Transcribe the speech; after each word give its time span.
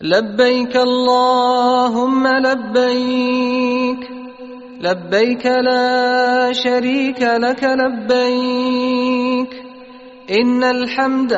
لبيك 0.00 0.76
اللهم 0.76 2.26
لبيك 2.26 4.02
لبيك 4.80 5.46
لا 5.46 6.52
شريك 6.52 7.20
لك 7.22 7.62
لبيك. 7.64 9.52
إن 10.30 10.64
الحمد 10.64 11.32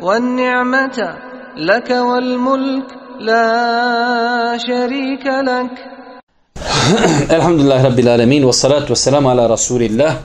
والنعمة 0.00 1.16
لك 1.56 1.90
والملك 1.90 2.86
لا 3.20 4.58
شريك 4.58 5.26
لك. 5.26 5.74
الحمد 7.30 7.60
لله 7.60 7.84
رب 7.84 7.98
العالمين 7.98 8.44
والصلاة 8.44 8.86
والسلام 8.88 9.26
على 9.26 9.46
رسول 9.46 9.82
الله 9.82 10.16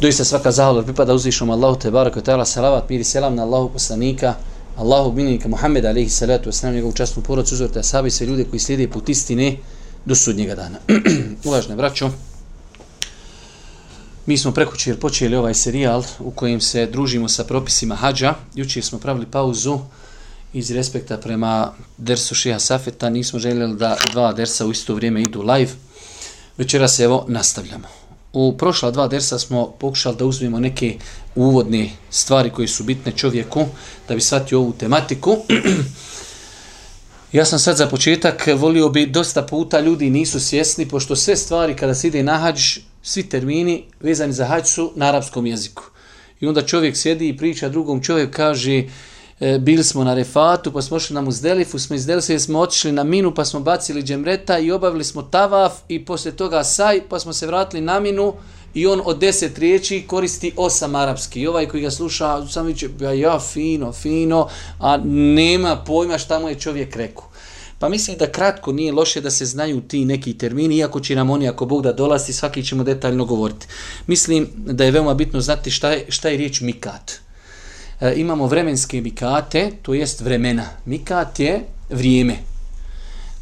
Doista 0.00 0.24
svaka 0.24 0.50
zahvala 0.50 0.82
pripada 0.82 1.12
uzvišom 1.14 1.50
Allahu 1.50 1.78
te 1.78 1.90
baraka 1.90 2.20
ta'ala 2.20 2.44
salavat 2.44 2.90
mir 2.90 3.00
i 3.00 3.04
selam 3.04 3.36
na 3.36 3.42
Allahu 3.46 3.68
poslanika 3.76 4.36
Allahu 4.76 5.12
binika 5.12 5.48
Muhammed 5.48 5.84
alejhi 5.84 6.10
salatu 6.10 6.48
vesselam 6.48 6.74
njegovu 6.74 6.92
časnu 6.92 7.22
porodicu 7.22 7.54
uzorte 7.54 7.78
ashabi 7.78 8.10
sve 8.10 8.26
ljude 8.26 8.44
koji 8.44 8.60
slijede 8.60 8.88
put 8.88 9.08
istine 9.08 9.56
do 10.04 10.14
sudnjega 10.14 10.54
dana. 10.54 10.78
Uvažne 11.44 11.76
braćo, 11.76 12.10
mi 14.26 14.38
smo 14.38 14.52
prekućer 14.52 15.00
počeli 15.00 15.36
ovaj 15.36 15.54
serijal 15.54 16.04
u 16.18 16.30
kojem 16.30 16.60
se 16.60 16.86
družimo 16.86 17.28
sa 17.28 17.44
propisima 17.44 17.94
hađa. 17.94 18.34
Jučer 18.54 18.84
smo 18.84 18.98
pravili 18.98 19.26
pauzu 19.26 19.78
iz 20.52 20.70
respekta 20.70 21.18
prema 21.18 21.72
dersu 21.98 22.34
Šija 22.34 22.58
Safeta. 22.58 23.10
Nismo 23.10 23.38
željeli 23.38 23.76
da 23.76 23.96
dva 24.12 24.32
dersa 24.32 24.66
u 24.66 24.70
isto 24.70 24.94
vrijeme 24.94 25.22
idu 25.22 25.42
live. 25.42 25.72
Večera 26.58 26.88
se 26.88 27.04
evo 27.04 27.24
nastavljamo. 27.28 28.03
U 28.34 28.56
prošla 28.58 28.90
dva 28.90 29.08
dersa 29.08 29.38
smo 29.38 29.66
pokušali 29.70 30.16
da 30.16 30.24
uzmemo 30.24 30.58
neke 30.60 30.96
uvodne 31.34 31.90
stvari 32.10 32.50
koje 32.50 32.68
su 32.68 32.84
bitne 32.84 33.12
čovjeku 33.12 33.66
da 34.08 34.14
bi 34.14 34.20
shvatio 34.20 34.58
ovu 34.58 34.72
tematiku. 34.72 35.36
ja 37.32 37.44
sam 37.44 37.58
sad 37.58 37.76
za 37.76 37.86
početak 37.86 38.48
volio 38.56 38.88
bi 38.88 39.06
dosta 39.06 39.42
puta 39.42 39.80
ljudi 39.80 40.10
nisu 40.10 40.40
svjesni 40.40 40.88
pošto 40.88 41.16
sve 41.16 41.36
stvari 41.36 41.76
kada 41.76 41.94
se 41.94 42.08
ide 42.08 42.22
na 42.22 42.38
hađ, 42.38 42.78
svi 43.02 43.22
termini 43.22 43.84
vezani 44.00 44.32
za 44.32 44.46
hađ 44.46 44.66
su 44.66 44.92
na 44.96 45.06
arapskom 45.06 45.46
jeziku. 45.46 45.82
I 46.40 46.46
onda 46.46 46.62
čovjek 46.62 46.96
sjedi 46.96 47.28
i 47.28 47.36
priča 47.36 47.68
drugom 47.68 48.02
čovjek 48.02 48.30
kaže 48.30 48.84
e, 49.40 49.58
bili 49.58 49.84
smo 49.84 50.04
na 50.04 50.14
refatu, 50.14 50.72
pa 50.72 50.82
smo 50.82 50.96
ošli 50.96 51.14
na 51.14 51.20
muzdelifu, 51.20 51.78
smo 51.78 51.96
iz 51.96 52.06
Delise, 52.06 52.38
smo 52.38 52.60
otišli 52.60 52.92
na 52.92 53.04
minu, 53.04 53.34
pa 53.34 53.44
smo 53.44 53.60
bacili 53.60 54.02
džemreta 54.02 54.58
i 54.58 54.72
obavili 54.72 55.04
smo 55.04 55.22
tavaf 55.22 55.72
i 55.88 56.04
poslije 56.04 56.36
toga 56.36 56.64
saj, 56.64 57.00
pa 57.08 57.18
smo 57.18 57.32
se 57.32 57.46
vratili 57.46 57.82
na 57.82 58.00
minu 58.00 58.34
i 58.74 58.86
on 58.86 59.02
od 59.04 59.18
deset 59.18 59.58
riječi 59.58 60.04
koristi 60.06 60.52
osam 60.56 60.94
arapski. 60.94 61.40
I 61.40 61.46
ovaj 61.46 61.68
koji 61.68 61.82
ga 61.82 61.90
sluša, 61.90 62.46
sam 62.46 62.66
viće, 62.66 62.88
ja, 63.00 63.12
ja, 63.12 63.40
fino, 63.40 63.92
fino, 63.92 64.48
a 64.78 64.96
nema 65.06 65.76
pojma 65.76 66.18
šta 66.18 66.38
mu 66.38 66.48
je 66.48 66.60
čovjek 66.60 66.96
rekao. 66.96 67.24
Pa 67.78 67.88
mislim 67.88 68.16
da 68.16 68.32
kratko 68.32 68.72
nije 68.72 68.92
loše 68.92 69.20
da 69.20 69.30
se 69.30 69.46
znaju 69.46 69.80
ti 69.80 70.04
neki 70.04 70.38
termini, 70.38 70.76
iako 70.76 71.00
će 71.00 71.16
nam 71.16 71.30
oni, 71.30 71.48
ako 71.48 71.66
Bog 71.66 71.82
da 71.82 71.92
dolazi, 71.92 72.32
svaki 72.32 72.64
ćemo 72.64 72.84
detaljno 72.84 73.24
govoriti. 73.24 73.66
Mislim 74.06 74.48
da 74.56 74.84
je 74.84 74.90
veoma 74.90 75.14
bitno 75.14 75.40
znati 75.40 75.70
šta 75.70 75.90
je, 75.90 76.06
šta 76.08 76.28
je 76.28 76.36
riječ 76.36 76.60
mikat. 76.60 77.23
E, 78.00 78.14
imamo 78.16 78.46
vremenske 78.46 79.00
mikate, 79.00 79.70
to 79.82 79.94
jest 79.94 80.20
vremena. 80.20 80.66
Mikat 80.84 81.40
je 81.40 81.60
vrijeme. 81.90 82.36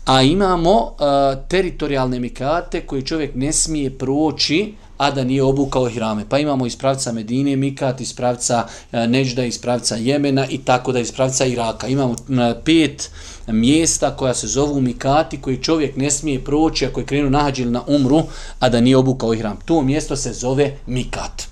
A 0.04 0.22
imamo 0.22 0.90
e, 0.90 1.02
teritorijalne 1.48 2.20
mikate 2.20 2.86
koje 2.86 3.02
čovjek 3.02 3.34
ne 3.34 3.52
smije 3.52 3.98
proći 3.98 4.74
a 5.02 5.10
da 5.10 5.24
nije 5.24 5.42
obukao 5.42 5.88
hrame. 5.90 6.24
Pa 6.28 6.38
imamo 6.38 6.66
iz 6.66 6.76
pravca 6.76 7.12
Medine 7.12 7.56
Mikat, 7.56 8.00
iz 8.00 8.12
pravca 8.14 8.66
e, 8.92 9.06
Nežda, 9.06 9.44
iz 9.44 9.58
pravca 9.58 9.96
Jemena 9.96 10.46
i 10.46 10.58
tako 10.58 10.92
da 10.92 11.00
iz 11.00 11.12
pravca 11.12 11.44
Iraka. 11.44 11.88
Imamo 11.88 12.14
e, 12.14 12.54
pet 12.64 13.10
mjesta 13.46 14.16
koja 14.16 14.34
se 14.34 14.46
zovu 14.46 14.80
Mikati 14.80 15.40
koji 15.40 15.56
čovjek 15.56 15.96
ne 15.96 16.10
smije 16.10 16.44
proći 16.44 16.86
ako 16.86 17.00
je 17.00 17.06
krenuo 17.06 17.42
hađ 17.42 17.60
na 17.60 17.82
umru, 17.86 18.22
a 18.58 18.68
da 18.68 18.80
nije 18.80 18.96
obukao 18.96 19.34
ihram. 19.34 19.58
To 19.64 19.82
mjesto 19.82 20.16
se 20.16 20.32
zove 20.32 20.76
Mikat. 20.86 21.42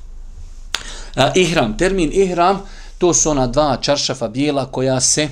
E, 1.17 1.33
ihram, 1.35 1.79
termin 1.79 2.11
ihram, 2.13 2.63
to 3.01 3.15
su 3.15 3.31
ona 3.31 3.47
dva 3.47 3.77
čaršafa 3.77 4.29
bijela 4.29 4.67
koja 4.67 5.01
se 5.01 5.23
e, 5.23 5.29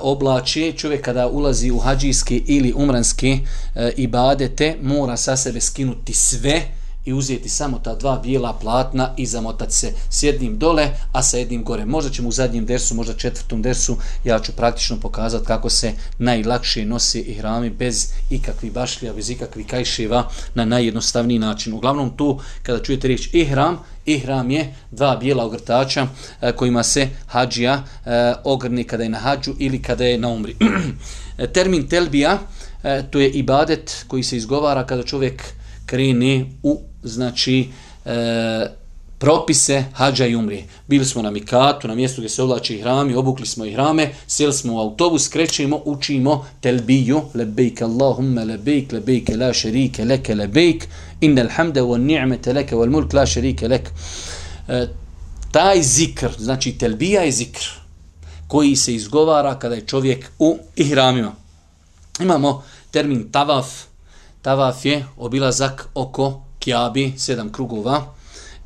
oblače. 0.00 0.72
Čovjek 0.72 1.04
kada 1.04 1.28
ulazi 1.28 1.70
u 1.70 1.78
hađijske 1.78 2.36
ili 2.46 2.72
umranske 2.76 3.38
e, 3.74 3.92
ibadete 3.96 4.76
mora 4.82 5.16
sa 5.16 5.36
sebe 5.36 5.60
skinuti 5.60 6.12
sve, 6.12 6.62
i 7.04 7.12
uzeti 7.12 7.48
samo 7.48 7.78
ta 7.78 7.94
dva 7.94 8.18
bijela 8.18 8.52
platna 8.52 9.14
i 9.16 9.26
zamotati 9.26 9.72
se 9.72 9.92
s 10.10 10.22
jednim 10.22 10.58
dole, 10.58 10.90
a 11.12 11.22
sa 11.22 11.36
jednim 11.38 11.64
gore. 11.64 11.84
Možda 11.84 12.10
ćemo 12.10 12.28
u 12.28 12.32
zadnjem 12.32 12.66
dersu, 12.66 12.94
možda 12.94 13.14
četvrtom 13.14 13.62
dersu, 13.62 13.96
ja 14.24 14.40
ću 14.40 14.52
praktično 14.52 15.00
pokazati 15.00 15.46
kako 15.46 15.70
se 15.70 15.92
najlakše 16.18 16.84
nosi 16.84 17.20
i 17.20 17.34
hrami 17.34 17.70
bez 17.70 18.12
ikakvih 18.30 18.72
bašlija, 18.72 19.12
bez 19.12 19.30
ikakvih 19.30 19.66
kajševa 19.66 20.28
na 20.54 20.64
najjednostavniji 20.64 21.38
način. 21.38 21.72
Uglavnom 21.72 22.16
tu, 22.16 22.40
kada 22.62 22.82
čujete 22.82 23.08
riječ 23.08 23.28
ihram, 23.32 23.78
ihram 24.06 24.50
je 24.50 24.74
dva 24.90 25.16
bijela 25.16 25.44
ogrtača 25.44 26.06
e, 26.40 26.52
kojima 26.52 26.82
se 26.82 27.08
hađija 27.26 27.84
e, 28.06 28.34
ogrni 28.44 28.84
kada 28.84 29.02
je 29.02 29.08
na 29.08 29.18
hađu 29.18 29.54
ili 29.58 29.82
kada 29.82 30.04
je 30.04 30.18
na 30.18 30.28
umri. 30.28 30.56
E, 31.38 31.46
termin 31.46 31.88
telbija, 31.88 32.38
e, 32.82 33.02
to 33.10 33.20
je 33.20 33.30
ibadet 33.30 34.04
koji 34.08 34.22
se 34.22 34.36
izgovara 34.36 34.86
kada 34.86 35.02
čovjek 35.02 35.42
krene 35.86 36.46
u 36.62 36.80
znači 37.02 37.68
e, 38.04 38.66
propise 39.18 39.84
hađa 39.92 40.26
i 40.26 40.36
umrije. 40.36 40.64
Bili 40.86 41.04
smo 41.04 41.22
na 41.22 41.30
Mikatu, 41.30 41.88
na 41.88 41.94
mjestu 41.94 42.20
gdje 42.20 42.28
se 42.28 42.42
oblači 42.42 42.80
hrami, 42.80 43.14
obukli 43.14 43.46
smo 43.46 43.64
i 43.64 43.72
hrame, 43.72 44.10
sjeli 44.26 44.52
smo 44.52 44.74
u 44.74 44.78
autobus, 44.78 45.28
krećemo, 45.28 45.80
učimo 45.84 46.46
telbiju, 46.60 47.22
lebejk 47.34 47.82
Allahumme 47.82 48.44
lebejk, 48.44 48.92
lebejk 48.92 49.28
la 49.38 49.52
šerike 49.52 50.04
leke 50.04 50.34
lebejk, 50.34 50.84
innal 51.20 51.48
hamde 51.48 51.80
wa 51.80 51.98
ni'mete 51.98 52.52
leke 52.52 52.74
wal 52.74 52.90
mulk 52.90 53.12
la 53.12 53.26
šerike 53.26 53.68
leke. 53.68 53.90
E, 54.68 54.86
taj 55.52 55.82
zikr, 55.82 56.28
znači 56.38 56.72
telbija 56.78 57.22
je 57.22 57.32
zikr, 57.32 57.64
koji 58.48 58.76
se 58.76 58.94
izgovara 58.94 59.58
kada 59.58 59.74
je 59.74 59.86
čovjek 59.86 60.30
u 60.38 60.58
ihramima. 60.76 61.32
Imamo 62.20 62.62
termin 62.90 63.30
tavaf, 63.32 63.66
tavaf 64.44 64.84
je 64.84 65.04
obilazak 65.16 65.88
oko 65.94 66.42
Kjabi, 66.58 67.12
sedam 67.18 67.52
krugova. 67.52 68.04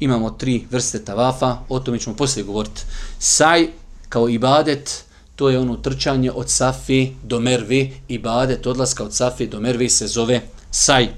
Imamo 0.01 0.31
tri 0.31 0.67
vrste 0.71 1.05
tavafa, 1.05 1.57
o 1.69 1.81
tome 1.81 1.99
ćemo 1.99 2.17
poslije 2.17 2.45
govoriti. 2.45 2.83
Saj, 3.19 3.69
kao 4.09 4.29
ibadet, 4.29 5.05
to 5.37 5.51
je 5.51 5.59
ono 5.59 5.77
trčanje 5.77 6.33
od 6.33 6.51
Safi 6.51 7.13
do 7.23 7.41
Mervi. 7.41 8.01
Ibadet 8.09 8.67
odlaska 8.67 9.05
od 9.05 9.15
Safi 9.15 9.47
do 9.47 9.61
Mervi 9.61 9.89
se 9.89 10.07
zove 10.07 10.41
Saj. 10.71 11.09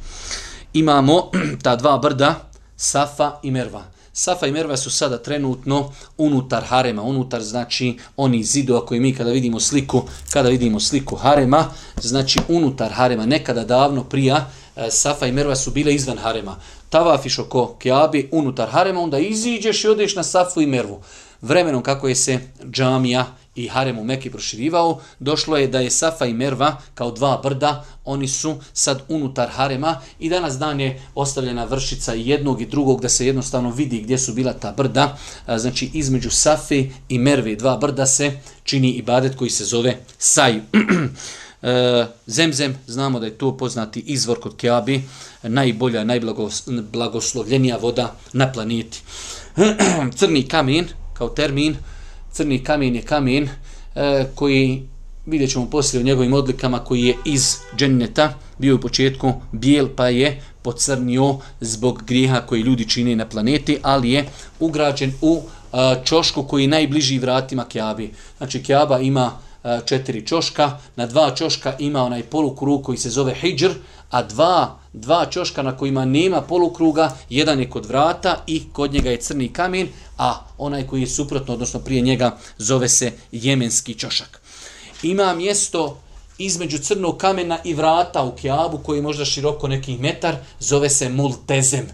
Imamo 0.73 1.31
ta 1.65 1.77
dva 1.77 1.99
brda, 1.99 2.51
Safa 2.77 3.41
i 3.43 3.51
Merva. 3.51 3.85
Safa 4.13 4.47
i 4.47 4.53
Merva 4.53 4.77
su 4.77 4.91
sada 4.91 5.19
trenutno 5.19 5.93
unutar 6.19 6.65
harema, 6.65 7.03
unutar 7.03 7.43
znači 7.43 7.97
oni 8.17 8.45
zidova 8.45 8.87
koji 8.87 9.01
mi 9.01 9.15
kada 9.15 9.31
vidimo 9.31 9.61
sliku, 9.61 10.03
kada 10.33 10.49
vidimo 10.49 10.81
sliku 10.81 11.17
harema, 11.17 11.67
znači 12.01 12.41
unutar 12.49 12.93
harema, 12.93 13.27
nekada 13.27 13.65
davno 13.65 14.05
prija, 14.05 14.51
e, 14.77 14.91
Safa 14.91 15.27
i 15.27 15.33
Merva 15.33 15.57
su 15.57 15.71
bile 15.71 15.95
izvan 15.95 16.19
harema. 16.19 16.57
Tavafiš 16.89 17.39
oko 17.39 17.77
Kjabi 17.79 18.29
unutar 18.33 18.69
harema, 18.69 19.01
onda 19.01 19.19
iziđeš 19.19 19.85
i 19.85 19.89
odeš 19.89 20.17
na 20.17 20.23
Safu 20.23 20.61
i 20.61 20.67
Mervu. 20.67 21.01
Vremenom 21.41 21.83
kako 21.83 22.09
je 22.09 22.15
se 22.15 22.39
džamija 22.71 23.27
i 23.55 23.69
harem 23.69 23.99
u 23.99 24.05
Mekke 24.05 24.31
proširivao, 24.31 25.01
došlo 25.19 25.57
je 25.57 25.69
da 25.69 25.81
je 25.81 25.91
Safa 25.91 26.27
i 26.27 26.35
Merva 26.35 26.77
kao 26.95 27.11
dva 27.11 27.41
brda, 27.43 27.85
oni 28.05 28.29
su 28.29 28.57
sad 28.73 29.03
unutar 29.09 29.49
harema 29.49 30.01
i 30.19 30.29
danas 30.29 30.59
dan 30.59 30.81
je 30.81 31.03
ostavljena 31.15 31.65
vršica 31.65 32.13
jednog 32.13 32.61
i 32.61 32.67
drugog 32.67 33.01
da 33.01 33.09
se 33.09 33.27
jednostavno 33.27 33.71
vidi 33.71 34.03
gdje 34.03 34.19
su 34.19 34.35
bila 34.35 34.53
ta 34.53 34.73
brda. 34.73 35.19
Znači 35.57 35.91
između 35.95 36.31
Safe 36.31 36.85
i 37.09 37.19
Merve 37.19 37.57
dva 37.57 37.77
brda 37.77 38.07
se 38.07 38.33
čini 38.65 38.91
ibadet 38.91 39.37
koji 39.37 39.51
se 39.51 39.65
zove 39.65 39.97
Saj. 40.19 40.61
E, 41.63 42.07
Zemzem, 42.27 42.79
znamo 42.87 43.21
da 43.21 43.27
je 43.27 43.39
to 43.39 43.57
poznati 43.57 44.01
izvor 44.01 44.41
kod 44.41 44.57
Kjabi, 44.57 45.03
najbolja, 45.43 46.05
najblagoslovljenija 46.05 47.77
voda 47.77 48.15
na 48.33 48.53
planeti. 48.53 49.03
Crni 50.19 50.49
kamen, 50.49 50.89
kao 51.15 51.29
termin, 51.29 51.77
crni 52.33 52.65
kamen 52.65 52.95
je 52.95 53.03
kamen 53.03 53.49
e, 53.95 54.27
koji, 54.35 54.83
vidjet 55.27 55.51
ćemo 55.51 55.71
poslije 55.71 56.01
u 56.01 56.05
njegovim 56.05 56.33
odlikama, 56.33 56.85
koji 56.85 57.03
je 57.03 57.17
iz 57.25 57.57
dženneta, 57.77 58.35
bio 58.59 58.75
u 58.75 58.81
početku 58.81 59.33
bijel 59.53 59.89
pa 59.97 60.09
je 60.09 60.43
pocrnio 60.63 61.37
zbog 61.61 62.03
grijeha 62.07 62.41
koji 62.41 62.63
ljudi 62.63 62.89
čine 62.89 63.17
na 63.17 63.27
planeti, 63.29 63.79
ali 63.83 64.11
je 64.11 64.27
ugrađen 64.61 65.13
u 65.21 65.43
e, 65.43 65.77
čošku 66.05 66.43
koji 66.43 66.63
je 66.63 66.69
najbliži 66.69 67.19
vratima 67.19 67.65
Kjabi. 67.65 68.11
Znači 68.39 68.63
Kjaba 68.63 69.01
ima 69.01 69.33
E, 69.65 69.81
četiri 69.85 70.27
čoška, 70.27 70.79
na 70.97 71.07
dva 71.07 71.35
čoška 71.37 71.75
ima 71.79 72.03
onaj 72.03 72.23
polukrug 72.23 72.83
koji 72.85 72.99
se 72.99 73.11
zove 73.11 73.35
hijđr, 73.35 73.75
a 74.11 74.23
dva, 74.23 74.79
dva 74.93 75.27
čoška 75.27 75.63
na 75.63 75.77
kojima 75.77 76.05
nema 76.05 76.41
polukruga, 76.43 77.17
jedan 77.29 77.61
je 77.61 77.71
kod 77.71 77.87
vrata 77.87 78.43
i 78.47 78.63
kod 78.73 78.93
njega 78.93 79.11
je 79.11 79.21
crni 79.21 79.49
kamen, 79.53 79.89
a 80.19 80.47
onaj 80.59 80.87
koji 80.87 81.01
je 81.01 81.07
suprotno, 81.07 81.55
odnosno 81.55 81.81
prije 81.81 82.01
njega, 82.03 82.37
zove 82.59 82.89
se 82.89 83.13
jemenski 83.33 83.95
čošak. 83.95 84.41
Ima 85.03 85.35
mjesto 85.35 86.01
između 86.39 86.79
crnog 86.79 87.17
kamena 87.17 87.59
i 87.65 87.75
vrata 87.75 88.23
u 88.25 88.33
Kjabu, 88.37 88.79
koji 88.79 88.99
je 88.99 89.03
možda 89.03 89.25
široko 89.25 89.69
neki 89.69 89.97
metar, 89.97 90.37
zove 90.61 90.91
se 90.91 91.09
Multezem. 91.09 91.87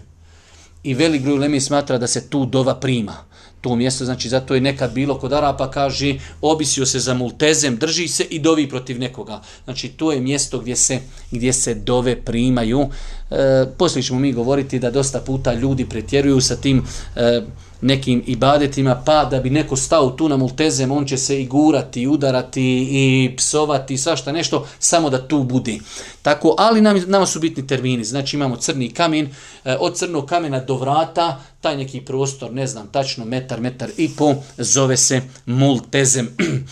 I 0.83 0.93
velik 0.93 1.21
broj 1.21 1.37
Lemi 1.37 1.61
smatra 1.61 1.97
da 1.97 2.07
se 2.07 2.29
tu 2.29 2.45
dova 2.45 2.75
prima 2.75 3.26
to 3.61 3.75
mjesto, 3.75 4.05
znači 4.05 4.29
zato 4.29 4.55
je 4.55 4.61
nekad 4.61 4.93
bilo 4.93 5.19
kod 5.19 5.33
Arapa, 5.33 5.71
kaže, 5.71 6.15
obisio 6.41 6.85
se 6.85 6.99
za 6.99 7.13
multezem, 7.13 7.77
drži 7.77 8.07
se 8.07 8.23
i 8.23 8.39
dovi 8.39 8.69
protiv 8.69 8.99
nekoga. 8.99 9.41
Znači 9.63 9.89
to 9.89 10.11
je 10.11 10.21
mjesto 10.21 10.59
gdje 10.59 10.75
se, 10.75 10.99
gdje 11.31 11.53
se 11.53 11.73
dove 11.75 12.15
primaju. 12.21 12.89
E, 13.31 13.65
poslije 13.77 14.03
ćemo 14.03 14.19
mi 14.19 14.33
govoriti 14.33 14.79
da 14.79 14.91
dosta 14.91 15.19
puta 15.19 15.53
ljudi 15.53 15.85
pretjeruju 15.89 16.41
sa 16.41 16.55
tim 16.55 16.83
e, 17.15 17.41
nekim 17.81 18.23
ibadetima, 18.27 19.01
pa 19.05 19.25
da 19.25 19.39
bi 19.39 19.49
neko 19.49 19.75
stao 19.75 20.09
tu 20.09 20.29
na 20.29 20.37
multezem, 20.37 20.91
on 20.91 21.05
će 21.05 21.17
se 21.17 21.41
i 21.41 21.45
gurati, 21.45 22.01
i 22.01 22.07
udarati, 22.07 22.87
i 22.91 23.35
psovati, 23.37 23.93
i 23.93 23.97
svašta 23.97 24.31
nešto, 24.31 24.67
samo 24.79 25.09
da 25.09 25.27
tu 25.27 25.43
budi. 25.43 25.81
Tako, 26.21 26.55
ali 26.57 26.81
nam, 26.81 27.03
nama 27.07 27.25
su 27.25 27.39
bitni 27.39 27.67
termini. 27.67 28.03
Znači 28.03 28.35
imamo 28.35 28.55
crni 28.55 28.89
kamen, 28.89 29.29
e, 29.65 29.75
od 29.79 29.97
crnog 29.97 30.25
kamena 30.25 30.59
do 30.59 30.75
vrata, 30.75 31.41
taj 31.61 31.77
neki 31.77 32.01
prostor, 32.01 32.53
ne 32.53 32.67
znam, 32.67 32.87
tačno 32.87 33.25
metar, 33.25 33.61
metar 33.61 33.89
i 33.97 34.09
po, 34.17 34.35
zove 34.57 34.97
se 34.97 35.21
multezem. 35.45 36.29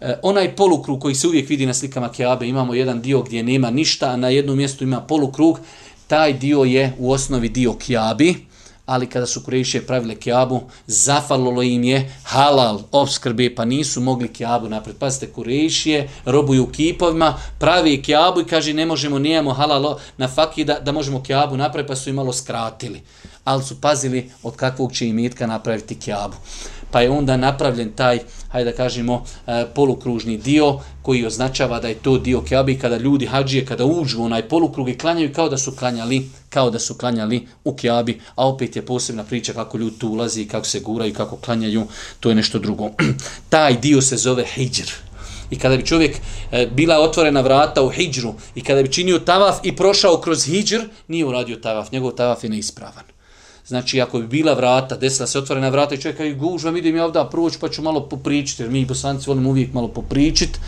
E, 0.00 0.14
onaj 0.22 0.56
polukrug 0.56 1.00
koji 1.00 1.14
se 1.14 1.26
uvijek 1.26 1.48
vidi 1.48 1.66
na 1.66 1.74
slikama 1.74 2.12
Keabe, 2.12 2.48
imamo 2.48 2.74
jedan 2.74 3.00
dio 3.02 3.22
gdje 3.22 3.42
nema 3.42 3.70
ništa, 3.70 4.10
a 4.10 4.16
na 4.16 4.28
jednom 4.28 4.56
mjestu 4.56 4.84
ima 4.84 5.00
polukrug, 5.00 5.60
taj 6.06 6.32
dio 6.32 6.64
je 6.64 6.92
u 6.98 7.12
osnovi 7.12 7.48
dio 7.48 7.74
Keabi, 7.86 8.45
ali 8.86 9.06
kada 9.06 9.26
su 9.26 9.42
Kurejšije 9.44 9.86
pravile 9.86 10.14
kjabu, 10.14 10.60
zafalilo 10.86 11.62
im 11.62 11.84
je 11.84 12.12
halal 12.24 12.80
obskrbe, 12.92 13.54
pa 13.54 13.64
nisu 13.64 14.00
mogli 14.00 14.28
kjabu 14.32 14.68
napred. 14.68 14.96
Pazite, 14.96 15.32
Kurejšije 15.32 16.08
robuju 16.24 16.66
kipovima, 16.66 17.34
pravi 17.58 18.02
kjabu 18.02 18.40
i 18.40 18.44
kaže 18.44 18.72
ne 18.72 18.86
možemo, 18.86 19.18
nijemo 19.18 19.52
halal 19.52 19.98
na 20.16 20.28
fakida 20.28 20.74
da, 20.74 20.80
da 20.80 20.92
možemo 20.92 21.22
kjabu 21.22 21.56
napred, 21.56 21.86
pa 21.86 21.96
su 21.96 22.10
im 22.10 22.16
malo 22.16 22.32
skratili. 22.32 23.02
Ali 23.44 23.64
su 23.64 23.80
pazili 23.80 24.30
od 24.42 24.56
kakvog 24.56 24.92
će 24.92 25.08
imitka 25.08 25.46
napraviti 25.46 26.00
kjabu 26.00 26.36
pa 26.90 27.00
je 27.00 27.10
onda 27.10 27.36
napravljen 27.36 27.92
taj, 27.92 28.20
hajde 28.48 28.70
da 28.70 28.76
kažemo, 28.76 29.24
e, 29.46 29.66
polukružni 29.74 30.36
dio 30.36 30.78
koji 31.02 31.26
označava 31.26 31.80
da 31.80 31.88
je 31.88 31.94
to 31.94 32.18
dio 32.18 32.40
Keabe 32.40 32.78
kada 32.78 32.96
ljudi 32.96 33.26
hađije, 33.26 33.66
kada 33.66 33.84
uđu 33.84 34.20
u 34.20 34.24
onaj 34.24 34.48
polukrug 34.48 34.88
i 34.88 34.98
klanjaju 34.98 35.32
kao 35.32 35.48
da 35.48 35.58
su 35.58 35.72
klanjali, 35.72 36.28
kao 36.50 36.70
da 36.70 36.78
su 36.78 36.94
klanjali 36.94 37.46
u 37.64 37.74
Kjabi, 37.76 38.20
a 38.34 38.48
opet 38.48 38.76
je 38.76 38.86
posebna 38.86 39.24
priča 39.24 39.52
kako 39.52 39.78
ljudi 39.78 39.98
tu 39.98 40.08
ulazi, 40.08 40.48
kako 40.48 40.66
se 40.66 40.80
guraju, 40.80 41.14
kako 41.14 41.36
klanjaju, 41.36 41.86
to 42.20 42.28
je 42.28 42.34
nešto 42.34 42.58
drugo. 42.58 42.90
taj 43.48 43.80
dio 43.80 44.02
se 44.02 44.16
zove 44.16 44.44
Hijr. 44.54 44.92
I 45.50 45.58
kada 45.58 45.76
bi 45.76 45.86
čovjek 45.86 46.16
e, 46.52 46.66
bila 46.66 46.98
otvorena 46.98 47.40
vrata 47.40 47.82
u 47.82 47.88
hijđru 47.88 48.34
i 48.54 48.60
kada 48.60 48.82
bi 48.82 48.92
činio 48.92 49.18
tavaf 49.18 49.56
i 49.62 49.76
prošao 49.76 50.20
kroz 50.20 50.44
hijđr, 50.44 50.80
nije 51.08 51.24
uradio 51.24 51.56
tavaf, 51.56 51.92
njegov 51.92 52.10
tavaf 52.10 52.44
je 52.44 52.50
neispravan. 52.50 53.15
Znači, 53.66 54.00
ako 54.00 54.18
bi 54.18 54.26
bila 54.26 54.54
vrata, 54.54 54.96
desila 54.96 55.26
se 55.26 55.38
otvorena 55.38 55.68
vrata 55.68 55.94
i 55.94 55.98
čovjek 56.00 56.18
kaže, 56.18 56.34
gužva, 56.34 56.78
idem 56.78 56.96
ja 56.96 57.04
ovdje 57.04 57.22
proći 57.30 57.58
pa 57.60 57.68
ću 57.68 57.82
malo 57.82 58.08
popričiti, 58.08 58.62
jer 58.62 58.70
mi 58.70 58.84
bosanci 58.84 59.30
volimo 59.30 59.48
uvijek 59.48 59.72
malo 59.72 59.88
popričiti, 59.88 60.58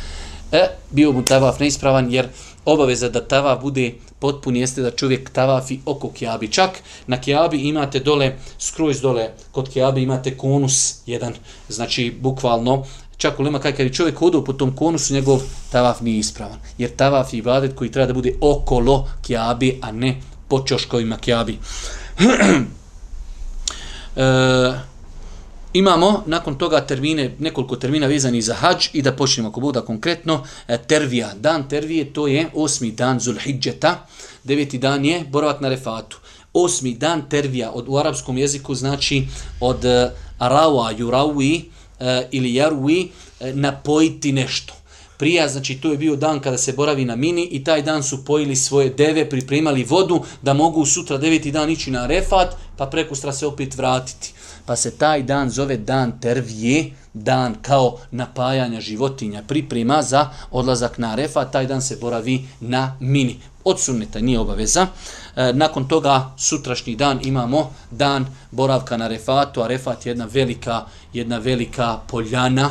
e, 0.52 0.68
bio 0.90 1.12
mu 1.12 1.24
tavaf 1.24 1.60
neispravan, 1.60 2.12
jer 2.12 2.28
obaveza 2.64 3.08
da 3.08 3.24
tavaf 3.24 3.60
bude 3.60 3.92
potpun 4.18 4.56
jeste 4.56 4.82
da 4.82 4.90
čovjek 4.90 5.30
tavafi 5.30 5.78
oko 5.86 6.10
kjabi. 6.10 6.48
Čak 6.48 6.70
na 7.06 7.20
kjabi 7.20 7.56
imate 7.56 8.00
dole, 8.00 8.36
skroz 8.58 9.00
dole, 9.00 9.30
kod 9.52 9.68
kjabi 9.72 10.02
imate 10.02 10.36
konus 10.36 10.94
jedan, 11.06 11.34
znači 11.68 12.14
bukvalno, 12.20 12.84
čak 13.16 13.40
u 13.40 13.42
lema 13.42 13.58
kaj 13.58 13.76
kad 13.76 13.92
čovjek 13.92 14.18
hodao 14.18 14.44
po 14.44 14.52
tom 14.52 14.76
konusu, 14.76 15.14
njegov 15.14 15.40
tavaf 15.72 16.00
nije 16.00 16.18
ispravan. 16.18 16.58
Jer 16.78 16.90
tavaf 16.96 17.32
je 17.32 17.38
ibadet 17.38 17.76
koji 17.76 17.90
treba 17.90 18.06
da 18.06 18.14
bude 18.14 18.34
okolo 18.40 19.08
kjabi, 19.26 19.78
a 19.82 19.92
ne 19.92 20.20
po 20.48 20.64
čoškovima 20.64 21.16
kjabi. 21.16 21.58
E, 24.18 24.72
imamo 25.72 26.22
nakon 26.26 26.58
toga 26.58 26.80
termine, 26.80 27.34
nekoliko 27.38 27.76
termina 27.76 28.06
vezani 28.06 28.42
za 28.42 28.54
hađ 28.54 28.88
i 28.92 29.02
da 29.02 29.12
počnemo 29.12 29.48
ako 29.48 29.60
bude 29.60 29.80
konkretno. 29.80 30.44
E, 30.68 30.78
tervija, 30.78 31.34
dan 31.34 31.68
tervije, 31.68 32.12
to 32.12 32.26
je 32.26 32.48
osmi 32.54 32.90
dan 32.90 33.20
Zulhidžeta, 33.20 34.06
deveti 34.44 34.78
dan 34.78 35.04
je 35.04 35.24
boravak 35.30 35.60
na 35.60 35.68
refatu. 35.68 36.18
Osmi 36.52 36.94
dan 36.94 37.28
tervija 37.28 37.70
od, 37.70 37.84
u 37.88 37.96
arapskom 37.96 38.38
jeziku 38.38 38.74
znači 38.74 39.26
od 39.60 39.84
e, 39.84 40.04
uh, 40.04 40.10
arawa, 40.38 40.90
jurawi 40.98 41.64
uh, 41.64 42.06
e, 42.06 42.28
ili 42.30 42.54
jarwi 42.54 43.04
uh, 43.04 43.12
e, 43.48 43.52
napojiti 43.54 44.32
nešto. 44.32 44.74
Prija, 45.18 45.48
znači 45.48 45.74
to 45.74 45.90
je 45.90 45.98
bio 45.98 46.16
dan 46.16 46.40
kada 46.40 46.58
se 46.58 46.72
boravi 46.72 47.04
na 47.04 47.16
mini 47.16 47.48
i 47.50 47.64
taj 47.64 47.82
dan 47.82 48.02
su 48.02 48.24
pojili 48.24 48.56
svoje 48.56 48.90
deve, 48.90 49.30
pripremali 49.30 49.84
vodu 49.84 50.22
da 50.42 50.54
mogu 50.54 50.86
sutra 50.86 51.18
deveti 51.18 51.50
dan 51.50 51.70
ići 51.70 51.90
na 51.90 52.06
refat, 52.06 52.54
pa 52.76 52.86
preko 52.86 53.14
stra 53.14 53.32
se 53.32 53.46
opet 53.46 53.76
vratiti. 53.76 54.32
Pa 54.66 54.76
se 54.76 54.90
taj 54.90 55.22
dan 55.22 55.50
zove 55.50 55.76
dan 55.76 56.20
tervije, 56.20 56.90
dan 57.14 57.54
kao 57.62 57.98
napajanja 58.10 58.80
životinja, 58.80 59.42
priprema 59.42 60.02
za 60.02 60.30
odlazak 60.50 60.98
na 60.98 61.14
refat, 61.14 61.52
taj 61.52 61.66
dan 61.66 61.82
se 61.82 61.96
boravi 62.00 62.44
na 62.60 62.96
mini. 63.00 63.36
Od 63.64 63.80
sunneta 63.80 64.20
nije 64.20 64.38
obaveza. 64.38 64.86
E, 65.36 65.52
nakon 65.52 65.88
toga 65.88 66.34
sutrašnji 66.36 66.96
dan 66.96 67.20
imamo 67.22 67.72
dan 67.90 68.26
boravka 68.50 68.96
na 68.96 69.08
refatu, 69.08 69.62
a 69.62 69.66
refat 69.66 70.06
je 70.06 70.10
jedna 70.10 70.28
velika, 70.32 70.84
jedna 71.12 71.38
velika 71.38 72.00
poljana, 72.06 72.70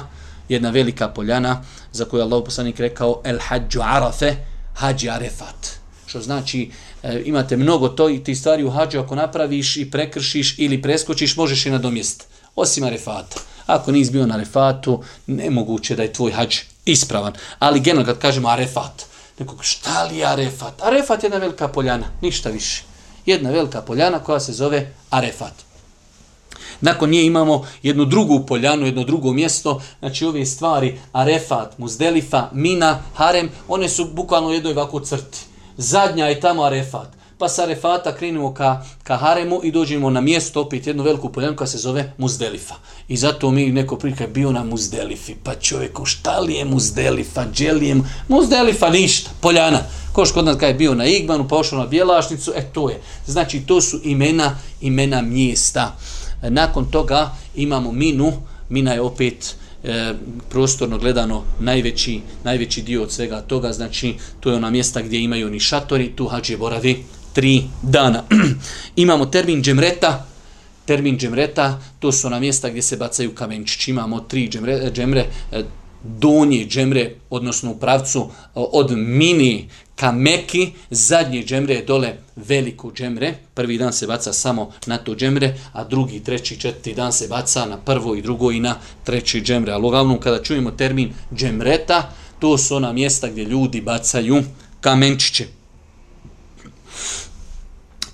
jedna 0.50 0.70
velika 0.70 1.08
poljana 1.08 1.64
za 1.92 2.06
koju 2.06 2.22
Allah 2.22 2.44
poslanik 2.46 2.80
rekao 2.80 3.22
el 3.24 3.38
hađu 3.42 3.80
arafe, 3.84 4.36
hađi 4.74 5.10
arefat. 5.10 5.68
Što 6.06 6.22
znači 6.22 6.72
e, 7.04 7.22
imate 7.26 7.58
mnogo 7.58 7.90
to 7.90 8.10
i 8.10 8.24
ti 8.24 8.36
stvari 8.36 8.64
u 8.64 8.70
hađu 8.70 9.00
ako 9.00 9.16
napraviš 9.16 9.78
i 9.78 9.92
prekršiš 9.92 10.60
ili 10.60 10.82
preskočiš 10.82 11.38
možeš 11.38 11.66
i 11.66 11.72
nadomjest. 11.72 12.28
Osim 12.56 12.84
arefata. 12.84 13.40
Ako 13.66 13.92
nisi 13.92 14.12
bio 14.12 14.26
na 14.26 14.36
arefatu, 14.36 15.04
nemoguće 15.28 15.96
da 15.96 16.04
je 16.04 16.14
tvoj 16.14 16.32
hađ 16.32 16.58
ispravan. 16.86 17.34
Ali 17.60 17.80
generalno 17.80 18.14
kad 18.14 18.22
kažemo 18.22 18.50
arefat, 18.50 19.06
nekog 19.40 19.64
šta 19.64 20.04
li 20.04 20.18
je 20.18 20.26
arefat? 20.26 20.82
Arefat 20.82 21.24
je 21.24 21.28
jedna 21.28 21.38
velika 21.38 21.68
poljana, 21.68 22.06
ništa 22.22 22.50
više. 22.50 22.84
Jedna 23.26 23.50
velika 23.50 23.82
poljana 23.82 24.20
koja 24.20 24.40
se 24.40 24.54
zove 24.54 24.94
arefat. 25.10 25.67
Nakon 26.82 27.10
nje 27.10 27.24
imamo 27.24 27.66
jednu 27.84 28.06
drugu 28.06 28.46
poljanu, 28.46 28.86
jedno 28.86 29.04
drugo 29.04 29.34
mjesto, 29.34 29.82
znači 30.00 30.26
ove 30.26 30.46
stvari, 30.46 31.00
Arefat, 31.12 31.78
Muzdelifa, 31.78 32.50
Mina, 32.54 33.00
Harem, 33.16 33.50
one 33.68 33.90
su 33.90 34.06
bukvalno 34.14 34.50
u 34.50 34.54
jednoj 34.54 34.72
ovako 34.72 35.00
crti. 35.00 35.40
Zadnja 35.78 36.26
je 36.26 36.40
tamo 36.40 36.64
Arefat. 36.64 37.18
Pa 37.38 37.50
sa 37.50 37.64
Arefata 37.64 38.16
krenemo 38.16 38.54
ka, 38.54 38.82
ka 39.04 39.18
Haremu 39.18 39.60
i 39.64 39.72
dođemo 39.72 40.10
na 40.10 40.22
mjesto, 40.22 40.62
opet 40.62 40.88
jednu 40.88 41.04
veliku 41.04 41.30
poljanu 41.30 41.56
koja 41.56 41.68
se 41.68 41.78
zove 41.78 42.14
Muzdelifa. 42.18 42.76
I 43.08 43.18
zato 43.18 43.52
mi 43.52 43.72
neko 43.72 43.98
prilike 43.98 44.24
je 44.24 44.28
bio 44.28 44.52
na 44.52 44.64
Muzdelifi. 44.64 45.36
Pa 45.44 45.56
čovjeku, 45.56 46.06
šta 46.06 46.40
li 46.40 46.54
je 46.54 46.66
Muzdelifa, 46.66 47.46
dželijem? 47.54 48.04
Muzdelifa 48.28 48.90
ništa, 48.90 49.30
poljana. 49.42 49.80
Koš 50.14 50.32
kod 50.32 50.46
nas 50.46 50.56
kada 50.56 50.68
je 50.68 50.74
bio 50.74 50.96
na 50.96 51.06
Igmanu, 51.06 51.48
pa 51.48 51.62
na 51.72 51.86
Bjelašnicu, 51.86 52.52
e 52.56 52.62
to 52.74 52.90
je. 52.90 53.02
Znači, 53.28 53.60
to 53.60 53.82
su 53.82 54.00
imena, 54.04 54.58
imena 54.82 55.22
mjesta. 55.22 55.96
Nakon 56.42 56.86
toga 56.86 57.36
imamo 57.56 57.92
minu, 57.92 58.34
mina 58.70 58.94
je 58.94 59.02
opet 59.02 59.56
e, 59.84 60.14
prostorno 60.50 60.98
gledano 60.98 61.44
najveći, 61.60 62.22
najveći 62.44 62.82
dio 62.82 63.04
od 63.04 63.12
svega 63.12 63.42
toga, 63.42 63.74
znači 63.74 64.16
to 64.40 64.50
je 64.50 64.56
ona 64.56 64.70
mjesta 64.70 65.02
gdje 65.02 65.20
imaju 65.24 65.50
ni 65.50 65.60
šatori, 65.60 66.12
tu 66.16 66.28
hađe 66.28 66.58
boravi 66.58 67.04
tri 67.34 67.64
dana. 67.82 68.24
imamo 68.96 69.26
termin 69.26 69.64
džemreta, 69.64 70.26
termin 70.86 71.18
džemreta, 71.18 71.82
to 72.00 72.12
su 72.12 72.28
ona 72.28 72.40
mjesta 72.40 72.70
gdje 72.70 72.82
se 72.82 72.98
bacaju 72.98 73.36
kamenčići, 73.36 73.92
imamo 73.92 74.20
tri 74.20 74.50
džemre, 74.50 74.92
džemre 74.92 75.26
e, 75.52 75.64
donje 76.04 76.66
džemre, 76.66 77.12
odnosno 77.30 77.72
u 77.72 77.78
pravcu 77.80 78.20
e, 78.20 78.50
od 78.54 78.92
mini 78.98 79.70
ka 79.96 80.12
Meki, 80.12 80.72
zadnje 80.90 81.44
džemre 81.44 81.74
je 81.74 81.86
dole 81.86 82.14
veliko 82.36 82.92
džemre, 82.92 83.34
prvi 83.54 83.78
dan 83.78 83.94
se 83.94 84.08
baca 84.08 84.34
samo 84.34 84.72
na 84.86 84.98
to 84.98 85.16
džemre, 85.16 85.58
a 85.74 85.84
drugi, 85.84 86.20
treći, 86.20 86.60
četvrti 86.60 86.94
dan 86.94 87.14
se 87.14 87.28
baca 87.28 87.66
na 87.66 87.78
prvo 87.78 88.16
i 88.16 88.22
drugo 88.22 88.52
i 88.52 88.60
na 88.60 88.76
treći 89.04 89.42
džemre. 89.42 89.72
Ali 89.72 89.86
uglavnom 89.86 90.20
kada 90.20 90.44
čujemo 90.44 90.72
termin 90.72 91.14
džemreta, 91.36 92.12
to 92.40 92.58
su 92.58 92.76
ona 92.76 92.94
mjesta 92.94 93.28
gdje 93.28 93.44
ljudi 93.44 93.82
bacaju 93.82 94.44
kamenčiće. 94.82 95.46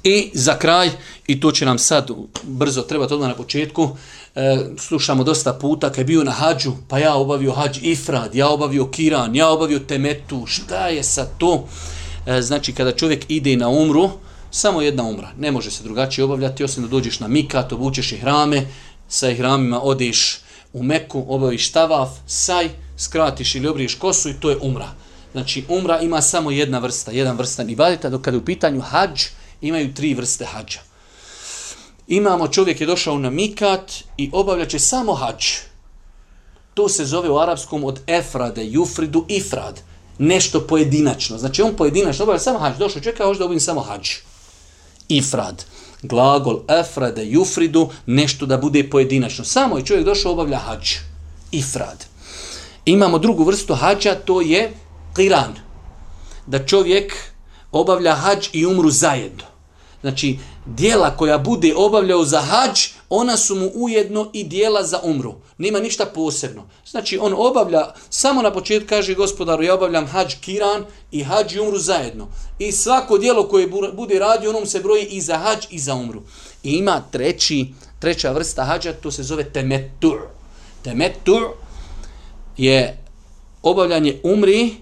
I 0.03 0.31
za 0.33 0.57
kraj, 0.59 0.89
i 1.27 1.39
to 1.39 1.51
će 1.51 1.65
nam 1.65 1.79
sad 1.79 2.09
brzo 2.43 2.81
trebati 2.81 3.13
odmah 3.13 3.29
na 3.29 3.35
početku, 3.35 3.89
e, 4.35 4.57
slušamo 4.77 5.23
dosta 5.23 5.53
puta, 5.53 5.89
kad 5.89 5.97
je 5.97 6.03
bio 6.03 6.23
na 6.23 6.31
hađu, 6.31 6.71
pa 6.87 6.99
ja 6.99 7.15
obavio 7.15 7.51
hađ 7.51 7.79
ifrad, 7.81 8.35
ja 8.35 8.49
obavio 8.49 8.87
kiran, 8.87 9.35
ja 9.35 9.49
obavio 9.49 9.79
temetu, 9.79 10.45
šta 10.45 10.87
je 10.87 11.03
sa 11.03 11.25
to? 11.37 11.67
E, 12.25 12.41
znači, 12.41 12.73
kada 12.73 12.91
čovjek 12.91 13.25
ide 13.27 13.55
na 13.55 13.69
umru, 13.69 14.09
samo 14.51 14.81
jedna 14.81 15.03
umra, 15.03 15.29
ne 15.37 15.51
može 15.51 15.71
se 15.71 15.83
drugačije 15.83 16.25
obavljati, 16.25 16.63
osim 16.63 16.83
da 16.83 16.89
dođeš 16.89 17.19
na 17.19 17.27
mikat, 17.27 17.73
obučeš 17.73 18.11
i 18.11 18.17
hrame, 18.17 18.65
sa 19.07 19.29
ihramima 19.29 19.81
odeš 19.81 20.39
u 20.73 20.83
Meku, 20.83 21.25
obaviš 21.27 21.71
tavaf, 21.71 22.09
saj, 22.27 22.69
skratiš 22.97 23.55
ili 23.55 23.67
obriješ 23.67 23.95
kosu 23.95 24.29
i 24.29 24.39
to 24.39 24.49
je 24.49 24.57
umra. 24.61 24.87
Znači, 25.31 25.63
umra 25.67 25.99
ima 26.01 26.21
samo 26.21 26.51
jedna 26.51 26.79
vrsta, 26.79 27.11
jedan 27.11 27.37
vrstan 27.37 27.69
ibadeta, 27.69 28.09
dok 28.09 28.21
kada 28.21 28.37
je 28.37 28.41
u 28.41 28.45
pitanju 28.45 28.81
hađ, 28.81 29.21
imaju 29.61 29.93
tri 29.93 30.13
vrste 30.13 30.45
hađa. 30.45 30.79
Imamo, 32.13 32.47
čovjek 32.47 32.81
je 32.81 32.87
došao 32.87 33.17
na 33.17 33.29
mikat 33.29 33.91
i 34.17 34.29
obavljaće 34.33 34.79
samo 34.79 35.13
hač. 35.13 35.57
To 36.73 36.89
se 36.89 37.05
zove 37.05 37.29
u 37.29 37.39
arapskom 37.39 37.83
od 37.83 37.99
efrade, 38.07 38.65
jufridu, 38.65 39.25
ifrad. 39.27 39.81
Nešto 40.17 40.61
pojedinačno. 40.67 41.37
Znači, 41.37 41.61
on 41.61 41.75
pojedinačno 41.75 42.23
obavlja 42.23 42.39
samo 42.39 42.59
hač. 42.59 42.77
Došao 42.77 43.01
čovjek, 43.01 43.17
kao 43.17 43.33
da 43.33 43.45
obavim 43.45 43.59
samo 43.59 43.81
hač. 43.81 44.15
Ifrad. 45.09 45.65
Glagol 46.01 46.59
efrade, 46.67 47.25
jufridu, 47.25 47.89
nešto 48.05 48.45
da 48.45 48.57
bude 48.57 48.89
pojedinačno. 48.89 49.45
Samo 49.45 49.77
je 49.77 49.85
čovjek 49.85 50.05
došao 50.05 50.31
obavlja 50.31 50.57
hač. 50.57 50.95
Ifrad. 51.51 52.05
Imamo 52.85 53.19
drugu 53.19 53.43
vrstu 53.43 53.73
hađa, 53.75 54.15
to 54.15 54.41
je 54.41 54.73
qiran. 55.15 55.53
Da 56.45 56.65
čovjek 56.65 57.13
obavlja 57.71 58.15
hađ 58.15 58.47
i 58.53 58.65
umru 58.65 58.89
zajedno. 58.89 59.43
Znači, 60.01 60.37
dijela 60.65 61.17
koja 61.17 61.37
bude 61.37 61.73
obavljao 61.75 62.25
za 62.25 62.41
hađ, 62.41 62.79
ona 63.09 63.37
su 63.37 63.55
mu 63.55 63.71
ujedno 63.73 64.29
i 64.33 64.43
dijela 64.43 64.83
za 64.83 64.99
umru. 65.03 65.33
Nima 65.57 65.79
ništa 65.79 66.05
posebno. 66.05 66.63
Znači, 66.85 67.17
on 67.21 67.33
obavlja, 67.37 67.93
samo 68.09 68.41
na 68.41 68.53
početku 68.53 68.89
kaže 68.89 69.13
gospodaru, 69.13 69.63
ja 69.63 69.73
obavljam 69.73 70.07
hađ 70.07 70.33
kiran 70.41 70.85
i 71.11 71.23
hađ 71.23 71.53
i 71.53 71.59
umru 71.59 71.77
zajedno. 71.77 72.27
I 72.59 72.71
svako 72.71 73.17
dijelo 73.17 73.47
koje 73.47 73.67
bude 73.93 74.19
radio, 74.19 74.49
onom 74.49 74.65
se 74.65 74.79
broji 74.79 75.05
i 75.05 75.21
za 75.21 75.37
hađ 75.37 75.65
i 75.69 75.79
za 75.79 75.95
umru. 75.95 76.21
I 76.63 76.71
ima 76.71 77.03
treći, 77.11 77.67
treća 77.99 78.31
vrsta 78.31 78.63
hađa, 78.63 78.93
to 78.93 79.11
se 79.11 79.23
zove 79.23 79.43
temetur. 79.43 80.19
Temetur 80.83 81.43
je 82.57 82.97
obavljanje 83.63 84.19
umri, 84.23 84.75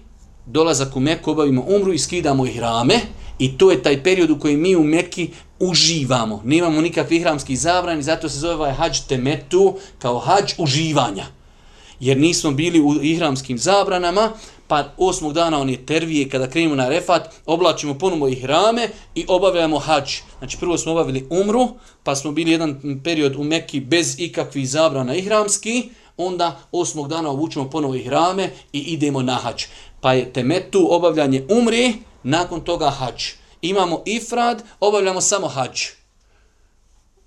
dolazak 0.46 0.96
u 0.96 1.00
Meku, 1.00 1.30
obavimo 1.30 1.64
umru 1.68 1.92
i 1.92 1.98
skidamo 1.98 2.46
ih 2.46 2.60
rame. 2.60 3.00
I 3.38 3.58
to 3.58 3.70
je 3.70 3.82
taj 3.82 4.02
period 4.02 4.30
u 4.30 4.38
kojem 4.38 4.60
mi 4.60 4.76
u 4.76 4.84
Mekki 4.84 5.30
uživamo. 5.58 6.42
Nemamo 6.44 6.80
nikakvih 6.80 7.20
ihramskih 7.20 7.60
zabrani, 7.60 8.02
zato 8.02 8.28
se 8.28 8.38
zove 8.38 8.54
ovaj 8.54 8.72
hađ 8.72 8.98
temetu 9.08 9.74
kao 9.98 10.18
hađ 10.18 10.52
uživanja. 10.58 11.26
Jer 12.00 12.16
nismo 12.16 12.50
bili 12.50 12.80
u 12.80 13.02
ihramskim 13.02 13.58
zabranama, 13.58 14.32
pa 14.66 14.84
osmog 14.96 15.32
dana 15.32 15.60
on 15.60 15.70
je 15.70 15.86
tervije, 15.86 16.28
kada 16.28 16.50
krenemo 16.50 16.74
na 16.74 16.88
refat, 16.88 17.28
oblačimo 17.46 17.94
ponovo 17.94 18.28
ihrame 18.28 18.88
i 19.14 19.24
obavljamo 19.28 19.78
hađ. 19.78 20.10
Znači 20.38 20.56
prvo 20.60 20.78
smo 20.78 20.92
obavili 20.92 21.26
umru, 21.30 21.68
pa 22.02 22.16
smo 22.16 22.32
bili 22.32 22.50
jedan 22.50 23.00
period 23.04 23.36
u 23.36 23.44
Mekki 23.44 23.80
bez 23.80 24.14
ikakvih 24.18 24.68
zabrana 24.68 25.14
ihramski, 25.14 25.90
onda 26.16 26.60
osmog 26.72 27.08
dana 27.08 27.30
obučemo 27.30 27.70
ponovo 27.70 27.94
ihrame 27.94 28.50
i 28.72 28.78
idemo 28.78 29.22
na 29.22 29.34
hađ. 29.34 29.62
Pa 30.00 30.12
je 30.12 30.32
temetu 30.32 30.88
obavljanje 30.90 31.46
umri, 31.48 31.94
nakon 32.22 32.60
toga 32.60 32.90
hađ. 32.90 33.24
Imamo 33.62 34.02
ifrad, 34.06 34.62
obavljamo 34.80 35.20
samo 35.20 35.48
hađ. 35.48 35.80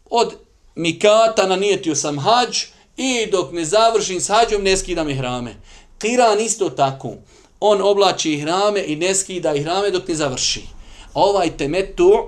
Od 0.10 0.34
mikata 0.76 1.48
nanijetio 1.48 1.96
sam 1.96 2.20
hađ 2.20 2.58
i 2.98 3.28
dok 3.32 3.52
ne 3.52 3.66
završim 3.66 4.22
s 4.22 4.28
hađom 4.28 4.64
ne 4.64 4.78
skidam 4.78 5.10
ihrame. 5.10 5.56
Kiran 5.98 6.40
isto 6.40 6.70
tako. 6.70 7.14
On 7.60 7.82
oblači 7.82 8.34
ihrame 8.34 8.84
i 8.88 8.96
ne 8.96 9.16
skida 9.16 9.54
ihrame 9.54 9.92
dok 9.92 10.08
ne 10.08 10.16
završi. 10.16 10.62
Ovaj 11.14 11.58
temetu, 11.58 12.28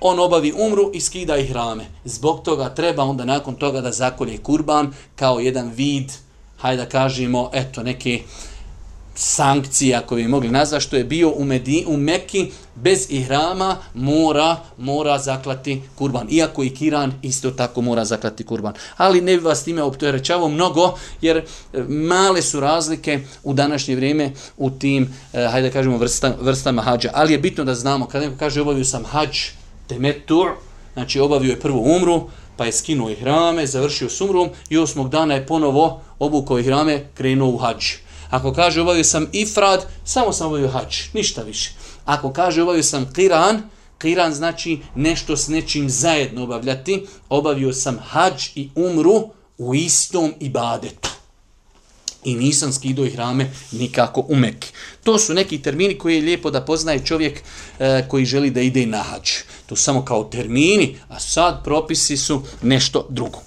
on 0.00 0.18
obavi 0.18 0.52
umru 0.56 0.90
i 0.94 1.00
skida 1.00 1.36
ihrame. 1.36 1.84
Zbog 2.04 2.42
toga 2.44 2.74
treba 2.74 3.02
onda 3.02 3.24
nakon 3.24 3.54
toga 3.54 3.80
da 3.80 3.92
zakolje 3.92 4.38
kurban 4.38 4.94
kao 5.16 5.40
jedan 5.40 5.70
vid, 5.70 6.12
hajde 6.58 6.82
da 6.82 6.88
kažemo, 6.88 7.50
eto, 7.52 7.82
neke 7.82 8.20
sankcija 9.14 10.00
koje 10.00 10.22
je 10.22 10.28
mogli 10.28 10.48
nazvati, 10.48 10.84
što 10.84 10.96
je 10.96 11.04
bio 11.04 11.30
u, 11.30 11.44
Medi, 11.44 11.84
u 11.88 11.96
Mekki 11.96 12.50
bez 12.74 13.06
ihrama 13.10 13.76
mora 13.94 14.56
mora 14.78 15.18
zaklati 15.18 15.82
kurban. 15.94 16.26
Iako 16.30 16.64
i 16.64 16.70
Kiran 16.70 17.12
isto 17.22 17.50
tako 17.50 17.80
mora 17.80 18.04
zaklati 18.04 18.44
kurban. 18.44 18.74
Ali 18.96 19.20
ne 19.20 19.36
bi 19.36 19.42
vas 19.42 19.64
time 19.64 19.82
optorećavao 19.82 20.48
mnogo, 20.48 20.94
jer 21.20 21.36
e, 21.36 21.42
male 21.88 22.42
su 22.42 22.60
razlike 22.60 23.20
u 23.42 23.54
današnje 23.54 23.96
vrijeme 23.96 24.32
u 24.56 24.70
tim, 24.70 25.14
eh, 25.32 25.48
hajde 25.50 25.68
da 25.68 25.72
kažemo, 25.72 25.98
vrsta, 25.98 26.34
vrstama 26.40 26.82
hađa. 26.82 27.10
Ali 27.14 27.32
je 27.32 27.38
bitno 27.38 27.64
da 27.64 27.74
znamo, 27.74 28.06
kada 28.06 28.24
neko 28.24 28.38
kaže 28.38 28.60
obavio 28.60 28.84
sam 28.84 29.04
hađ 29.04 29.38
temetur, 29.86 30.48
znači 30.94 31.20
obavio 31.20 31.50
je 31.50 31.60
prvu 31.60 31.96
umru, 31.96 32.22
pa 32.56 32.66
je 32.66 32.72
skinuo 32.72 33.10
ihrame, 33.10 33.66
završio 33.66 34.08
s 34.08 34.20
umrom 34.20 34.48
i 34.68 34.78
osmog 34.78 35.08
dana 35.08 35.34
je 35.34 35.46
ponovo 35.46 36.00
obukao 36.18 36.58
ihrame, 36.58 37.04
krenuo 37.14 37.48
u 37.48 37.58
hađu. 37.58 37.96
Ako 38.32 38.52
kaže 38.52 38.80
obavio 38.80 39.04
sam 39.04 39.26
ifrad, 39.32 39.86
samo 40.04 40.32
sam 40.32 40.46
obavio 40.46 40.68
hač, 40.68 41.02
ništa 41.12 41.42
više. 41.42 41.70
Ako 42.04 42.32
kaže 42.32 42.62
obavio 42.62 42.82
sam 42.82 43.12
kiran, 43.12 43.62
kiran 43.98 44.34
znači 44.34 44.78
nešto 44.94 45.36
s 45.36 45.48
nečim 45.48 45.90
zajedno 45.90 46.42
obavljati, 46.42 47.06
obavio 47.28 47.72
sam 47.72 47.98
hač 47.98 48.48
i 48.54 48.70
umru 48.74 49.28
u 49.58 49.74
istom 49.74 50.34
ibadetu. 50.40 51.08
I 52.24 52.34
nisam 52.34 52.72
skidao 52.72 53.04
ih 53.04 53.16
rame 53.16 53.50
nikako 53.72 54.24
u 54.28 54.36
Mekke. 54.36 54.68
To 55.04 55.18
su 55.18 55.34
neki 55.34 55.62
termini 55.62 55.98
koji 55.98 56.16
je 56.16 56.22
lijepo 56.22 56.50
da 56.50 56.64
poznaje 56.64 57.04
čovjek 57.06 57.42
e, 57.78 58.04
koji 58.08 58.24
želi 58.24 58.50
da 58.50 58.60
ide 58.60 58.86
na 58.86 59.02
hađ. 59.02 59.30
To 59.66 59.76
samo 59.76 60.04
kao 60.04 60.24
termini, 60.24 60.96
a 61.08 61.20
sad 61.20 61.64
propisi 61.64 62.16
su 62.16 62.42
nešto 62.62 63.06
drugo. 63.10 63.38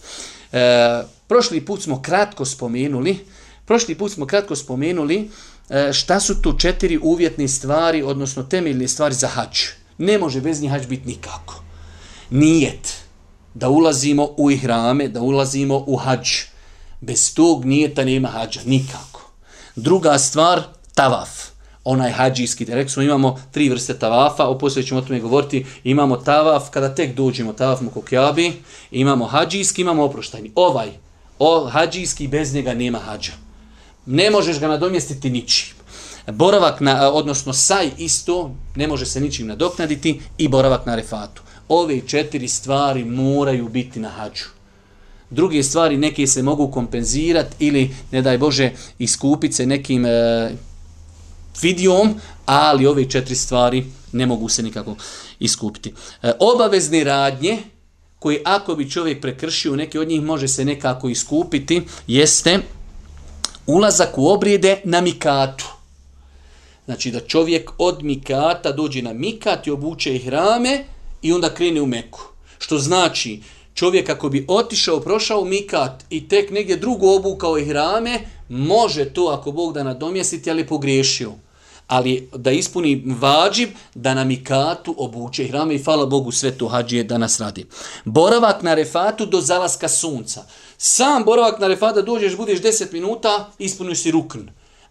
E, 0.51 1.03
prošli 1.27 1.65
put 1.65 1.83
smo 1.83 2.01
kratko 2.01 2.45
spomenuli 2.45 3.25
Prošli 3.65 3.95
put 3.95 4.11
smo 4.11 4.25
kratko 4.25 4.55
spomenuli 4.55 5.29
e, 5.69 5.93
šta 5.93 6.19
su 6.19 6.41
tu 6.41 6.57
četiri 6.57 6.99
uvjetne 7.01 7.47
stvari, 7.47 8.03
odnosno 8.03 8.43
temeljne 8.43 8.87
stvari 8.87 9.15
za 9.15 9.27
hađ. 9.27 9.57
Ne 9.97 10.17
može 10.17 10.41
bez 10.41 10.61
njih 10.61 10.71
hađ 10.71 10.85
biti 10.87 11.07
nikako. 11.07 11.63
Nijet 12.29 12.93
da 13.53 13.69
ulazimo 13.69 14.29
u 14.37 14.51
ihrame, 14.51 15.07
da 15.07 15.21
ulazimo 15.21 15.83
u 15.87 15.95
hađ. 15.95 16.29
Bez 17.01 17.33
tog 17.33 17.65
nijeta 17.65 18.05
nema 18.05 18.27
hađa, 18.27 18.59
nikako. 18.65 19.31
Druga 19.75 20.17
stvar, 20.17 20.61
tavaf. 20.95 21.29
Onaj 21.83 22.11
hađijski, 22.11 22.65
rekli 22.65 22.89
smo 22.89 23.03
imamo 23.03 23.41
tri 23.51 23.69
vrste 23.69 23.99
tavafa, 23.99 24.45
oposlije 24.45 24.85
ćemo 24.85 24.99
o 24.99 25.03
tome 25.03 25.19
govoriti, 25.19 25.65
imamo 25.83 26.17
tavaf 26.17 26.69
kada 26.69 26.95
tek 26.95 27.15
dođemo, 27.15 27.53
tavaf 27.53 27.81
mu 27.81 27.89
kokjabi, 27.89 28.53
imamo 28.91 29.25
hađijski, 29.25 29.81
imamo 29.81 30.03
oproštajni. 30.03 30.51
Ovaj, 30.55 30.89
o, 31.39 31.69
hađijski, 31.69 32.27
bez 32.27 32.53
njega 32.53 32.73
nema 32.73 32.99
hađa 32.99 33.44
ne 34.05 34.31
možeš 34.31 34.59
ga 34.59 34.67
nadomjestiti 34.67 35.29
ničim. 35.29 35.75
Boravak 36.27 36.79
na, 36.81 37.11
odnosno 37.11 37.53
saj 37.53 37.89
isto, 37.97 38.55
ne 38.75 38.87
može 38.87 39.05
se 39.05 39.21
ničim 39.21 39.47
nadoknaditi 39.47 40.21
i 40.37 40.47
boravak 40.47 40.85
na 40.85 40.95
refatu. 40.95 41.41
Ove 41.67 42.01
četiri 42.07 42.47
stvari 42.47 43.05
moraju 43.05 43.69
biti 43.69 43.99
na 43.99 44.09
hađu. 44.09 44.45
Druge 45.29 45.63
stvari 45.63 45.97
neke 45.97 46.27
se 46.27 46.43
mogu 46.43 46.71
kompenzirati 46.71 47.55
ili, 47.59 47.95
ne 48.11 48.21
daj 48.21 48.37
Bože, 48.37 48.71
iskupiti 48.99 49.53
se 49.53 49.65
nekim 49.65 50.05
e, 50.05 50.51
vidijom, 51.61 52.15
ali 52.45 52.87
ove 52.87 53.09
četiri 53.09 53.35
stvari 53.35 53.85
ne 54.11 54.25
mogu 54.25 54.49
se 54.49 54.63
nikako 54.63 54.95
iskupiti. 55.39 55.93
E, 56.23 56.31
obavezne 56.39 57.03
radnje, 57.03 57.57
koji 58.19 58.39
ako 58.45 58.75
bi 58.75 58.89
čovjek 58.89 59.21
prekršio, 59.21 59.75
neke 59.75 59.99
od 59.99 60.07
njih 60.07 60.21
može 60.21 60.47
se 60.47 60.65
nekako 60.65 61.09
iskupiti, 61.09 61.81
jeste 62.07 62.59
ulazak 63.67 64.17
u 64.17 64.27
obrijede 64.27 64.81
na 64.83 65.01
mikatu. 65.01 65.65
Znači 66.85 67.11
da 67.11 67.19
čovjek 67.19 67.71
od 67.77 68.03
mikata 68.03 68.71
dođe 68.71 69.01
na 69.01 69.13
mikat 69.13 69.67
i 69.67 69.71
obuče 69.71 70.15
ih 70.15 70.29
rame 70.29 70.85
i 71.21 71.33
onda 71.33 71.53
krene 71.53 71.81
u 71.81 71.85
meku. 71.85 72.21
Što 72.59 72.77
znači 72.77 73.41
čovjek 73.73 74.09
ako 74.09 74.29
bi 74.29 74.45
otišao, 74.47 74.99
prošao 74.99 75.41
u 75.41 75.45
mikat 75.45 76.05
i 76.09 76.27
tek 76.27 76.51
negdje 76.51 76.77
drugo 76.77 77.15
obukao 77.15 77.57
ih 77.57 77.71
rame, 77.71 78.19
može 78.49 79.05
to 79.05 79.25
ako 79.39 79.51
Bog 79.51 79.73
da 79.73 79.83
nadomjestiti, 79.83 80.51
ali 80.51 80.67
pogriješio. 80.67 81.31
Ali 81.87 82.29
da 82.35 82.51
ispuni 82.51 83.03
vađib 83.19 83.69
da 83.95 84.13
na 84.13 84.23
mikatu 84.23 84.95
obuče 84.97 85.43
ih 85.43 85.51
rame 85.51 85.75
i 85.75 85.83
hvala 85.83 86.05
Bogu 86.05 86.31
sve 86.31 86.57
to 86.57 86.67
hađije 86.67 87.03
danas 87.03 87.39
radi. 87.39 87.65
Boravak 88.05 88.61
na 88.61 88.73
refatu 88.73 89.25
do 89.25 89.41
zalaska 89.41 89.89
sunca. 89.89 90.43
Sam 90.77 91.23
boravak 91.23 91.59
na 91.59 91.67
refada 91.67 92.01
dođeš, 92.01 92.37
budeš 92.37 92.61
10 92.61 92.93
minuta, 92.93 93.49
ispuniš 93.59 94.01
si 94.01 94.11
rukn. 94.11 94.39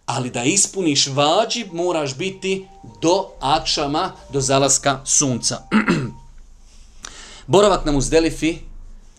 Ali 0.05 0.29
da 0.29 0.43
ispuniš 0.43 1.07
vađib, 1.07 1.73
moraš 1.73 2.15
biti 2.17 2.67
do 3.01 3.29
akšama, 3.39 4.11
do 4.33 4.41
zalaska 4.41 5.01
sunca. 5.05 5.61
boravak 7.47 7.85
na 7.85 7.91
muzdelifi, 7.91 8.57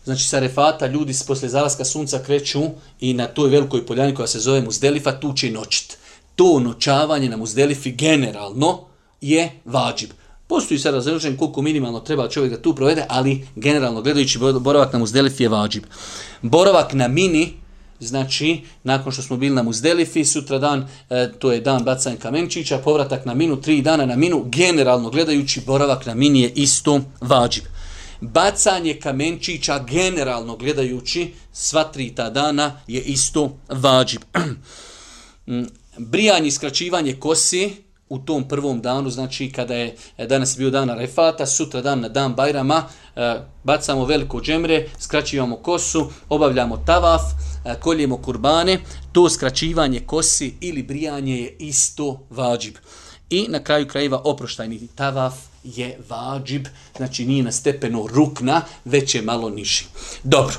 znači 0.05 0.25
sa 0.25 0.39
refata, 0.39 0.87
ljudi 0.87 1.15
posle 1.27 1.49
zalaska 1.49 1.85
sunca 1.85 2.23
kreću 2.27 2.63
i 3.01 3.15
na 3.15 3.27
toj 3.27 3.51
velikoj 3.51 3.87
poljani 3.87 4.15
koja 4.15 4.27
se 4.27 4.41
zove 4.41 4.61
muzdelifa, 4.61 5.21
tu 5.21 5.33
će 5.33 5.51
noćit. 5.51 5.99
To 6.35 6.61
noćavanje 6.61 7.29
na 7.29 7.37
muzdelifi 7.37 7.93
generalno 7.93 8.85
je 9.21 9.61
vađib. 9.65 10.11
Postoji 10.47 10.79
sada 10.79 10.97
razređen 10.97 11.37
koliko 11.37 11.63
minimalno 11.63 12.01
treba 12.01 12.29
čovjek 12.29 12.53
da 12.53 12.63
tu 12.63 12.75
provede, 12.75 13.05
ali 13.09 13.49
generalno 13.57 14.03
gledajući 14.03 14.39
boravak 14.61 14.93
na 14.93 14.99
muzdelifi 14.99 15.43
je 15.43 15.49
vađib. 15.49 15.83
Boravak 16.43 16.93
na 16.93 17.09
mini, 17.09 17.53
znači, 18.01 18.61
nakon 18.85 19.13
što 19.13 19.23
smo 19.23 19.37
bili 19.37 19.55
na 19.55 19.63
Muzdelifi, 19.63 20.25
sutra 20.25 20.59
dan, 20.59 20.89
e, 21.11 21.33
to 21.39 21.53
je 21.53 21.61
dan 21.61 21.85
bacanja 21.85 22.17
kamenčića, 22.17 22.79
povratak 22.79 23.25
na 23.25 23.35
minu, 23.35 23.61
tri 23.61 23.83
dana 23.83 24.07
na 24.07 24.17
minu, 24.17 24.45
generalno 24.47 25.11
gledajući, 25.11 25.61
boravak 25.67 26.07
na 26.07 26.15
mini 26.15 26.41
je 26.41 26.53
isto 26.55 27.01
vađib. 27.21 27.65
Bacanje 28.21 28.95
kamenčića, 28.95 29.79
generalno 29.79 30.57
gledajući, 30.57 31.33
sva 31.53 31.85
tri 31.85 32.15
ta 32.15 32.31
dana 32.31 32.81
je 32.87 33.01
isto 33.01 33.57
vađib. 33.69 34.23
Mm, 35.49 35.63
Brijanje 35.99 36.49
i 36.49 36.51
skraćivanje 36.51 37.13
kosi, 37.13 37.73
u 38.09 38.19
tom 38.19 38.49
prvom 38.49 38.81
danu, 38.81 39.11
znači 39.11 39.53
kada 39.53 39.75
je 39.75 39.97
e, 40.19 40.27
danas 40.27 40.57
bio 40.59 40.71
dan 40.71 40.91
Arefata, 40.91 41.47
sutra 41.47 41.83
dan 41.83 42.01
na 42.01 42.09
dan 42.09 42.35
Bajrama, 42.35 42.85
e, 43.17 43.41
bacamo 43.65 44.05
veliko 44.05 44.41
džemre, 44.41 44.89
skraćivamo 44.99 45.57
kosu, 45.57 46.11
obavljamo 46.29 46.77
tavaf, 46.77 47.23
e, 47.65 47.75
koljemo 47.81 48.17
kurbane, 48.17 48.79
to 49.13 49.31
skraćivanje 49.31 50.01
kosi 50.01 50.55
ili 50.61 50.83
brijanje 50.83 51.37
je 51.37 51.57
isto 51.59 52.27
vađib. 52.31 52.75
I 53.31 53.47
na 53.49 53.65
kraju 53.65 53.89
krajeva 53.89 54.21
oproštajni 54.25 54.89
tavaf 54.95 55.35
je 55.65 55.99
vađib, 56.09 56.67
znači 56.97 57.25
nije 57.25 57.43
na 57.43 57.53
stepenu 57.53 58.07
rukna, 58.07 58.63
već 58.85 59.15
je 59.15 59.23
malo 59.23 59.51
niži. 59.51 59.85
Dobro. 60.23 60.57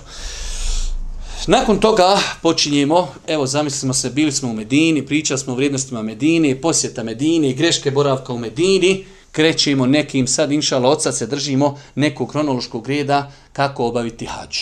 Nakon 1.49 1.79
toga 1.79 2.19
počinjemo, 2.41 3.07
evo 3.27 3.45
zamislimo 3.45 3.93
se, 3.93 4.09
bili 4.09 4.31
smo 4.31 4.49
u 4.49 4.53
Medini, 4.53 5.05
pričali 5.05 5.39
smo 5.39 5.53
o 5.53 5.55
vrijednostima 5.55 6.01
Medine, 6.01 6.61
posjeta 6.61 7.03
Medine, 7.03 7.53
greške 7.53 7.91
boravka 7.91 8.33
u 8.33 8.37
Medini, 8.37 9.05
krećemo 9.31 9.85
nekim, 9.85 10.27
sad 10.27 10.51
inšala 10.51 10.89
od 10.89 11.03
se 11.15 11.27
držimo 11.27 11.79
nekog 11.95 12.31
kronološkog 12.31 12.87
reda 12.87 13.31
kako 13.53 13.85
obaviti 13.85 14.25
hađ. 14.25 14.57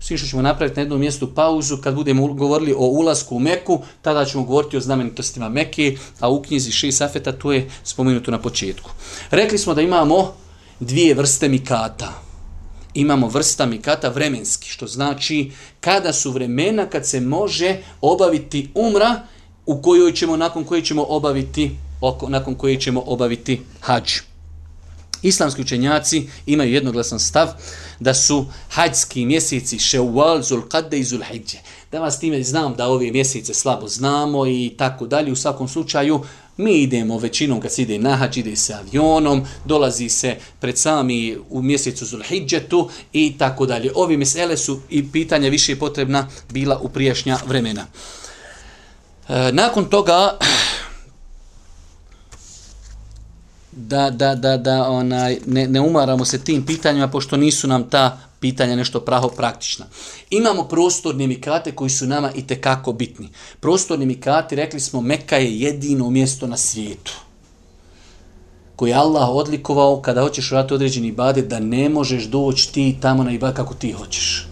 Svi 0.00 0.18
što 0.18 0.26
ćemo 0.26 0.42
napraviti 0.42 0.76
na 0.76 0.82
jednom 0.82 1.00
mjestu 1.00 1.34
pauzu, 1.34 1.76
kad 1.76 1.94
budemo 1.94 2.26
govorili 2.26 2.72
o 2.72 2.86
ulasku 2.86 3.36
u 3.36 3.40
Meku, 3.40 3.82
tada 4.02 4.24
ćemo 4.24 4.44
govoriti 4.44 4.76
o 4.76 4.80
znamenitostima 4.80 5.48
Meke, 5.48 5.96
a 6.20 6.30
u 6.30 6.42
knjizi 6.42 6.72
Ši 6.72 6.92
Safeta 6.92 7.32
to 7.32 7.52
je 7.52 7.70
spomenuto 7.84 8.30
na 8.30 8.38
početku. 8.38 8.90
Rekli 9.30 9.58
smo 9.58 9.74
da 9.74 9.80
imamo 9.80 10.34
dvije 10.80 11.14
vrste 11.14 11.48
mikata 11.48 12.31
imamo 12.94 13.28
vrsta 13.28 13.66
mikata 13.66 14.08
vremenski, 14.08 14.68
što 14.68 14.86
znači 14.86 15.50
kada 15.80 16.12
su 16.12 16.30
vremena 16.30 16.86
kad 16.86 17.06
se 17.06 17.20
može 17.20 17.82
obaviti 18.00 18.68
umra 18.74 19.20
u 19.66 19.82
kojoj 19.82 20.12
ćemo, 20.12 20.36
nakon 20.36 20.64
koje 20.64 20.84
ćemo 20.84 21.04
obaviti, 21.08 21.70
oko, 22.00 22.28
nakon 22.28 22.54
koje 22.54 22.80
ćemo 22.80 23.02
obaviti 23.06 23.60
hađ. 23.80 24.12
Islamski 25.22 25.62
učenjaci 25.62 26.28
imaju 26.46 26.72
jednoglasan 26.72 27.20
stav 27.20 27.48
da 28.00 28.14
su 28.14 28.46
hađski 28.68 29.26
mjeseci 29.26 29.78
Shawwal, 29.78 30.42
Zulqadde 30.42 30.96
i 30.96 31.04
Zulhidje. 31.04 31.60
Da 31.92 32.00
vas 32.00 32.18
time 32.18 32.42
znam 32.42 32.74
da 32.74 32.88
ove 32.88 33.10
mjesece 33.10 33.54
slabo 33.54 33.88
znamo 33.88 34.46
i 34.46 34.74
tako 34.78 35.06
dalje. 35.06 35.32
U 35.32 35.36
svakom 35.36 35.68
slučaju 35.68 36.20
Mi 36.56 36.82
idemo 36.82 37.18
većinom 37.18 37.60
kad 37.60 37.72
se 37.72 37.82
ide 37.82 37.98
na 37.98 38.16
hađ, 38.16 38.36
ide 38.36 38.56
se 38.56 38.74
avionom, 38.74 39.46
dolazi 39.64 40.08
se 40.08 40.36
pred 40.60 40.78
sami 40.78 41.38
u 41.50 41.62
mjesecu 41.62 42.06
Zulhidžetu 42.06 42.90
i 43.12 43.34
tako 43.38 43.66
dalje. 43.66 43.92
Ovi 43.94 44.16
mesele 44.16 44.56
su 44.56 44.80
i 44.90 45.12
pitanja 45.12 45.48
više 45.48 45.76
potrebna 45.76 46.28
bila 46.50 46.78
u 46.78 46.88
prijašnja 46.88 47.38
vremena. 47.46 47.86
E, 49.28 49.52
nakon 49.52 49.84
toga 49.84 50.38
da, 53.72 54.10
da, 54.10 54.34
da, 54.34 54.56
da 54.56 54.88
onaj, 54.88 55.38
ne, 55.46 55.68
ne 55.68 55.80
umaramo 55.80 56.24
se 56.24 56.44
tim 56.44 56.66
pitanjima 56.66 57.08
pošto 57.08 57.36
nisu 57.36 57.68
nam 57.68 57.90
ta 57.90 58.18
pitanja 58.40 58.76
nešto 58.76 59.00
praho 59.00 59.28
praktična. 59.28 59.86
Imamo 60.30 60.64
prostorne 60.64 61.26
mikate 61.26 61.72
koji 61.72 61.90
su 61.90 62.06
nama 62.06 62.32
i 62.34 62.46
tekako 62.46 62.92
bitni. 62.92 63.28
Prostorni 63.60 64.06
mikati, 64.06 64.56
rekli 64.56 64.80
smo, 64.80 65.00
Meka 65.00 65.36
je 65.36 65.60
jedino 65.60 66.10
mjesto 66.10 66.46
na 66.46 66.56
svijetu 66.56 67.12
koji 68.76 68.90
je 68.90 68.96
Allah 68.96 69.28
odlikovao 69.28 70.00
kada 70.00 70.22
hoćeš 70.22 70.50
raditi 70.50 70.74
određeni 70.74 71.08
ibadet 71.08 71.48
da 71.48 71.60
ne 71.60 71.88
možeš 71.88 72.24
doći 72.24 72.72
ti 72.72 72.96
tamo 73.00 73.24
na 73.24 73.32
ibadet 73.32 73.56
kako 73.56 73.74
ti 73.74 73.92
hoćeš 73.92 74.48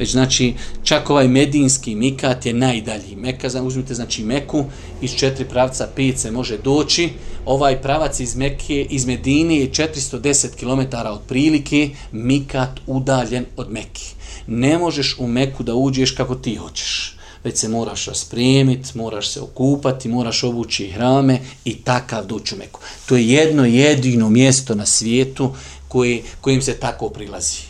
već 0.00 0.12
znači 0.12 0.54
čak 0.84 1.10
ovaj 1.10 1.28
medinski 1.28 1.94
mikat 1.94 2.46
je 2.46 2.54
najdalji. 2.54 3.16
Meka, 3.16 3.62
uzmite 3.62 3.94
znači 3.94 4.24
Meku, 4.24 4.64
iz 5.02 5.14
četiri 5.14 5.44
pravca 5.44 5.88
pet 5.96 6.18
se 6.18 6.30
može 6.30 6.58
doći. 6.58 7.08
Ovaj 7.46 7.82
pravac 7.82 8.20
iz 8.20 8.36
Mekke, 8.36 8.86
iz 8.90 9.06
Medine 9.06 9.56
je 9.56 9.70
410 9.70 10.56
km 10.56 10.96
od 11.06 11.20
prilike, 11.28 11.90
mikat 12.12 12.80
udaljen 12.86 13.44
od 13.56 13.70
Mekke. 13.70 14.04
Ne 14.46 14.78
možeš 14.78 15.16
u 15.18 15.26
Meku 15.26 15.62
da 15.62 15.74
uđeš 15.74 16.10
kako 16.10 16.34
ti 16.34 16.54
hoćeš 16.54 17.16
već 17.44 17.58
se 17.58 17.68
moraš 17.68 18.06
raspremiti, 18.06 18.98
moraš 18.98 19.28
se 19.28 19.40
okupati, 19.40 20.08
moraš 20.08 20.44
obući 20.44 20.90
hrame 20.90 21.38
i 21.64 21.74
takav 21.74 22.26
doći 22.26 22.54
u 22.54 22.58
Meku. 22.58 22.80
To 23.06 23.16
je 23.16 23.28
jedno 23.28 23.64
jedino 23.64 24.30
mjesto 24.30 24.74
na 24.74 24.86
svijetu 24.86 25.54
koje, 25.88 26.22
kojim 26.40 26.62
se 26.62 26.74
tako 26.74 27.08
prilazi 27.08 27.69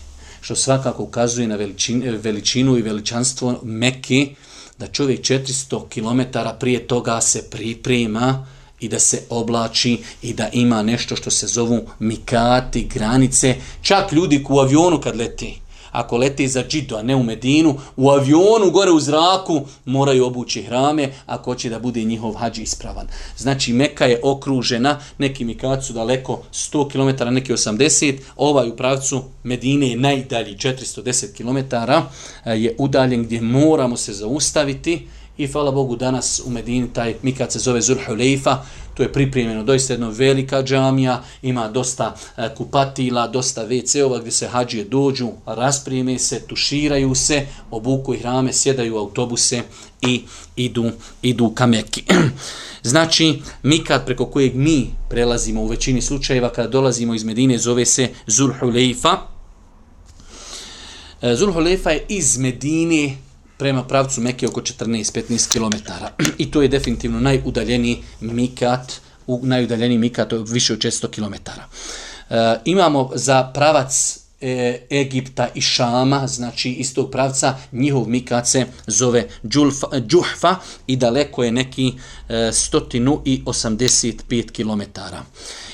što 0.50 0.56
svakako 0.56 1.02
ukazuje 1.02 1.48
na 1.48 1.56
veličinu, 1.56 2.18
veličinu 2.22 2.78
i 2.78 2.82
veličanstvo 2.82 3.60
Mekke, 3.62 4.26
da 4.78 4.86
čovjek 4.86 5.20
400 5.20 5.88
km 5.88 6.38
prije 6.60 6.86
toga 6.86 7.20
se 7.20 7.42
priprema 7.50 8.46
i 8.80 8.88
da 8.88 8.98
se 8.98 9.22
oblači 9.28 9.98
i 10.22 10.34
da 10.34 10.48
ima 10.52 10.82
nešto 10.82 11.16
što 11.16 11.30
se 11.30 11.46
zovu 11.46 11.80
mikati, 11.98 12.88
granice, 12.94 13.54
čak 13.82 14.12
ljudi 14.12 14.44
u 14.48 14.58
avionu 14.58 15.00
kad 15.00 15.16
leti, 15.16 15.60
ako 15.92 16.16
lete 16.16 16.48
za 16.48 16.64
Džidu, 16.68 16.96
a 16.96 17.02
ne 17.02 17.16
u 17.16 17.22
Medinu, 17.22 17.76
u 17.96 18.10
avionu 18.10 18.70
gore 18.72 18.90
u 18.90 19.00
zraku 19.00 19.60
moraju 19.84 20.26
obući 20.26 20.62
hrame 20.62 21.12
ako 21.26 21.50
hoće 21.50 21.68
da 21.68 21.78
bude 21.78 22.04
njihov 22.04 22.32
hađ 22.32 22.58
ispravan. 22.58 23.06
Znači 23.36 23.72
Meka 23.72 24.06
je 24.06 24.20
okružena, 24.22 24.98
neki 25.18 25.44
mikat 25.44 25.84
su 25.84 25.92
daleko 25.92 26.42
100 26.52 26.90
km, 26.90 27.34
neki 27.34 27.52
80, 27.52 28.18
ovaj 28.36 28.68
u 28.68 28.76
pravcu 28.76 29.22
Medine 29.42 29.88
je 29.88 29.96
najdalji 29.96 30.56
410 30.56 31.36
km, 31.36 31.74
e, 32.44 32.50
je 32.50 32.74
udaljen 32.78 33.22
gdje 33.22 33.40
moramo 33.40 33.96
se 33.96 34.12
zaustaviti, 34.12 35.06
i 35.40 35.46
hvala 35.46 35.70
Bogu 35.70 35.96
danas 35.96 36.40
u 36.44 36.50
Medini 36.50 36.92
taj 36.92 37.14
mikat 37.22 37.52
se 37.52 37.58
zove 37.58 37.80
Zulhulejfa, 37.80 38.58
to 38.94 39.02
je 39.02 39.12
pripremljeno 39.12 39.64
doista 39.64 39.92
jedno 39.92 40.10
velika 40.10 40.62
džamija, 40.62 41.22
ima 41.42 41.68
dosta 41.68 42.14
e, 42.36 42.48
kupatila, 42.56 43.28
dosta 43.28 43.66
WC-ova 43.66 44.18
gdje 44.20 44.32
se 44.32 44.48
hađije 44.48 44.84
dođu, 44.84 45.28
rasprijeme 45.46 46.18
se, 46.18 46.40
tuširaju 46.46 47.14
se, 47.14 47.46
obuku 47.70 48.14
i 48.14 48.18
hrame, 48.18 48.52
sjedaju 48.52 48.94
u 48.94 48.98
autobuse 48.98 49.62
i 50.02 50.22
idu, 50.56 50.90
idu 51.22 51.50
ka 51.54 51.66
Meki. 51.66 52.04
znači, 52.82 53.42
mikat 53.62 54.06
preko 54.06 54.26
kojeg 54.26 54.54
mi 54.54 54.90
prelazimo 55.08 55.62
u 55.62 55.66
većini 55.66 56.02
slučajeva 56.02 56.52
kada 56.52 56.68
dolazimo 56.68 57.14
iz 57.14 57.24
Medine 57.24 57.58
zove 57.58 57.86
se 57.86 58.08
Zulhulejfa. 58.26 59.18
E, 61.22 61.34
Zulhulejfa 61.34 61.90
je 61.90 62.04
iz 62.08 62.38
Medine 62.38 63.16
prema 63.60 63.84
pravcu 63.84 64.20
Mekke 64.20 64.48
oko 64.48 64.60
14-15 64.60 65.52
km. 65.52 65.76
I 66.38 66.50
to 66.50 66.62
je 66.62 66.68
definitivno 66.68 67.20
najudaljeniji 67.20 68.02
mikat, 68.20 69.00
u 69.26 69.40
najudaljeniji 69.42 69.98
mikat 69.98 70.32
više 70.48 70.72
od 70.72 70.78
400 70.78 71.10
km. 71.10 71.34
E, 71.34 71.40
imamo 72.64 73.10
za 73.14 73.50
pravac 73.54 74.18
e, 74.40 74.80
Egipta 74.90 75.48
i 75.54 75.60
Šama, 75.60 76.26
znači 76.26 76.70
istog 76.70 77.10
pravca, 77.10 77.54
njihov 77.72 78.08
mikat 78.08 78.48
se 78.48 78.66
zove 78.86 79.28
Džulfa, 79.48 79.86
Džuhfa 80.06 80.56
i 80.86 80.96
daleko 80.96 81.44
je 81.44 81.52
neki 81.52 81.92
e, 82.28 82.32
185 82.32 84.52
km 84.52 84.82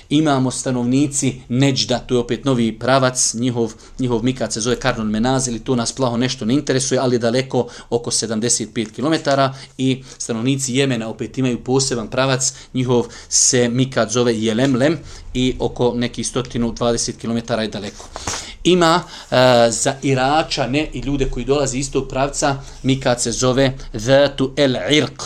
imamo 0.09 0.51
stanovnici 0.51 1.41
Neđda, 1.49 1.99
to 1.99 2.15
je 2.15 2.19
opet 2.19 2.45
novi 2.45 2.79
pravac, 2.79 3.35
njihov, 3.35 3.73
njihov 3.99 4.25
mikat 4.25 4.53
se 4.53 4.61
zove 4.61 4.77
Karnon 4.77 5.11
Menaz, 5.11 5.49
ili 5.49 5.59
to 5.59 5.77
nas 5.77 5.93
plaho 5.93 6.17
nešto 6.17 6.45
ne 6.45 6.55
interesuje, 6.55 6.99
ali 6.99 7.19
daleko 7.19 7.69
oko 7.91 8.11
75 8.11 8.93
km 8.93 9.31
i 9.79 10.03
stanovnici 10.19 10.75
Jemena 10.75 11.09
opet 11.09 11.39
imaju 11.39 11.65
poseban 11.65 12.09
pravac, 12.09 12.53
njihov 12.75 13.07
se 13.29 13.69
mikat 13.69 14.11
zove 14.11 14.43
Jelemlem 14.43 14.99
i 15.35 15.55
oko 15.59 15.93
neki 15.97 16.23
120 16.25 17.13
km 17.21 17.61
je 17.61 17.69
daleko. 17.69 18.09
Ima 18.65 19.03
e, 19.31 19.37
za 19.71 19.95
Irača, 20.03 20.67
ne 20.67 20.91
i 20.93 20.99
ljude 20.99 21.31
koji 21.31 21.45
dolazi 21.45 21.79
iz 21.79 21.93
tog 21.93 22.09
pravca, 22.09 22.57
mikat 22.83 23.21
se 23.21 23.33
zove 23.33 23.79
Zatu 23.93 24.53
El 24.57 24.73
Irq, 24.73 25.23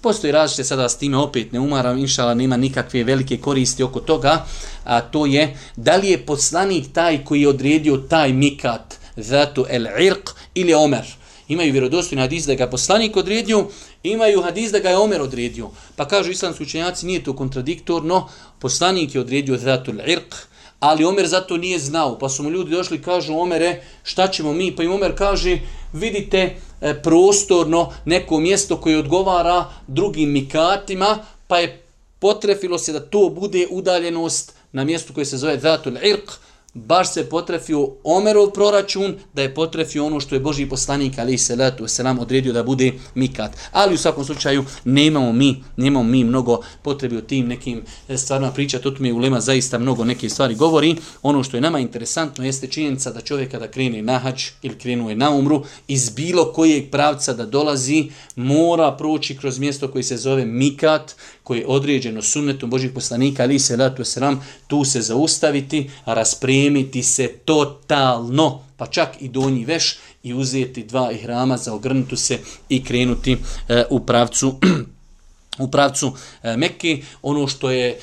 Postoji 0.00 0.32
različite 0.32 0.64
sada 0.64 0.88
s 0.88 0.98
time 0.98 1.16
opet 1.16 1.52
ne 1.52 1.60
umaram, 1.60 1.98
inšala 1.98 2.34
nema 2.34 2.56
nikakve 2.56 3.04
velike 3.04 3.36
koristi 3.36 3.82
oko 3.82 4.00
toga, 4.00 4.46
a 4.84 5.00
to 5.00 5.26
je 5.26 5.56
da 5.76 5.96
li 5.96 6.08
je 6.08 6.26
poslanik 6.26 6.92
taj 6.92 7.24
koji 7.24 7.40
je 7.40 7.48
odredio 7.48 7.96
taj 7.96 8.32
mikat 8.32 8.94
zato 9.16 9.66
el 9.68 9.84
irq 9.84 10.30
ili 10.54 10.74
omer. 10.74 11.04
Imaju 11.48 11.72
vjerodostojni 11.72 12.22
hadis 12.22 12.46
da 12.46 12.54
ga 12.54 12.64
je 12.64 12.70
poslanik 12.70 13.16
odredio, 13.16 13.66
imaju 14.02 14.42
hadis 14.42 14.72
da 14.72 14.78
ga 14.78 14.88
je 14.88 14.98
omer 14.98 15.22
odredio. 15.22 15.70
Pa 15.96 16.08
kažu 16.08 16.30
islamski 16.30 16.62
učenjaci 16.62 17.06
nije 17.06 17.24
to 17.24 17.36
kontradiktorno, 17.36 18.28
poslanik 18.58 19.14
je 19.14 19.20
odredio 19.20 19.56
zato 19.56 19.90
el 19.90 19.98
irq, 19.98 20.34
ali 20.80 21.04
Omer 21.04 21.26
zato 21.26 21.56
nije 21.56 21.78
znao. 21.78 22.18
Pa 22.18 22.28
su 22.28 22.42
mu 22.42 22.50
ljudi 22.50 22.70
došli 22.70 22.96
i 22.96 23.02
kažu 23.02 23.38
Omere 23.38 23.82
šta 24.02 24.28
ćemo 24.28 24.52
mi? 24.52 24.76
Pa 24.76 24.82
im 24.82 24.92
Omer 24.92 25.16
kaže 25.18 25.58
vidite 25.92 26.56
E, 26.80 27.02
prostorno 27.02 27.92
neko 28.04 28.40
mjesto 28.40 28.76
koje 28.76 28.98
odgovara 28.98 29.64
drugim 29.86 30.30
mikatima, 30.30 31.18
pa 31.46 31.58
je 31.58 31.82
potrefilo 32.18 32.78
se 32.78 32.92
da 32.92 33.00
to 33.00 33.28
bude 33.28 33.66
udaljenost 33.70 34.54
na 34.72 34.84
mjestu 34.84 35.12
koje 35.12 35.24
se 35.24 35.36
zove 35.36 35.58
Zatul 35.58 35.92
Irq, 35.92 36.30
baš 36.74 37.12
se 37.12 37.28
potrefio 37.28 37.88
Omerov 38.04 38.50
proračun, 38.50 39.16
da 39.34 39.42
je 39.42 39.54
potrefio 39.54 40.06
ono 40.06 40.20
što 40.20 40.34
je 40.34 40.40
Boži 40.40 40.66
poslanik, 40.66 41.18
ali 41.18 41.34
i 41.34 41.56
letu 41.56 41.88
se 41.88 42.04
nam 42.04 42.18
odredio 42.18 42.52
da 42.52 42.62
bude 42.62 42.92
mikat. 43.14 43.56
Ali 43.72 43.94
u 43.94 43.98
svakom 43.98 44.24
slučaju 44.24 44.64
nemamo 44.84 45.32
mi, 45.32 45.64
nemamo 45.76 46.04
mi 46.10 46.24
mnogo 46.24 46.60
potrebi 46.82 47.16
o 47.16 47.20
tim 47.20 47.46
nekim 47.46 47.82
e, 48.08 48.16
stvarima 48.16 48.52
pričati, 48.52 48.88
o 48.88 48.90
tome 48.90 49.12
ulema 49.12 49.40
zaista 49.40 49.78
mnogo 49.78 50.04
neke 50.04 50.28
stvari 50.28 50.54
govori. 50.54 50.96
Ono 51.22 51.42
što 51.42 51.56
je 51.56 51.60
nama 51.60 51.78
interesantno 51.78 52.44
jeste 52.44 52.66
činjenica 52.66 53.10
da 53.10 53.20
čovjek 53.20 53.50
kada 53.50 53.68
krene 53.68 54.02
na 54.02 54.18
hač 54.18 54.50
ili 54.62 54.78
krenuje 54.78 55.16
na 55.16 55.30
umru, 55.30 55.64
iz 55.88 56.10
bilo 56.10 56.52
kojeg 56.52 56.90
pravca 56.90 57.32
da 57.32 57.46
dolazi, 57.46 58.10
mora 58.36 58.92
proći 58.92 59.36
kroz 59.36 59.58
mjesto 59.58 59.88
koji 59.88 60.04
se 60.04 60.16
zove 60.16 60.44
mikat, 60.46 61.14
koje 61.48 61.60
je 61.60 61.66
određeno 61.66 62.22
sunnetom 62.22 62.70
Božih 62.70 62.90
poslanika, 62.92 63.42
ali 63.42 63.58
se 63.58 63.76
letu 63.76 64.04
se 64.04 64.20
tu 64.66 64.84
se 64.84 65.00
zaustaviti, 65.02 65.90
raspremiti 66.04 67.02
se 67.02 67.28
totalno, 67.44 68.60
pa 68.76 68.86
čak 68.86 69.16
i 69.20 69.28
donji 69.28 69.64
veš 69.64 69.96
i 70.22 70.34
uzeti 70.34 70.84
dva 70.84 71.12
ihrama 71.12 71.56
za 71.56 71.74
ogrnutu 71.74 72.16
se 72.16 72.38
i 72.68 72.84
krenuti 72.84 73.36
e, 73.68 73.84
u 73.90 74.00
pravcu 74.00 74.54
u 75.64 75.70
pravcu 75.70 76.12
e, 76.42 76.56
Mekke. 76.56 76.98
Ono 77.22 77.46
što 77.46 77.70
je 77.70 77.88
e, 77.96 77.98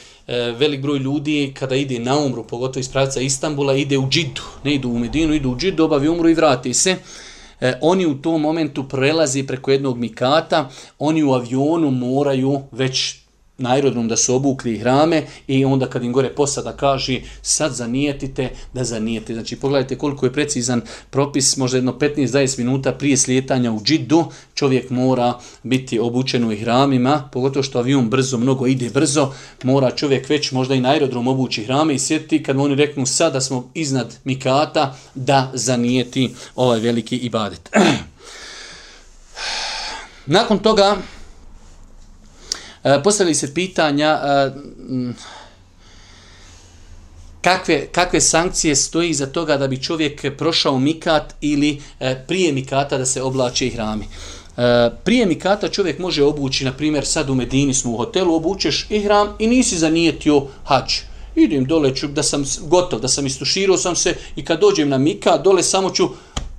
velik 0.60 0.82
broj 0.82 1.00
ljudi 1.00 1.54
kada 1.60 1.76
ide 1.76 2.00
na 2.00 2.18
umru, 2.18 2.48
pogotovo 2.48 2.80
iz 2.80 2.90
pravca 2.90 3.22
Istambula, 3.22 3.76
ide 3.76 3.98
u 3.98 4.10
džidu. 4.10 4.42
Ne 4.64 4.74
idu 4.76 4.90
u 4.90 5.00
Medinu, 5.00 5.34
idu 5.34 5.52
u 5.52 5.58
džidu, 5.58 5.86
obavi 5.86 6.10
umru 6.10 6.30
i 6.30 6.34
vrati 6.34 6.74
se. 6.74 6.96
E, 7.62 7.74
oni 7.82 8.06
u 8.06 8.22
tom 8.22 8.42
momentu 8.42 8.88
prelazi 8.90 9.44
preko 9.44 9.72
jednog 9.72 9.98
mikata, 9.98 10.70
oni 11.00 11.24
u 11.24 11.34
avionu 11.34 11.92
moraju 11.92 12.62
već 12.72 13.25
na 13.58 13.74
aerodrom 13.74 14.08
da 14.08 14.18
su 14.18 14.36
obukli 14.36 14.78
hrame 14.78 15.24
i 15.48 15.65
onda 15.65 15.89
kad 15.89 16.04
im 16.04 16.13
gore 16.13 16.30
posada 16.30 16.72
kaže 16.72 17.22
sad 17.41 17.74
zanijetite 17.74 18.50
da 18.74 18.84
zanijete. 18.84 19.34
Znači 19.34 19.56
pogledajte 19.56 19.98
koliko 19.98 20.26
je 20.26 20.34
precizan 20.34 20.82
propis, 21.10 21.58
možda 21.58 21.78
jedno 21.78 21.94
15-20 22.00 22.60
minuta 22.60 22.91
prije 22.91 23.18
slijetanja 23.18 23.72
u 23.72 23.82
džidu 23.84 24.26
čovjek 24.54 24.89
mora 24.89 25.39
biti 25.63 26.00
obučen 26.00 26.44
u 26.44 26.56
hramima, 26.62 27.30
pogotovo 27.34 27.63
što 27.63 27.80
avion 27.80 28.10
brzo, 28.10 28.38
mnogo 28.38 28.68
ide 28.68 28.89
brzo, 28.89 29.34
mora 29.63 29.91
čovjek 29.91 30.30
već 30.30 30.52
možda 30.52 30.76
i 30.76 30.82
na 30.82 30.89
aerodrom 30.89 31.28
obući 31.28 31.63
hrame 31.63 31.96
i 31.96 32.00
sjetiti 32.00 32.44
kad 32.44 32.58
oni 32.58 32.76
reknu 32.76 33.06
sad 33.06 33.34
da 33.34 33.41
smo 33.41 33.70
iznad 33.74 34.15
mikata 34.24 34.98
da 35.15 35.52
zanijeti 35.54 36.36
ovaj 36.56 36.80
veliki 36.80 37.18
ibadet. 37.18 37.70
Nakon 40.26 40.60
toga 40.60 40.98
E, 42.86 43.04
postavili 43.04 43.36
se 43.36 43.54
pitanja 43.54 44.19
e, 44.24 44.52
kakve, 47.41 47.88
kakve 47.91 48.21
sankcije 48.21 48.76
stoji 48.76 49.13
za 49.13 49.26
toga 49.26 49.58
da 49.58 49.67
bi 49.67 49.82
čovjek 49.82 50.38
prošao 50.38 50.80
mikat 50.80 51.36
ili 51.41 51.82
e, 52.00 52.26
prije 52.28 52.52
mikata 52.52 52.98
da 52.98 53.06
se 53.06 53.21
oblače 53.21 53.67
i 53.67 53.69
hrami. 53.69 54.06
Prije 55.04 55.26
mikata 55.26 55.67
čovjek 55.67 56.00
može 56.00 56.24
obući, 56.24 56.65
na 56.65 56.71
primjer 56.71 57.06
sad 57.06 57.30
u 57.30 57.36
Medini 57.36 57.74
smo 57.74 57.91
u 57.91 57.98
hotelu, 57.98 58.36
obučeš 58.36 58.88
i 58.89 59.00
hram 59.00 59.28
i 59.39 59.48
nisi 59.48 59.78
zanijetio 59.78 60.48
hač. 60.63 61.00
Idem 61.36 61.65
dole 61.65 61.95
ću 61.95 62.08
da 62.08 62.24
sam 62.24 62.43
gotov, 62.62 63.00
da 63.00 63.08
sam 63.08 63.26
istuširao 63.26 63.78
sam 63.78 63.95
se 63.95 64.15
i 64.36 64.45
kad 64.45 64.60
dođem 64.60 64.89
na 64.89 64.98
mikat, 64.98 65.43
dole 65.43 65.63
samo 65.63 65.89
ću 65.89 66.10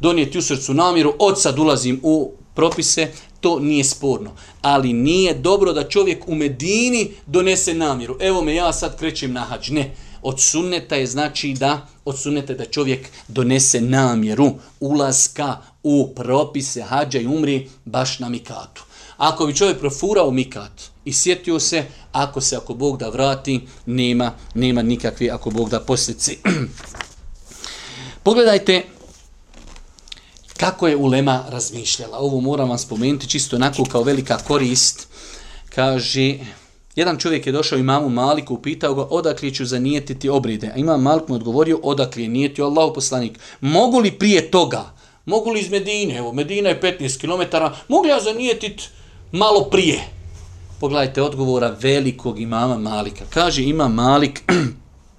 donijeti 0.00 0.38
u 0.38 0.42
srcu 0.42 0.74
namjeru, 0.74 1.14
od 1.18 1.40
sad 1.40 1.58
ulazim 1.58 2.00
u 2.02 2.32
propise, 2.54 3.08
to 3.40 3.58
nije 3.58 3.84
sporno. 3.84 4.30
Ali 4.62 4.92
nije 4.92 5.34
dobro 5.34 5.72
da 5.72 5.88
čovjek 5.88 6.28
u 6.28 6.34
Medini 6.34 7.10
donese 7.26 7.74
namjeru. 7.74 8.16
Evo 8.20 8.42
me, 8.42 8.54
ja 8.54 8.72
sad 8.72 8.98
krećem 8.98 9.32
na 9.32 9.40
hađ. 9.40 9.70
Ne. 9.70 9.94
Od 10.22 10.40
sunneta 10.40 10.96
je 10.96 11.06
znači 11.06 11.54
da 11.58 11.86
od 12.04 12.18
sunneta 12.18 12.54
da 12.54 12.64
čovjek 12.64 13.08
donese 13.28 13.80
namjeru 13.80 14.52
ulaska 14.80 15.56
u 15.82 16.14
propise 16.14 16.82
hađa 16.82 17.18
i 17.18 17.26
umri 17.26 17.68
baš 17.84 18.18
na 18.18 18.28
mikatu. 18.28 18.84
Ako 19.16 19.46
bi 19.46 19.56
čovjek 19.56 19.78
profurao 19.78 20.30
mikat 20.30 20.72
i 21.04 21.12
sjetio 21.12 21.60
se, 21.60 21.84
ako 22.12 22.40
se, 22.40 22.56
ako 22.56 22.74
Bog 22.74 22.98
da 22.98 23.08
vrati, 23.08 23.60
nema, 23.86 24.32
nema 24.54 24.82
nikakve, 24.82 25.30
ako 25.30 25.50
Bog 25.50 25.70
da 25.70 25.80
posljedice. 25.80 26.32
Pogledajte, 28.22 28.82
Kako 30.56 30.88
je 30.88 30.96
Ulema 30.96 31.44
razmišljala? 31.48 32.18
Ovo 32.18 32.40
moram 32.40 32.68
vam 32.68 32.78
spomenuti 32.78 33.28
čisto 33.28 33.56
onako 33.56 33.84
kao 33.84 34.02
velika 34.02 34.38
korist. 34.38 35.08
Kaže, 35.74 36.34
jedan 36.96 37.18
čovjek 37.18 37.46
je 37.46 37.52
došao 37.52 37.78
imamu 37.78 38.08
Maliku, 38.08 38.54
upitao 38.54 38.94
ga 38.94 39.02
odakle 39.02 39.54
ću 39.54 39.64
zanijetiti 39.64 40.28
obride. 40.28 40.66
A 40.74 40.76
imam 40.76 41.02
Malik 41.02 41.28
mu 41.28 41.34
odgovorio 41.34 41.80
odakle 41.82 42.22
je 42.22 42.28
nijetio 42.28 42.64
Allahu 42.64 42.94
poslanik. 42.94 43.38
Mogu 43.60 43.98
li 43.98 44.18
prije 44.18 44.50
toga, 44.50 44.94
mogu 45.24 45.50
li 45.50 45.60
iz 45.60 45.70
Medine, 45.70 46.16
evo 46.16 46.32
Medina 46.32 46.68
je 46.68 46.80
15 46.80 47.20
km, 47.20 47.56
mogu 47.88 48.06
ja 48.06 48.20
zanijetiti 48.20 48.88
malo 49.32 49.64
prije? 49.70 50.00
Pogledajte 50.80 51.22
odgovora 51.22 51.76
velikog 51.80 52.40
imama 52.40 52.78
Malika. 52.78 53.24
Kaže 53.30 53.62
imam 53.62 53.94
Malik, 53.94 54.42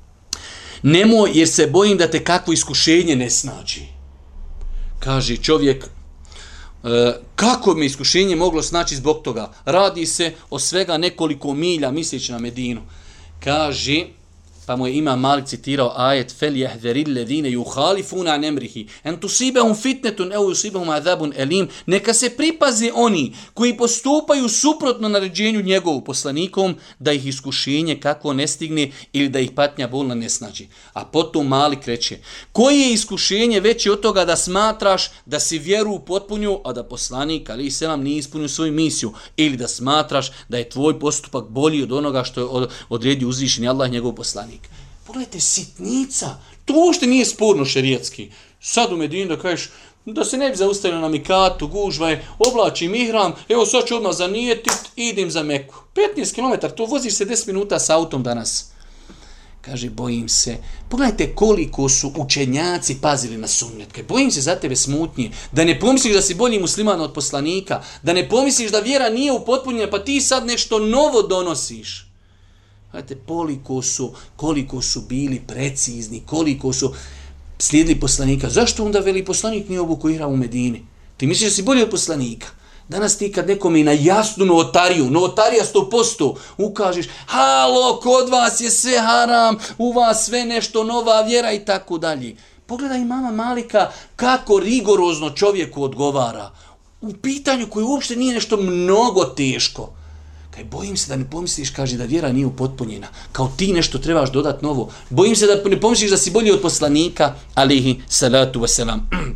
nemoj 0.84 1.32
jer 1.34 1.48
se 1.48 1.68
bojim 1.68 1.98
da 1.98 2.08
te 2.08 2.24
kakvo 2.24 2.54
iskušenje 2.54 3.16
ne 3.16 3.30
snađi 3.30 3.97
kaže 5.00 5.38
čovjek, 5.38 5.86
e, 5.86 7.14
kako 7.36 7.76
mi 7.76 7.86
iskušenje 7.86 8.36
moglo 8.36 8.62
snaći 8.62 8.96
zbog 8.96 9.22
toga? 9.24 9.52
Radi 9.66 10.06
se 10.06 10.34
o 10.50 10.60
svega 10.60 10.98
nekoliko 10.98 11.54
milja 11.54 11.92
misleći 11.92 12.32
na 12.32 12.40
Medinu. 12.40 12.82
Kaže, 13.44 14.06
pa 14.68 14.76
mu 14.76 14.88
je 14.88 14.98
ima 14.98 15.16
Malik 15.16 15.46
citirao 15.46 15.94
ajet 15.96 16.32
fel 16.40 16.58
jehdheril 16.58 17.14
ledine 17.14 17.52
juhalifuna 17.52 18.38
nemrihi 18.38 18.88
en 19.04 19.20
tusibehum 19.20 19.76
fitnetun 19.76 20.34
eu 20.34 20.48
usibehum 20.48 20.90
adabun 20.90 21.34
elim 21.38 21.68
neka 21.86 22.14
se 22.14 22.30
pripazi 22.30 22.92
oni 22.96 23.36
koji 23.54 23.78
postupaju 23.78 24.50
suprotno 24.50 25.10
naređenju 25.10 25.62
njegovu 25.62 26.04
poslanikom 26.04 26.76
da 27.00 27.12
ih 27.12 27.28
iskušenje 27.28 28.00
kako 28.00 28.34
ne 28.34 28.48
stigne 28.48 28.92
ili 29.14 29.30
da 29.30 29.40
ih 29.40 29.52
patnja 29.52 29.88
bolna 29.88 30.16
ne 30.16 30.30
snađi. 30.30 30.68
A 30.94 31.06
potom 31.06 31.48
Malik 31.48 31.86
reče 31.86 32.18
koji 32.52 32.80
je 32.80 32.94
iskušenje 32.94 33.60
veće 33.60 33.92
od 33.92 34.02
toga 34.02 34.26
da 34.26 34.36
smatraš 34.36 35.10
da 35.26 35.40
si 35.40 35.60
vjeru 35.60 36.00
potpunju 36.00 36.60
a 36.66 36.74
da 36.74 36.84
poslanik 36.84 37.50
ali 37.50 37.66
i 37.66 37.72
selam 37.72 38.04
nije 38.04 38.18
ispunio 38.18 38.48
svoju 38.48 38.72
misiju 38.72 39.14
ili 39.38 39.58
da 39.58 39.68
smatraš 39.68 40.32
da 40.50 40.58
je 40.58 40.70
tvoj 40.70 41.00
postupak 41.00 41.46
bolji 41.50 41.84
od 41.84 41.92
onoga 41.92 42.24
što 42.24 42.42
je 42.42 42.68
odredio 42.90 43.28
uzvišeni 43.28 43.68
Allah 43.68 43.92
njegov 43.92 44.16
poslanik. 44.16 44.57
Pogledajte, 45.08 45.40
sitnica, 45.40 46.38
to 46.66 46.74
uopšte 46.74 47.08
nije 47.08 47.26
sporno 47.26 47.66
šerijetski. 47.66 48.32
Sad 48.62 48.94
u 48.94 48.98
Medinu 48.98 49.36
da 49.36 49.42
kažeš, 49.42 49.70
da 50.06 50.26
se 50.26 50.38
ne 50.38 50.50
bi 50.50 50.56
zaustavio 50.56 51.00
na 51.00 51.10
mikatu, 51.10 51.70
je, 52.10 52.26
oblačim 52.40 52.96
ihram, 52.96 53.34
evo 53.50 53.66
sad 53.66 53.86
ću 53.86 53.96
odmah 53.96 54.14
zanijetit, 54.14 54.80
idem 54.96 55.32
za 55.32 55.44
Meku. 55.44 55.76
15 56.18 56.36
km, 56.36 56.76
to 56.76 56.86
voziš 56.86 57.14
se 57.14 57.26
10 57.26 57.48
minuta 57.48 57.80
sa 57.80 57.96
autom 57.96 58.24
danas. 58.24 58.72
Kaže, 59.62 59.90
bojim 59.90 60.30
se. 60.30 60.58
Pogledajte 60.90 61.36
koliko 61.36 61.90
su 61.90 62.12
učenjaci 62.18 62.98
pazili 63.02 63.38
na 63.38 63.48
sunnetke. 63.48 64.04
Bojim 64.04 64.32
se 64.32 64.42
za 64.42 64.56
tebe 64.56 64.76
smutnje. 64.76 65.32
Da 65.52 65.64
ne 65.64 65.80
pomisliš 65.80 66.14
da 66.14 66.22
si 66.22 66.36
bolji 66.36 66.60
musliman 66.60 67.02
od 67.02 67.14
poslanika. 67.14 67.84
Da 68.04 68.14
ne 68.14 68.30
pomisliš 68.30 68.72
da 68.72 68.80
vjera 68.80 69.10
nije 69.10 69.32
upotpunjena, 69.32 69.90
pa 69.90 70.04
ti 70.04 70.22
sad 70.22 70.46
nešto 70.46 70.80
novo 70.80 71.22
donosiš. 71.22 72.07
Znate, 72.92 73.18
koliko 73.28 73.82
su, 73.82 74.12
koliko 74.36 74.82
su 74.82 75.02
bili 75.02 75.42
precizni, 75.48 76.24
koliko 76.26 76.74
su 76.74 76.94
slijedili 77.60 78.00
poslanika. 78.00 78.50
Zašto 78.50 78.86
onda 78.86 79.00
veli 79.00 79.26
poslanik 79.26 79.70
nije 79.70 79.82
obuku 79.82 80.08
u 80.28 80.38
Medini? 80.38 80.86
Ti 81.18 81.28
misliš 81.28 81.50
da 81.50 81.56
si 81.56 81.64
bolji 81.64 81.84
od 81.84 81.90
poslanika? 81.90 82.48
Danas 82.90 83.18
ti 83.18 83.32
kad 83.32 83.48
nekom 83.48 83.76
i 83.76 83.84
na 83.84 83.92
jasnu 83.92 84.46
notariju, 84.46 85.10
notarija 85.10 85.64
100%, 85.74 86.36
ukažeš, 86.58 87.06
halo, 87.26 88.00
kod 88.00 88.30
vas 88.30 88.62
je 88.62 88.70
sve 88.70 89.00
haram, 89.00 89.58
u 89.78 89.92
vas 89.92 90.26
sve 90.26 90.46
nešto 90.46 90.84
nova 90.84 91.22
vjera 91.22 91.52
i 91.52 91.66
tako 91.66 91.98
dalje. 91.98 92.36
Pogledaj 92.66 93.06
mama 93.06 93.32
Malika 93.32 93.92
kako 94.16 94.60
rigorozno 94.60 95.30
čovjeku 95.30 95.84
odgovara. 95.84 96.52
U 97.02 97.14
pitanju 97.14 97.68
koje 97.70 97.86
uopšte 97.86 98.16
nije 98.16 98.34
nešto 98.34 98.58
mnogo 98.58 99.24
teško. 99.24 99.94
Kaj, 100.58 100.66
bojim 100.66 100.98
se 100.98 101.10
da 101.10 101.16
ne 101.16 101.30
pomisliš, 101.30 101.70
kaže, 101.70 101.98
da 101.98 102.06
vjera 102.06 102.32
nije 102.32 102.46
upotpunjena. 102.46 103.08
Kao 103.32 103.52
ti 103.58 103.74
nešto 103.74 103.98
trebaš 103.98 104.32
dodati 104.32 104.66
novo. 104.66 104.90
Bojim 105.10 105.36
se 105.36 105.46
da 105.46 105.70
ne 105.70 105.80
pomisliš 105.82 106.10
da 106.12 106.18
si 106.18 106.32
bolji 106.32 106.52
od 106.52 106.62
poslanika, 106.62 107.36
alihi 107.54 108.02
salatu 108.08 108.60
wasalam. 108.60 109.00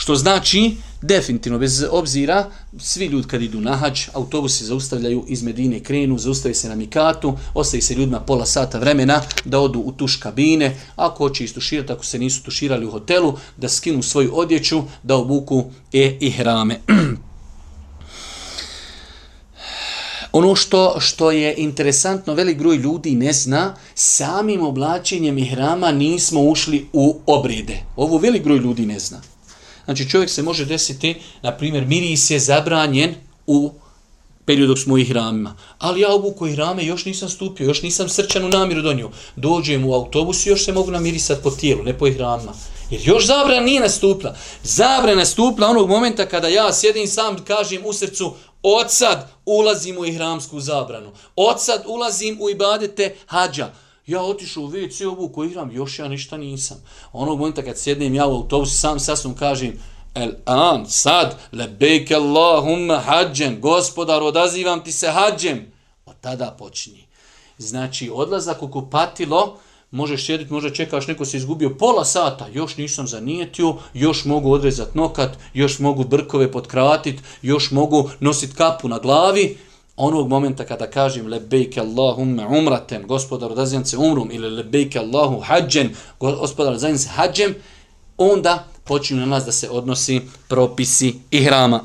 Što 0.00 0.16
znači 0.16 0.76
Definitivno, 1.02 1.58
bez 1.58 1.84
obzira, 1.90 2.50
svi 2.78 3.06
ljudi 3.06 3.28
kad 3.28 3.42
idu 3.42 3.60
na 3.60 3.76
hađ, 3.76 4.00
autobusi 4.12 4.64
zaustavljaju 4.64 5.24
iz 5.28 5.42
Medine, 5.42 5.80
krenu, 5.80 6.18
zaustavi 6.18 6.54
se 6.54 6.68
na 6.68 6.74
Mikatu, 6.74 7.38
ostaje 7.54 7.82
se 7.82 7.94
ljudima 7.94 8.20
pola 8.20 8.46
sata 8.46 8.78
vremena 8.78 9.22
da 9.44 9.60
odu 9.60 9.80
u 9.80 9.92
tuš 9.92 10.16
kabine, 10.16 10.76
ako 10.96 11.16
hoće 11.16 11.44
istuširati, 11.44 11.92
ako 11.92 12.04
se 12.04 12.18
nisu 12.18 12.42
tuširali 12.42 12.86
u 12.86 12.90
hotelu, 12.90 13.38
da 13.56 13.68
skinu 13.68 14.02
svoju 14.02 14.30
odjeću, 14.34 14.82
da 15.02 15.16
obuku 15.16 15.64
e 15.92 16.18
i 16.20 16.30
hrame. 16.36 16.80
Ono 20.32 20.54
što 20.54 20.96
što 21.00 21.30
je 21.30 21.54
interesantno, 21.56 22.34
velik 22.34 22.58
broj 22.58 22.76
ljudi 22.76 23.14
ne 23.14 23.32
zna, 23.32 23.76
samim 23.94 24.62
oblačenjem 24.62 25.38
ihrama 25.38 25.92
nismo 25.92 26.42
ušli 26.42 26.86
u 26.92 27.20
obrede. 27.26 27.82
Ovo 27.96 28.18
velik 28.18 28.44
broj 28.44 28.58
ljudi 28.58 28.86
ne 28.86 28.98
zna. 28.98 29.20
Znači 29.84 30.08
čovjek 30.10 30.30
se 30.30 30.42
može 30.42 30.64
desiti, 30.64 31.14
na 31.42 31.56
primjer, 31.56 31.86
miris 31.86 32.30
je 32.30 32.38
zabranjen 32.38 33.14
u 33.46 33.72
periodu 34.44 34.74
dok 34.74 34.78
smo 34.78 34.94
u 34.94 34.98
ihramima. 34.98 35.56
Ali 35.78 36.00
ja 36.00 36.14
obuku 36.14 36.46
ihrame 36.46 36.84
još 36.84 37.04
nisam 37.04 37.28
stupio, 37.28 37.66
još 37.66 37.82
nisam 37.82 38.08
srčanu 38.08 38.48
namjeru 38.48 38.82
donio. 38.82 39.10
Dođem 39.36 39.84
u 39.84 39.94
autobus 39.94 40.46
i 40.46 40.48
još 40.48 40.64
se 40.64 40.72
mogu 40.72 40.90
namirisati 40.90 41.42
po 41.42 41.50
tijelu, 41.50 41.82
ne 41.82 41.98
po 41.98 42.06
ihramima. 42.06 42.52
Jer 42.90 43.00
još 43.04 43.26
zabrana 43.26 43.60
nije 43.60 43.80
nastupila. 43.80 44.36
Zabrana 44.62 45.14
nastupila 45.14 45.68
onog 45.68 45.88
momenta 45.88 46.26
kada 46.26 46.48
ja 46.48 46.72
sjedim 46.72 47.06
sam 47.06 47.44
kažem 47.44 47.82
u 47.84 47.92
srcu 47.92 48.34
od 48.62 48.90
sad 48.90 49.30
ulazim 49.46 49.98
u 49.98 50.06
ihramsku 50.06 50.60
zabranu. 50.60 51.12
Od 51.36 51.62
sad 51.62 51.84
ulazim 51.86 52.38
u 52.40 52.50
ibadete 52.50 53.16
hađa. 53.26 53.72
Ja 54.06 54.22
otišu 54.22 54.64
u 54.64 54.68
WC 54.68 55.06
ovu 55.06 55.44
ihram, 55.44 55.70
još 55.70 55.98
ja 55.98 56.08
ništa 56.08 56.36
nisam. 56.36 56.84
Onog 57.12 57.38
momenta 57.38 57.62
kad 57.62 57.78
sjednem 57.78 58.14
ja 58.14 58.26
u 58.26 58.34
autobusu, 58.34 58.78
sam 58.78 59.00
sasvom 59.00 59.34
kažem, 59.34 59.82
el 60.14 60.30
an, 60.44 60.86
sad, 60.88 61.38
lebejke 61.52 62.14
Allahumma 62.14 62.98
hađem, 62.98 63.60
gospodar, 63.60 64.22
odazivam 64.22 64.84
ti 64.84 64.92
se 64.92 65.08
hađem. 65.08 65.72
Od 66.06 66.14
tada 66.20 66.56
počinje. 66.58 67.04
Znači, 67.58 68.10
odlazak 68.14 68.62
u 68.62 68.70
kupatilo, 68.70 69.58
možeš 69.90 70.26
sjediti, 70.26 70.52
možda 70.52 70.70
čekaš, 70.70 71.06
neko 71.06 71.24
se 71.24 71.36
izgubio 71.36 71.70
pola 71.70 72.04
sata, 72.04 72.48
još 72.52 72.76
nisam 72.76 73.06
zanijetio, 73.06 73.76
još 73.94 74.24
mogu 74.24 74.52
odrezati 74.52 74.98
nokat, 74.98 75.38
još 75.54 75.78
mogu 75.78 76.04
brkove 76.04 76.52
potkratiti, 76.52 77.22
još 77.42 77.70
mogu 77.70 78.10
nositi 78.20 78.54
kapu 78.54 78.88
na 78.88 78.98
glavi, 78.98 79.56
onog 79.96 80.28
momenta 80.28 80.64
kada 80.64 80.90
kažem 80.90 81.26
lebejke 81.26 81.80
Allahumme 81.80 82.46
umraten, 82.46 83.06
gospodar 83.06 83.52
odazivam 83.52 83.84
se 83.84 83.96
umrum, 83.96 84.28
ili 84.32 84.50
lebejke 84.50 84.98
Allahu 84.98 85.40
hađen, 85.40 85.90
gospodar 86.20 86.72
odazivam 86.72 86.98
se 86.98 87.08
hađem, 87.08 87.54
onda 88.16 88.66
počinju 88.84 89.20
na 89.20 89.26
nas 89.26 89.44
da 89.44 89.52
se 89.52 89.70
odnosi 89.70 90.20
propisi 90.48 91.14
ihrama. 91.30 91.84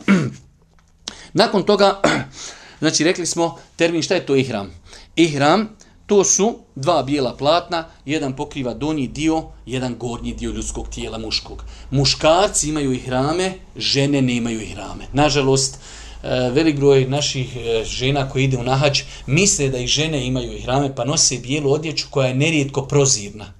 Nakon 1.33 1.63
toga, 1.63 2.01
znači 2.79 3.03
rekli 3.03 3.25
smo 3.25 3.59
termin 3.75 4.01
šta 4.01 4.15
je 4.15 4.25
to 4.25 4.35
ihram? 4.35 4.71
Ihram, 5.15 5.69
to 6.05 6.23
su 6.23 6.59
dva 6.75 7.03
bijela 7.03 7.35
platna, 7.37 7.85
jedan 8.05 8.35
pokriva 8.35 8.73
donji 8.73 9.07
dio, 9.07 9.43
jedan 9.65 9.95
gornji 9.99 10.33
dio 10.33 10.51
ljudskog 10.51 10.89
tijela 10.89 11.17
muškog. 11.17 11.63
Muškarci 11.91 12.69
imaju 12.69 12.93
ihrame, 12.93 13.53
žene 13.75 14.21
nemaju 14.21 14.61
ihrame. 14.61 15.05
Nažalost, 15.13 15.79
e, 16.23 16.29
velik 16.53 16.75
broj 16.75 17.05
naših 17.05 17.57
e, 17.57 17.83
žena 17.83 18.29
koji 18.29 18.43
ide 18.43 18.57
u 18.57 18.63
nahač 18.63 19.03
misle 19.27 19.69
da 19.69 19.77
i 19.77 19.87
žene 19.87 20.27
imaju 20.27 20.53
ihrame 20.57 20.95
pa 20.95 21.05
nose 21.05 21.37
bijelu 21.37 21.71
odjeću 21.71 22.07
koja 22.09 22.27
je 22.27 22.35
nerijetko 22.35 22.81
prozirna. 22.81 23.53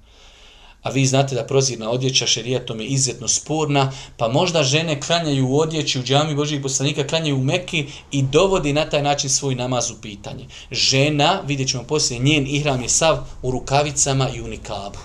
A 0.86 0.90
vi 0.90 1.06
znate 1.06 1.34
da 1.34 1.44
prozirna 1.44 1.90
odjeća 1.90 2.26
šerijatom 2.26 2.80
je 2.80 2.86
izuzetno 2.86 3.28
sporna, 3.28 3.92
pa 4.16 4.28
možda 4.28 4.62
žene 4.62 5.00
klanjaju 5.00 5.48
u 5.48 5.58
odjeći 5.58 5.98
u 5.98 6.02
džami 6.02 6.34
Božih 6.34 6.60
poslanika, 6.62 7.06
klanjaju 7.06 7.36
u 7.36 7.42
Meki 7.42 7.86
i 8.10 8.22
dovodi 8.22 8.72
na 8.72 8.84
taj 8.90 9.02
način 9.02 9.30
svoj 9.30 9.54
namaz 9.54 9.90
u 9.90 9.94
pitanje. 10.02 10.46
Žena, 10.70 11.40
vidjet 11.46 11.68
ćemo 11.68 11.82
poslije, 11.82 12.20
njen 12.20 12.46
ihram 12.46 12.82
je 12.82 12.88
sav 12.88 13.18
u 13.42 13.50
rukavicama 13.50 14.28
i 14.30 14.40
u 14.40 14.48
nikabu. 14.48 14.98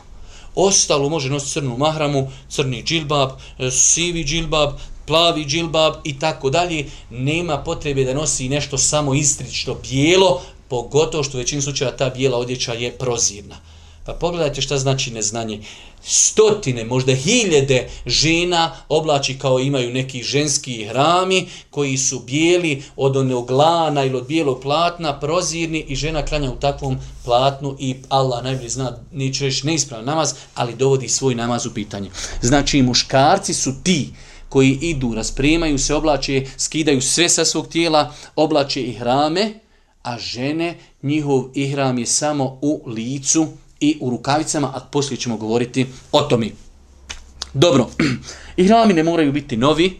Ostalo 0.56 1.10
može 1.10 1.30
nositi 1.30 1.52
crnu 1.52 1.78
mahramu, 1.78 2.30
crni 2.50 2.84
džilbab, 2.84 3.30
e, 3.60 3.72
sivi 3.72 4.24
džilbab, 4.24 4.70
plavi 5.06 5.46
džilbab 5.46 5.94
i 6.04 6.20
tako 6.20 6.50
dalje, 6.50 6.86
nema 7.10 7.58
potrebe 7.58 8.04
da 8.04 8.13
nosi 8.13 8.50
nešto 8.50 8.78
samo 8.78 9.13
istrično 9.13 9.76
bijelo, 9.89 10.41
pogotovo 10.67 11.24
što 11.24 11.38
u 11.38 11.41
većini 11.41 11.62
slučaja 11.62 11.98
ta 11.98 12.10
bijela 12.10 12.38
odjeća 12.38 12.74
je 12.74 12.91
prozirna. 12.91 13.70
Pa 14.06 14.14
pogledajte 14.14 14.62
šta 14.62 14.78
znači 14.78 15.12
neznanje. 15.12 15.60
Stotine, 16.04 16.84
možda 16.84 17.16
hiljede 17.16 17.90
žena 18.06 18.76
oblači 18.90 19.38
kao 19.40 19.60
imaju 19.60 19.94
neki 19.94 20.24
ženski 20.24 20.86
hrami 20.86 21.48
koji 21.70 21.98
su 21.98 22.20
bijeli 22.20 22.84
od 22.96 23.18
onog 23.18 23.52
lana 23.52 24.06
ili 24.06 24.16
od 24.16 24.28
bijelog 24.28 24.62
platna, 24.62 25.20
prozirni 25.20 25.86
i 25.88 25.96
žena 25.96 26.26
klanja 26.26 26.52
u 26.52 26.56
takvom 26.56 26.98
platnu 27.26 27.76
i 27.80 27.96
Allah 28.10 28.44
najbolji 28.44 28.70
zna, 28.70 28.98
neće 29.12 29.46
reći 29.46 29.68
neispravan 29.68 30.06
namaz, 30.06 30.34
ali 30.56 30.76
dovodi 30.76 31.10
svoj 31.10 31.36
namaz 31.36 31.66
u 31.66 31.74
pitanje. 31.74 32.10
Znači 32.42 32.82
muškarci 32.82 33.54
su 33.54 33.72
ti 33.84 34.10
koji 34.50 34.78
idu, 34.82 35.14
raspremaju 35.14 35.80
se, 35.80 35.96
oblače, 35.96 36.46
skidaju 36.58 37.02
sve 37.02 37.30
sa 37.30 37.46
svog 37.46 37.68
tijela, 37.68 38.14
oblače 38.36 38.82
i 38.82 38.94
hrame, 38.94 39.54
a 40.04 40.20
žene, 40.20 40.78
njihov 41.04 41.44
ihram 41.54 41.98
je 41.98 42.06
samo 42.06 42.60
u 42.62 42.84
licu 42.86 43.48
i 43.82 43.98
u 44.02 44.10
rukavicama, 44.10 44.67
a 44.67 44.80
poslije 44.80 45.17
ćemo 45.17 45.38
govoriti 45.38 45.86
o 46.12 46.22
tome. 46.22 46.50
Dobro, 47.54 47.89
ihrami 48.58 48.94
ne 48.94 49.04
moraju 49.04 49.32
biti 49.32 49.58
novi, 49.58 50.00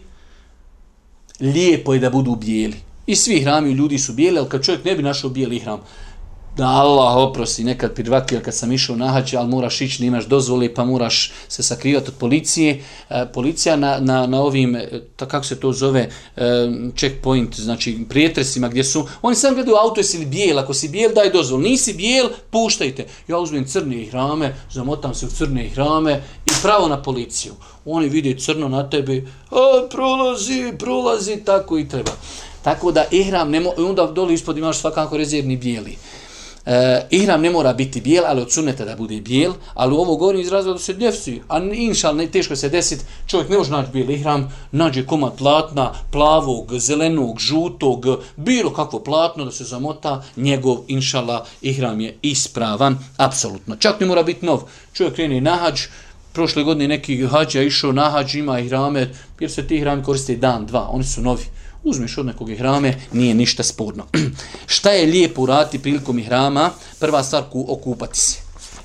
lijepo 1.40 1.94
je 1.94 2.00
da 2.00 2.10
budu 2.10 2.36
bijeli. 2.36 2.76
I 3.06 3.16
svi 3.16 3.40
hrami 3.40 3.72
ljudi 3.72 3.98
su 3.98 4.12
bijeli, 4.12 4.38
ali 4.38 4.48
kad 4.48 4.64
čovjek 4.64 4.84
ne 4.84 4.94
bi 4.94 5.02
našao 5.02 5.30
bijeli 5.30 5.56
ihram, 5.56 5.80
da 6.56 6.66
Allah 6.66 7.16
oprosti 7.16 7.64
nekad 7.64 7.94
privakio 7.94 8.40
kad 8.44 8.54
sam 8.54 8.72
išao 8.72 8.96
na 8.96 9.08
hađe, 9.08 9.36
ali 9.36 9.48
moraš 9.48 9.80
ići, 9.80 10.02
nemaš 10.02 10.26
dozvoli, 10.26 10.74
pa 10.74 10.84
moraš 10.84 11.32
se 11.48 11.62
sakrivati 11.62 12.08
od 12.08 12.14
policije. 12.14 12.82
E, 13.10 13.26
policija 13.32 13.76
na, 13.76 13.98
na, 14.00 14.26
na 14.26 14.40
ovim, 14.40 14.76
e, 14.76 14.88
ta, 15.16 15.28
kako 15.28 15.44
se 15.44 15.60
to 15.60 15.72
zove, 15.72 16.08
e, 16.36 16.42
checkpoint, 16.96 17.60
znači 17.60 17.98
prijetresima 18.08 18.68
gdje 18.68 18.84
su, 18.84 19.06
oni 19.22 19.36
sam 19.36 19.54
gledaju 19.54 19.76
auto 19.76 20.00
jesi 20.00 20.18
li 20.18 20.26
bijel, 20.26 20.58
ako 20.58 20.74
si 20.74 20.88
bijel 20.88 21.14
daj 21.14 21.30
dozvol, 21.30 21.60
nisi 21.60 21.92
bijel, 21.92 22.28
puštajte. 22.50 23.06
Ja 23.28 23.38
uzmem 23.38 23.66
crne 23.66 24.06
hrame, 24.06 24.54
zamotam 24.70 25.14
se 25.14 25.26
u 25.26 25.28
crne 25.28 25.68
hrame 25.68 26.22
i 26.46 26.50
pravo 26.62 26.88
na 26.88 27.02
policiju. 27.02 27.52
Oni 27.84 28.08
vide 28.08 28.38
crno 28.38 28.68
na 28.68 28.90
tebi, 28.90 29.28
a, 29.50 29.56
prolazi, 29.90 30.72
prolazi, 30.78 31.36
tako 31.44 31.78
i 31.78 31.88
treba. 31.88 32.12
Tako 32.62 32.92
da 32.92 33.04
ihram, 33.10 33.50
nemo, 33.50 33.70
onda 33.78 34.06
dole 34.06 34.34
ispod 34.34 34.58
imaš 34.58 34.78
svakako 34.78 35.16
rezervni 35.16 35.56
bijeli. 35.56 35.96
E, 36.66 37.06
ihram 37.10 37.40
ne 37.40 37.50
mora 37.50 37.72
biti 37.72 38.00
bijel, 38.00 38.24
ali 38.26 38.42
odsunete 38.42 38.84
da 38.84 38.96
bude 38.96 39.20
bijel, 39.20 39.52
ali 39.74 39.94
u 39.94 39.98
ovo 39.98 40.16
govorim 40.16 40.40
iz 40.40 40.48
razloga 40.48 40.78
da 40.78 40.84
se 40.84 40.92
djevci, 40.94 41.40
a 41.48 41.58
inšal 41.58 42.16
ne 42.16 42.26
teško 42.26 42.56
se 42.56 42.68
desiti, 42.68 43.04
čovjek 43.26 43.50
ne 43.50 43.58
može 43.58 43.70
naći 43.70 43.92
bijel 43.92 44.10
ihram, 44.10 44.52
nađe 44.72 45.06
komad 45.06 45.32
platna, 45.38 45.92
plavog, 46.10 46.78
zelenog, 46.78 47.38
žutog, 47.38 48.06
bilo 48.36 48.72
kakvo 48.72 49.00
platno 49.00 49.44
da 49.44 49.50
se 49.50 49.64
zamota, 49.64 50.22
njegov 50.36 50.78
inšala 50.88 51.46
ihram 51.62 52.00
je 52.00 52.16
ispravan, 52.22 52.98
apsolutno. 53.16 53.76
Čak 53.76 54.00
ne 54.00 54.06
mora 54.06 54.22
biti 54.22 54.46
nov. 54.46 54.62
Čovjek 54.92 55.14
krene 55.14 55.40
na 55.40 55.56
hađ, 55.56 55.80
prošle 56.32 56.62
godine 56.62 56.88
neki 56.88 57.26
hađa 57.26 57.62
išao 57.62 57.92
na 57.92 58.10
hađ, 58.10 58.34
ima 58.34 58.60
ihrame, 58.60 59.10
jer 59.40 59.50
se 59.50 59.66
ti 59.66 59.76
ihrami 59.76 60.02
koriste 60.02 60.36
dan, 60.36 60.66
dva, 60.66 60.88
oni 60.90 61.04
su 61.04 61.22
novi 61.22 61.44
uzmeš 61.84 62.18
od 62.18 62.26
nekog 62.26 62.50
ihrame, 62.50 62.94
nije 63.12 63.34
ništa 63.34 63.62
sporno. 63.62 64.06
Šta 64.74 64.90
je 64.90 65.06
lijepo 65.06 65.42
uraditi 65.42 65.82
prilikom 65.82 66.18
ihrama? 66.18 66.70
Prva 67.00 67.22
stvar, 67.22 67.42
okupati 67.52 68.18
se. 68.18 68.38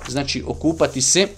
Znači, 0.08 0.42
okupati 0.46 1.02
se, 1.02 1.28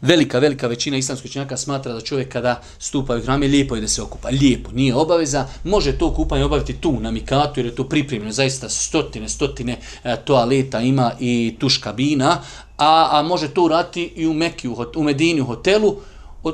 velika, 0.00 0.38
velika 0.38 0.66
većina 0.66 0.96
islamskih 0.96 1.32
činjaka 1.32 1.56
smatra 1.56 1.92
da 1.92 2.00
čovjek 2.00 2.32
kada 2.32 2.62
stupa 2.78 3.16
u 3.16 3.20
hrame, 3.20 3.48
lijepo 3.48 3.74
je 3.74 3.80
da 3.80 3.88
se 3.88 4.02
okupa. 4.02 4.28
Lijepo, 4.28 4.70
nije 4.72 4.94
obaveza. 4.94 5.46
Može 5.64 5.98
to 5.98 6.14
kupanje 6.14 6.44
obaviti 6.44 6.72
tu, 6.72 7.00
na 7.00 7.10
mikatu, 7.10 7.60
jer 7.60 7.66
je 7.66 7.74
to 7.74 7.88
pripremljeno. 7.88 8.32
Zaista 8.32 8.68
stotine, 8.68 9.28
stotine 9.28 9.78
e, 10.04 10.16
toaleta 10.24 10.80
ima 10.80 11.12
i 11.20 11.56
tuš 11.58 11.78
kabina, 11.78 12.42
a, 12.76 13.08
a 13.12 13.22
može 13.22 13.48
to 13.48 13.62
urati 13.62 14.12
i 14.16 14.26
u 14.26 14.32
Mekiju, 14.32 14.76
u 14.96 15.02
Medini, 15.02 15.40
u 15.40 15.44
hotelu, 15.44 15.96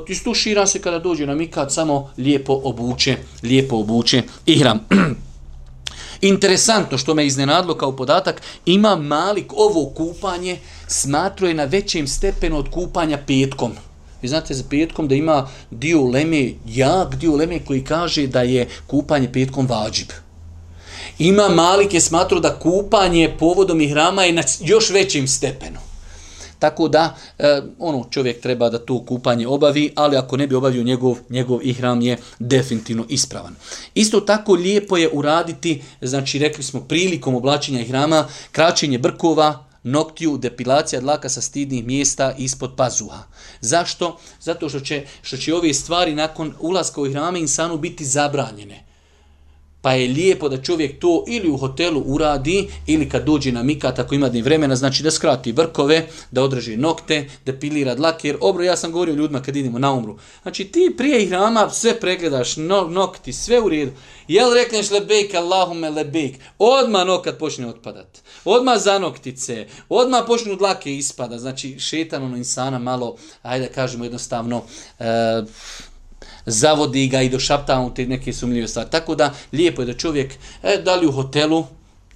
istušira 0.07 0.67
se 0.67 0.81
kada 0.81 0.99
dođe 0.99 1.25
na 1.25 1.35
mikat, 1.35 1.71
samo 1.71 2.11
lijepo 2.17 2.61
obuče, 2.63 3.17
lijepo 3.43 3.75
obuče 3.75 4.21
ihram. 4.45 4.79
Interesantno 6.21 6.97
što 6.97 7.13
me 7.13 7.25
iznenadlo 7.25 7.75
kao 7.75 7.95
podatak, 7.95 8.41
ima 8.65 8.95
malik 8.95 9.53
ovo 9.55 9.89
kupanje 9.89 10.59
smatruje 10.87 11.53
na 11.53 11.63
većem 11.63 12.07
stepenu 12.07 12.57
od 12.57 12.69
kupanja 12.69 13.17
petkom. 13.27 13.71
Vi 14.21 14.29
znate 14.29 14.53
za 14.53 14.63
petkom 14.69 15.07
da 15.07 15.15
ima 15.15 15.47
dio 15.71 16.03
leme, 16.03 16.51
jak 16.65 17.15
dio 17.15 17.35
leme 17.35 17.59
koji 17.65 17.83
kaže 17.83 18.27
da 18.27 18.41
je 18.41 18.67
kupanje 18.87 19.31
petkom 19.33 19.67
vađib. 19.67 20.07
Ima 21.19 21.49
malik 21.49 21.93
je 21.93 22.01
smatruo 22.01 22.39
da 22.39 22.59
kupanje 22.59 23.35
povodom 23.39 23.81
ihrama 23.81 24.23
je 24.23 24.33
na 24.33 24.43
još 24.61 24.89
većem 24.89 25.27
stepenu. 25.27 25.79
Tako 26.63 26.87
da 26.87 27.15
e, 27.39 27.61
ono 27.79 28.05
čovjek 28.11 28.41
treba 28.41 28.69
da 28.69 28.79
to 28.79 29.05
kupanje 29.05 29.47
obavi, 29.47 29.91
ali 29.95 30.17
ako 30.17 30.37
ne 30.37 30.47
bi 30.47 30.55
obavio 30.55 30.83
njegov, 30.83 31.17
njegov 31.29 31.59
ihram 31.63 32.01
je 32.01 32.17
definitivno 32.39 33.05
ispravan. 33.09 33.55
Isto 33.95 34.19
tako 34.19 34.53
lijepo 34.53 34.97
je 34.97 35.09
uraditi, 35.13 35.81
znači 36.01 36.39
rekli 36.39 36.63
smo 36.63 36.81
prilikom 36.81 37.35
oblačenja 37.35 37.81
ihrama, 37.81 38.27
kraćenje 38.51 38.97
brkova, 38.97 39.65
noktiju, 39.83 40.37
depilacija 40.37 41.01
dlaka 41.01 41.29
sa 41.29 41.41
stidnih 41.41 41.85
mjesta 41.85 42.33
ispod 42.37 42.71
pazuha. 42.77 43.23
Zašto? 43.61 44.17
Zato 44.39 44.69
što 44.69 44.79
će, 44.79 45.05
što 45.21 45.37
će 45.37 45.55
ove 45.55 45.73
stvari 45.73 46.15
nakon 46.15 46.53
ulaska 46.59 47.01
u 47.01 47.07
ihrame 47.07 47.39
insanu 47.39 47.77
biti 47.77 48.05
zabranjene. 48.05 48.92
Pa 49.83 49.93
je 49.93 50.07
lijepo 50.07 50.49
da 50.49 50.61
čovjek 50.61 50.99
to 50.99 51.23
ili 51.27 51.49
u 51.49 51.57
hotelu 51.57 52.03
uradi 52.05 52.67
ili 52.87 53.09
kad 53.09 53.25
dođe 53.25 53.51
na 53.51 53.63
mikat 53.63 53.99
ako 53.99 54.15
ima 54.15 54.29
dni 54.29 54.41
vremena, 54.41 54.75
znači 54.75 55.03
da 55.03 55.11
skrati 55.11 55.51
vrkove, 55.51 56.07
da 56.31 56.43
održi 56.43 56.77
nokte, 56.77 57.29
da 57.45 57.53
pilira 57.53 57.95
dlake. 57.95 58.27
Jer 58.27 58.37
obro, 58.41 58.63
ja 58.63 58.77
sam 58.77 58.91
govorio 58.91 59.15
ljudima 59.15 59.41
kad 59.41 59.55
idemo 59.55 59.79
na 59.79 59.91
umru. 59.93 60.17
Znači 60.41 60.65
ti 60.65 60.93
prije 60.97 61.23
ihrama 61.23 61.69
sve 61.69 61.99
pregledaš, 61.99 62.57
no, 62.57 62.87
nokti, 62.87 63.33
sve 63.33 63.61
u 63.61 63.69
redu. 63.69 63.91
Jel 64.27 64.53
rekneš 64.53 64.91
lebejk, 64.91 65.33
Allahume 65.33 65.89
lebejk, 65.89 66.35
odma 66.59 67.03
nokat 67.03 67.37
počne 67.37 67.67
otpadat. 67.67 68.21
odma 68.45 68.77
za 68.77 68.99
noktice, 68.99 69.67
počnu 70.27 70.55
dlake 70.55 70.95
ispada. 70.95 71.39
Znači 71.39 71.79
šetan 71.79 72.23
ono 72.23 72.37
insana 72.37 72.79
malo, 72.79 73.15
ajde 73.41 73.67
kažemo 73.67 74.03
jednostavno, 74.03 74.63
e, 74.99 75.05
zavodi 76.45 77.07
ga 77.07 77.21
i 77.21 77.29
došapta 77.29 77.79
mu 77.79 77.93
te 77.93 78.05
neke 78.05 78.33
sumljive 78.33 78.67
stvari. 78.67 78.89
Tako 78.91 79.15
da 79.15 79.33
lijepo 79.51 79.81
je 79.81 79.85
da 79.85 79.93
čovjek, 79.93 80.33
e, 80.63 80.81
da 80.85 80.95
li 80.95 81.07
u 81.07 81.11
hotelu, 81.11 81.65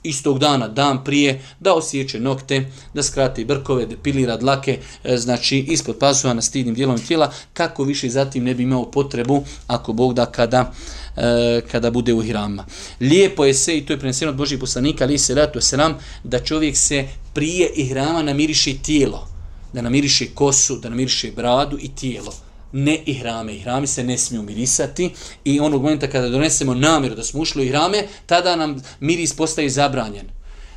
istog 0.03 0.39
dana, 0.39 0.67
dan 0.67 1.03
prije, 1.03 1.41
da 1.59 1.73
osjeće 1.73 2.19
nokte, 2.19 2.65
da 2.93 3.03
skrati 3.03 3.45
brkove, 3.45 3.85
depilira 3.85 4.37
dlake, 4.37 4.79
e, 5.03 5.17
znači 5.17 5.57
ispod 5.59 5.97
pasuha 5.97 6.33
na 6.33 6.41
stidnim 6.41 6.75
dijelom 6.75 6.99
tijela, 6.99 7.31
kako 7.53 7.83
više 7.83 8.09
zatim 8.09 8.43
ne 8.43 8.53
bi 8.53 8.63
imao 8.63 8.91
potrebu, 8.91 9.43
ako 9.67 9.93
Bog 9.93 10.13
da, 10.13 10.25
kada, 10.25 10.73
e, 11.17 11.61
kada 11.71 11.91
bude 11.91 12.13
u 12.13 12.21
hirama. 12.21 12.65
Lijepo 13.01 13.45
je 13.45 13.53
se, 13.53 13.77
i 13.77 13.85
to 13.85 13.93
je 13.93 13.99
preneseno 13.99 14.31
od 14.31 14.37
Božih 14.37 14.59
poslanika, 14.59 15.03
ali 15.03 15.17
se 15.17 15.35
ratu 15.35 15.61
selam, 15.61 15.97
da 16.23 16.39
čovjek 16.39 16.77
se 16.77 17.07
prije 17.33 17.69
ihrama 17.75 18.21
namiriše 18.21 18.73
tijelo, 18.81 19.27
da 19.73 19.81
namiriše 19.81 20.27
kosu, 20.33 20.79
da 20.79 20.89
namiriše 20.89 21.31
bradu 21.31 21.77
i 21.81 21.95
tijelo 21.95 22.46
ne 22.71 23.03
ihrame. 23.05 23.55
Ihrami 23.55 23.87
se 23.87 24.03
ne 24.03 24.17
smiju 24.17 24.41
mirisati 24.41 25.09
i 25.43 25.59
onog 25.59 25.81
momenta 25.81 26.07
kada 26.09 26.29
donesemo 26.29 26.73
namjeru 26.73 27.15
da 27.15 27.23
smo 27.23 27.41
ušli 27.41 27.61
u 27.61 27.65
ihrame, 27.65 28.07
tada 28.25 28.55
nam 28.55 28.83
miris 28.99 29.33
postaje 29.33 29.69
zabranjen. 29.69 30.25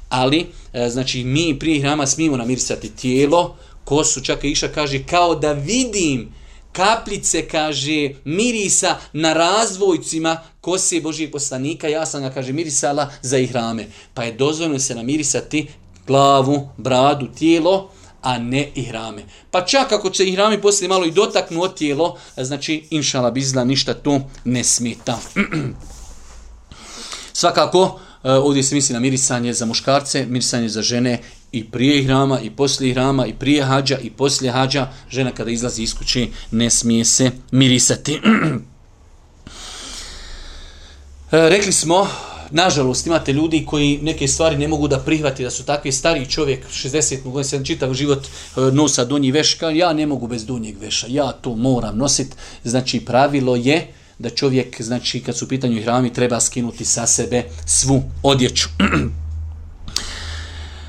Ali, 0.09 0.47
e, 0.73 0.89
znači, 0.89 1.25
mi 1.25 1.59
prije 1.59 1.77
ihrama 1.77 2.07
smijemo 2.07 2.37
namirisati 2.37 2.97
tijelo, 2.97 3.57
kosu, 3.85 4.21
čak 4.21 4.45
i 4.45 4.51
iša 4.51 4.69
kaže, 4.69 5.03
kao 5.07 5.35
da 5.35 5.53
vidim 5.53 6.33
kapljice, 6.73 7.49
kaže, 7.49 8.11
mirisa 8.25 8.97
na 9.13 9.33
razvojcima 9.33 10.41
kose 10.61 11.01
Božijeg 11.01 11.33
poslanika, 11.33 11.89
ja 11.89 12.07
sam 12.07 12.23
ga, 12.23 12.31
kaže, 12.31 12.53
mirisala 12.53 13.11
za 13.23 13.39
ihrame. 13.39 13.87
Pa 14.15 14.25
je 14.25 14.33
dozvoljeno 14.33 14.79
se 14.79 14.95
namirisati 14.95 15.67
glavu, 16.07 16.69
bradu, 16.77 17.27
tijelo, 17.39 17.91
a 18.23 18.39
ne 18.39 18.71
ihrame. 18.75 19.23
Pa 19.51 19.65
čak 19.65 19.93
ako 19.93 20.11
će 20.11 20.25
ihrami 20.25 20.61
poslije 20.61 20.89
malo 20.89 21.05
i 21.05 21.11
dotaknu 21.11 21.63
od 21.63 21.77
tijelo, 21.77 22.19
znači 22.37 22.87
inšala 22.91 23.31
bizla 23.31 23.65
ništa 23.65 23.95
tu 23.95 24.21
ne 24.45 24.65
smeta. 24.65 25.19
Svakako, 27.33 28.01
e, 28.25 28.31
ovdje 28.31 28.63
se 28.63 28.75
misli 28.75 28.93
na 28.93 29.01
mirisanje 29.01 29.53
za 29.53 29.67
muškarce, 29.67 30.27
mirisanje 30.29 30.69
za 30.69 30.83
žene 30.83 31.21
i 31.53 31.71
prije 31.71 32.01
ihrama 32.01 32.41
i 32.41 32.51
poslije 32.51 32.91
ihrama 32.91 33.27
i 33.27 33.35
prije 33.35 33.65
hađa 33.65 33.99
i 33.99 34.11
poslije 34.11 34.53
hađa. 34.53 34.89
Žena 35.11 35.31
kada 35.31 35.51
izlazi 35.51 35.83
iz 35.83 35.95
kuće 35.95 36.27
ne 36.51 36.71
smije 36.71 37.05
se 37.05 37.31
mirisati. 37.51 38.21
E, 41.33 41.49
rekli 41.49 41.73
smo, 41.73 42.09
nažalost, 42.51 43.07
imate 43.07 43.33
ljudi 43.33 43.65
koji 43.67 43.99
neke 44.03 44.29
stvari 44.29 44.57
ne 44.57 44.69
mogu 44.69 44.89
da 44.89 44.99
prihvati, 44.99 45.43
da 45.43 45.51
su 45.51 45.65
takvi 45.65 45.93
stari 45.93 46.27
čovjek, 46.27 46.67
60 46.71 47.23
godina, 47.23 47.45
se 47.45 47.65
čitav 47.65 47.95
život 47.95 48.27
e, 48.27 48.61
nosa 48.73 49.05
dunji 49.05 49.31
veš, 49.31 49.55
kao 49.55 49.71
ja 49.71 49.93
ne 49.93 50.07
mogu 50.07 50.27
bez 50.27 50.47
dunjeg 50.47 50.79
veša, 50.79 51.07
ja 51.09 51.33
to 51.33 51.57
moram 51.57 51.99
nositi. 51.99 52.37
Znači, 52.65 53.01
pravilo 53.01 53.57
je 53.57 53.87
da 54.19 54.31
čovjek, 54.31 54.83
znači, 54.83 55.21
kad 55.21 55.37
su 55.37 55.45
u 55.45 55.49
pitanju 55.49 55.83
hrami, 55.83 56.13
treba 56.13 56.41
skinuti 56.41 56.85
sa 56.85 57.07
sebe 57.07 57.45
svu 57.67 58.03
odjeću. 58.23 58.69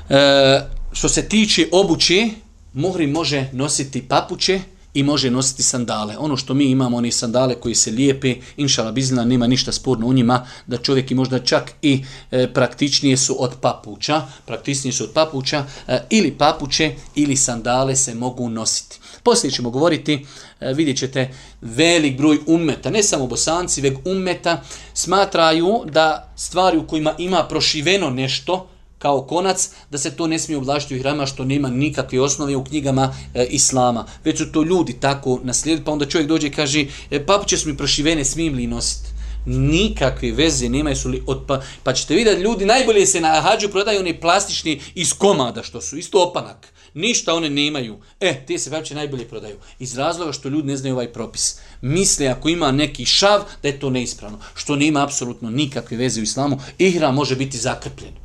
e, 0.08 0.60
što 0.92 1.08
se 1.08 1.28
tiče 1.28 1.68
obuće, 1.72 2.28
Muhrim 2.72 3.10
može 3.10 3.48
nositi 3.52 4.02
papuće, 4.08 4.60
i 4.94 5.02
može 5.02 5.30
nositi 5.30 5.62
sandale. 5.62 6.16
Ono 6.18 6.36
što 6.36 6.54
mi 6.54 6.64
imamo, 6.64 6.96
oni 6.96 7.12
sandale 7.12 7.54
koji 7.54 7.74
se 7.74 7.90
lijepe, 7.90 8.34
inšala 8.56 8.92
bizna, 8.92 9.24
nema 9.24 9.46
ništa 9.46 9.72
sporno 9.72 10.06
u 10.06 10.12
njima, 10.12 10.46
da 10.66 10.76
čovjek 10.76 11.10
i 11.10 11.14
možda 11.14 11.38
čak 11.38 11.72
i 11.82 12.04
e, 12.30 12.52
praktičnije 12.52 13.16
su 13.16 13.36
od 13.38 13.52
papuća, 13.60 14.22
praktičnije 14.46 14.92
su 14.92 15.04
od 15.04 15.10
papuća, 15.12 15.64
e, 15.88 15.98
ili 16.10 16.30
papuće 16.38 16.94
ili 17.14 17.36
sandale 17.36 17.96
se 17.96 18.14
mogu 18.14 18.48
nositi. 18.48 18.98
Poslije 19.22 19.50
ćemo 19.50 19.70
govoriti, 19.70 20.26
e, 20.60 20.72
vidjet 20.74 20.98
ćete, 20.98 21.34
velik 21.60 22.16
broj 22.16 22.38
umeta, 22.46 22.90
ne 22.90 23.02
samo 23.02 23.26
bosanci, 23.26 23.80
već 23.80 23.94
umeta, 24.04 24.62
smatraju 24.94 25.82
da 25.84 26.32
stvari 26.36 26.78
u 26.78 26.86
kojima 26.86 27.14
ima 27.18 27.44
prošiveno 27.48 28.10
nešto, 28.10 28.71
kao 29.02 29.22
konac, 29.22 29.68
da 29.90 29.98
se 29.98 30.16
to 30.16 30.26
ne 30.26 30.38
smije 30.38 30.58
ublažiti 30.58 30.96
u 30.96 30.98
hrama 30.98 31.26
što 31.26 31.44
nema 31.44 31.68
nikakve 31.68 32.20
osnove 32.20 32.56
u 32.56 32.64
knjigama 32.64 33.14
e, 33.34 33.46
Islama. 33.50 34.06
Već 34.24 34.38
su 34.38 34.52
to 34.52 34.62
ljudi 34.62 34.92
tako 35.00 35.40
naslijedili, 35.42 35.84
pa 35.84 35.92
onda 35.92 36.06
čovjek 36.06 36.28
dođe 36.28 36.46
i 36.46 36.50
kaže, 36.50 36.86
e, 37.10 37.26
papuće 37.26 37.56
su 37.56 37.68
mi 37.68 37.76
prošivene, 37.76 38.24
smijem 38.24 38.54
li 38.54 38.66
nositi? 38.66 39.08
Nikakve 39.46 40.30
veze 40.32 40.68
nemaju 40.68 40.96
su 40.96 41.08
li 41.08 41.22
od 41.26 41.42
pa, 41.46 41.60
pa 41.82 41.92
ćete 41.92 42.14
vidjeti 42.14 42.42
ljudi 42.42 42.66
najbolje 42.66 43.06
se 43.06 43.20
na 43.20 43.40
hađu 43.40 43.68
prodaju 43.68 44.00
oni 44.00 44.20
plastični 44.20 44.80
iz 44.94 45.12
komada 45.12 45.62
što 45.62 45.80
su 45.80 45.98
isto 45.98 46.22
opanak. 46.22 46.72
Ništa 46.94 47.34
one 47.34 47.50
nemaju. 47.50 47.98
E 48.20 48.46
te 48.46 48.58
se 48.58 48.70
papuće 48.70 48.94
najbolje 48.94 49.28
prodaju. 49.28 49.56
Iz 49.78 49.98
razloga 49.98 50.32
što 50.32 50.48
ljudi 50.48 50.68
ne 50.68 50.76
znaju 50.76 50.94
ovaj 50.94 51.12
propis. 51.12 51.58
Misle 51.80 52.28
ako 52.28 52.48
ima 52.48 52.72
neki 52.72 53.06
šav 53.06 53.44
da 53.62 53.68
je 53.68 53.80
to 53.80 53.90
neispravno 53.90 54.38
što 54.54 54.76
nema 54.76 55.04
apsolutno 55.04 55.50
nikakve 55.50 55.96
veze 55.96 56.20
u 56.20 56.22
islamu 56.22 56.60
ihra 56.78 57.10
može 57.10 57.36
biti 57.36 57.58
zakrpljen. 57.58 58.21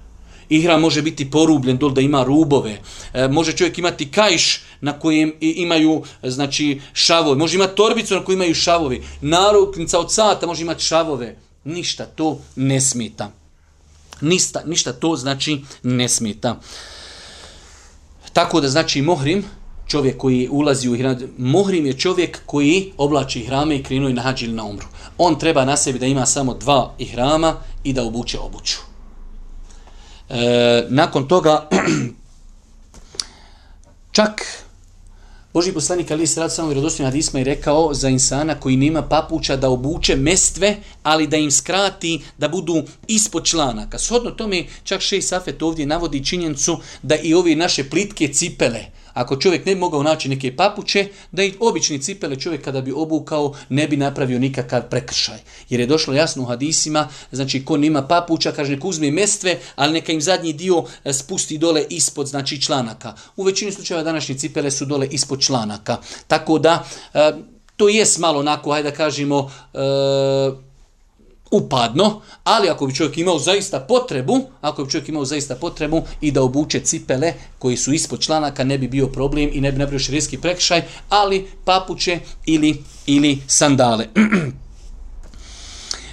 Ihra 0.49 0.77
može 0.77 1.01
biti 1.01 1.31
porubljen 1.31 1.77
dol 1.77 1.91
da 1.91 2.01
ima 2.01 2.23
rubove. 2.23 2.79
E, 3.13 3.27
može 3.27 3.51
čovjek 3.51 3.77
imati 3.77 4.11
kajš 4.11 4.61
na 4.81 4.99
kojem 4.99 5.33
imaju 5.41 6.03
e, 6.21 6.29
znači 6.29 6.81
šavove. 6.93 7.37
Može 7.37 7.55
imati 7.55 7.75
torbicu 7.75 8.15
na 8.15 8.23
kojoj 8.23 8.35
imaju 8.35 8.55
šavovi. 8.55 9.03
Naruknica 9.21 9.99
od 9.99 10.13
sata 10.13 10.47
može 10.47 10.61
imati 10.61 10.83
šavove. 10.83 11.35
Ništa 11.63 12.05
to 12.05 12.39
ne 12.55 12.81
smeta. 12.81 13.31
Ništa, 14.21 14.61
ništa 14.65 14.93
to 14.93 15.15
znači 15.15 15.61
ne 15.83 16.09
smeta. 16.09 16.59
Tako 18.33 18.61
da 18.61 18.69
znači 18.69 19.01
mohrim, 19.01 19.43
čovjek 19.87 20.17
koji 20.17 20.47
ulazi 20.51 20.89
u 20.89 20.95
ihram, 20.95 21.17
mohrim 21.37 21.85
je 21.85 21.93
čovjek 21.93 22.41
koji 22.45 22.93
oblači 22.97 23.39
ihrame 23.39 23.75
i 23.75 23.83
krenuje 23.83 24.13
na 24.13 24.21
hađ 24.21 24.43
ili 24.43 24.53
na 24.53 24.63
umru. 24.63 24.85
On 25.17 25.39
treba 25.39 25.65
na 25.65 25.77
sebi 25.77 25.99
da 25.99 26.05
ima 26.05 26.25
samo 26.25 26.53
dva 26.53 26.95
ihrama 26.97 27.55
i 27.83 27.93
da 27.93 28.03
obuče 28.03 28.39
obuću. 28.39 28.86
E, 30.29 30.85
nakon 30.89 31.27
toga, 31.27 31.69
čak 34.11 34.41
Boži 35.57 35.73
poslanik 35.73 36.11
Ali 36.11 36.27
se 36.27 36.39
rad 36.39 36.53
samo 36.53 36.67
vjerodostojno 36.67 37.07
hadisma 37.07 37.39
i 37.39 37.43
rekao 37.43 37.93
za 37.93 38.09
insana 38.09 38.59
koji 38.59 38.77
nema 38.77 39.01
papuća 39.01 39.55
da 39.55 39.69
obuče 39.69 40.15
mestve, 40.15 40.75
ali 41.03 41.27
da 41.27 41.37
im 41.37 41.51
skrati 41.51 42.21
da 42.37 42.47
budu 42.47 42.83
ispod 43.07 43.45
članaka. 43.45 43.99
Shodno 43.99 44.31
tome, 44.31 44.65
čak 44.83 45.01
šej 45.01 45.21
Safet 45.21 45.61
ovdje 45.61 45.85
navodi 45.85 46.25
činjencu 46.25 46.77
da 47.01 47.15
i 47.15 47.33
ove 47.33 47.55
naše 47.55 47.89
plitke 47.89 48.27
cipele, 48.27 48.85
ako 49.17 49.35
čovjek 49.35 49.65
ne 49.65 49.75
bi 49.75 49.79
mogao 49.79 50.03
naći 50.03 50.29
neke 50.29 50.55
papuče, 50.55 51.07
da 51.31 51.43
i 51.43 51.53
obični 51.59 52.01
cipele 52.01 52.35
čovjek 52.35 52.63
kada 52.63 52.81
bi 52.81 52.91
obukao 52.91 53.55
ne 53.69 53.87
bi 53.87 53.97
napravio 53.97 54.39
nikakav 54.39 54.89
prekršaj. 54.89 55.39
Jer 55.69 55.79
je 55.79 55.87
došlo 55.87 56.13
jasno 56.13 56.43
u 56.43 56.45
hadisima, 56.45 57.07
znači 57.31 57.65
ko 57.65 57.77
nima 57.77 58.07
papuča, 58.07 58.51
kaže 58.51 58.71
neka 58.71 58.87
uzme 58.87 59.11
mestve, 59.11 59.57
ali 59.75 59.93
neka 59.93 60.11
im 60.11 60.21
zadnji 60.21 60.53
dio 60.53 60.83
e, 61.03 61.13
spusti 61.13 61.57
dole 61.57 61.85
ispod 61.89 62.27
znači 62.27 62.61
članaka. 62.61 63.13
U 63.35 63.43
većini 63.43 63.71
slučajeva 63.71 64.03
današnje 64.03 64.35
cipele 64.35 64.71
su 64.71 64.85
dole 64.85 65.07
ispod 65.11 65.41
članaka. 65.41 65.97
Tako 66.27 66.59
da, 66.59 66.85
e, 67.13 67.31
to 67.75 67.89
je 67.89 68.05
malo 68.19 68.39
onako, 68.39 68.71
hajde 68.71 68.89
da 68.89 68.95
kažemo, 68.95 69.51
e, 69.73 70.66
upadno, 71.51 72.21
ali 72.43 72.69
ako 72.69 72.87
bi 72.87 72.95
čovjek 72.95 73.17
imao 73.17 73.39
zaista 73.39 73.79
potrebu, 73.79 74.39
ako 74.61 74.83
bi 74.83 74.91
čovjek 74.91 75.09
imao 75.09 75.25
zaista 75.25 75.55
potrebu 75.55 76.01
i 76.21 76.31
da 76.31 76.41
obuče 76.41 76.79
cipele 76.79 77.33
koji 77.59 77.77
su 77.77 77.93
ispod 77.93 78.19
članaka, 78.19 78.63
ne 78.63 78.77
bi 78.77 78.87
bio 78.87 79.07
problem 79.07 79.49
i 79.53 79.61
ne 79.61 79.71
bi 79.71 79.77
napravio 79.77 79.99
širijski 79.99 80.37
prekšaj, 80.37 80.81
ali 81.09 81.47
papuće 81.65 82.19
ili, 82.45 82.83
ili 83.05 83.41
sandale. 83.47 84.07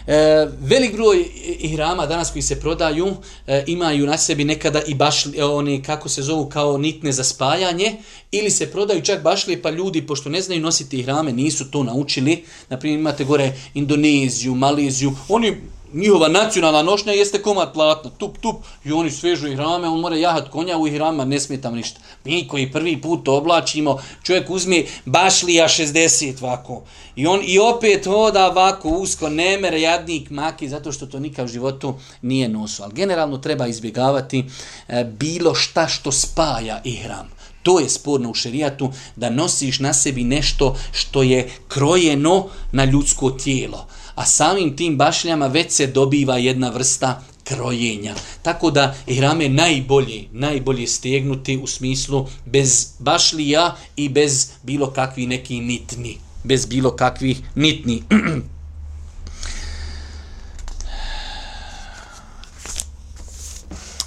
E, 0.07 0.47
velik 0.61 0.93
broj 0.93 1.27
ihrama 1.59 2.07
danas 2.07 2.31
koji 2.31 2.43
se 2.43 2.61
prodaju 2.61 3.17
e, 3.47 3.65
imaju 3.67 4.07
na 4.07 4.19
sebi 4.19 4.45
nekada 4.45 4.83
i 4.87 4.95
baš 4.95 5.27
e, 5.27 5.45
oni 5.45 5.83
kako 5.83 6.09
se 6.09 6.23
zovu 6.23 6.49
kao 6.49 6.79
nitne 6.79 7.13
za 7.13 7.25
spajanje 7.25 7.97
ili 8.31 8.51
se 8.51 8.71
prodaju 8.73 9.03
čak 9.03 9.23
bašli 9.23 9.63
pa 9.63 9.71
ljudi 9.71 10.07
pošto 10.07 10.29
ne 10.29 10.41
znaju 10.41 10.61
nositi 10.61 10.99
ihrame 10.99 11.33
nisu 11.33 11.71
to 11.71 11.83
naučili. 11.83 12.45
Na 12.69 12.79
primjer 12.79 13.01
imate 13.01 13.25
gore 13.25 13.53
Indoneziju, 13.75 14.55
Maleziju, 14.55 15.13
oni 15.29 15.57
njihova 15.95 16.29
nacionalna 16.29 16.83
nošnja 16.83 17.13
jeste 17.13 17.43
komad 17.43 17.73
platna, 17.73 18.11
tup, 18.11 18.39
tup, 18.39 18.57
i 18.85 18.93
oni 18.93 19.11
svežu 19.11 19.49
ihrame, 19.49 19.89
on 19.89 20.01
mora 20.01 20.17
jahat 20.17 20.49
konja 20.49 20.79
u 20.79 20.87
ihrama, 20.89 21.25
ne 21.25 21.41
smije 21.41 21.61
tam 21.61 21.75
ništa. 21.75 22.01
Mi 22.25 22.49
koji 22.49 22.73
prvi 22.73 23.01
put 23.01 23.29
oblačimo, 23.29 23.99
čovjek 24.23 24.51
uzme 24.51 24.85
bašlija 25.05 25.69
60 25.69 26.43
vako, 26.43 26.83
i 27.17 27.27
on 27.27 27.41
i 27.45 27.59
opet 27.59 28.05
hoda 28.05 28.49
vako 28.49 28.89
usko, 28.89 29.29
nemer, 29.29 29.75
jadnik 29.75 30.31
maki, 30.31 30.69
zato 30.69 30.93
što 30.93 31.07
to 31.07 31.21
nikad 31.21 31.45
u 31.45 31.53
životu 31.53 31.95
nije 32.23 32.49
nosu. 32.49 32.83
Ali 32.83 32.95
generalno 32.95 33.39
treba 33.39 33.67
izbjegavati 33.67 34.45
e, 34.89 35.05
bilo 35.05 35.55
šta 35.55 35.89
što 35.89 36.13
spaja 36.13 36.81
ihram. 36.85 37.31
To 37.63 37.81
je 37.81 37.89
sporno 37.89 38.31
u 38.31 38.35
šerijatu, 38.35 38.93
da 39.17 39.31
nosiš 39.31 39.81
na 39.81 39.93
sebi 39.93 40.25
nešto 40.25 40.77
što 40.93 41.23
je 41.23 41.51
krojeno 41.69 42.49
na 42.73 42.85
ljudsko 42.85 43.31
tijelo 43.31 43.87
a 44.15 44.27
samim 44.27 44.77
tim 44.77 44.97
bašljama 44.97 45.47
već 45.47 45.73
se 45.73 45.87
dobiva 45.87 46.37
jedna 46.39 46.71
vrsta 46.71 47.23
krojenja. 47.45 48.15
Tako 48.43 48.71
da 48.71 48.95
ihrame 49.07 49.49
najbolje, 49.49 50.25
najbolje 50.33 50.87
stegnuti 50.87 51.57
u 51.57 51.67
smislu 51.67 52.29
bez 52.45 52.89
bašlija 52.99 53.77
i 53.97 54.09
bez 54.09 54.51
bilo 54.63 54.91
kakvi 54.91 55.27
neki 55.27 55.61
nitni. 55.61 56.19
Bez 56.45 56.67
bilo 56.67 56.91
kakvih 56.97 57.41
nitni. 57.55 58.03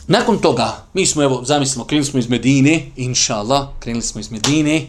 Nakon 0.08 0.38
toga, 0.38 0.86
mi 0.94 1.06
smo, 1.06 1.24
evo, 1.24 1.42
zamislimo, 1.44 1.86
krenuli 1.86 2.06
smo 2.06 2.20
iz 2.20 2.30
Medine, 2.30 2.86
inša 2.96 3.36
Allah, 3.36 3.68
krenuli 3.80 4.04
smo 4.04 4.22
iz 4.22 4.32
Medine, 4.32 4.76
e, 4.78 4.88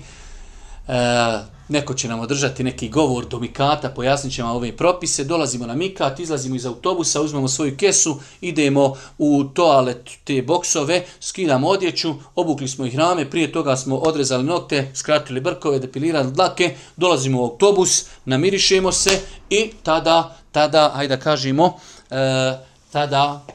neko 1.69 1.95
će 1.95 2.09
nam 2.09 2.21
održati 2.21 2.65
neki 2.65 2.89
govor 2.89 3.27
do 3.27 3.39
Mikata, 3.39 3.89
pojasnit 3.89 4.35
ćemo 4.35 4.53
ove 4.53 4.77
propise, 4.77 5.25
dolazimo 5.25 5.67
na 5.67 5.75
Mikat, 5.75 6.21
izlazimo 6.21 6.57
iz 6.57 6.67
autobusa, 6.67 7.21
uzmemo 7.21 7.49
svoju 7.49 7.77
kesu, 7.77 8.21
idemo 8.41 8.97
u 9.19 9.45
toalet 9.45 10.11
te 10.25 10.43
boksove, 10.43 11.05
skidamo 11.21 11.69
odjeću, 11.69 12.15
obukli 12.35 12.69
smo 12.69 12.87
ih 12.87 12.97
rame, 12.97 13.31
prije 13.31 13.53
toga 13.53 13.77
smo 13.77 13.97
odrezali 13.97 14.45
nokte, 14.45 14.91
skratili 14.95 15.41
brkove, 15.41 15.79
depilirali 15.79 16.33
dlake, 16.33 16.75
dolazimo 16.97 17.41
u 17.41 17.45
autobus, 17.45 18.05
namirišemo 18.25 18.93
se 18.93 19.21
i 19.51 19.71
tada, 19.83 20.37
tada, 20.53 20.93
hajde 20.95 21.17
da 21.17 21.23
kažemo, 21.23 21.79
e, 22.11 22.59
tada 22.93 23.47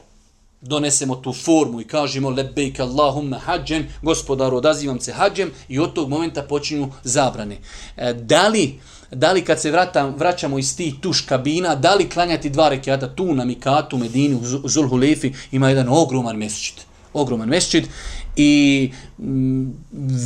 donesemo 0.64 1.16
tu 1.16 1.32
formu 1.32 1.80
i 1.80 1.84
kažemo 1.84 2.30
lebejk 2.30 2.80
Allahumma 2.80 3.38
hađen, 3.38 3.86
gospodaru 4.02 4.56
odazivam 4.56 5.00
se 5.00 5.12
hađem 5.12 5.50
i 5.68 5.78
od 5.78 5.92
tog 5.92 6.08
momenta 6.08 6.42
počinju 6.42 6.88
zabrane. 7.02 7.58
E, 7.96 8.12
da, 8.12 8.48
li, 8.48 8.80
da 9.10 9.32
li 9.32 9.44
kad 9.44 9.60
se 9.60 9.70
vratam, 9.70 10.14
vraćamo 10.18 10.58
iz 10.58 10.76
tih 10.76 10.94
tuš 11.00 11.20
kabina, 11.20 11.74
da 11.74 11.94
li 11.94 12.08
klanjati 12.08 12.50
dva 12.50 12.68
rekiata 12.68 13.14
tu 13.14 13.34
na 13.34 13.44
Mikatu, 13.44 13.98
Medini, 13.98 14.34
u 14.34 14.68
Zulhulefi, 14.68 15.32
ima 15.52 15.68
jedan 15.68 15.88
ogroman 15.88 16.36
mesečit. 16.36 16.86
Ogroman 17.12 17.48
mesečit 17.48 17.88
i 18.36 18.90
mm, 19.18 19.66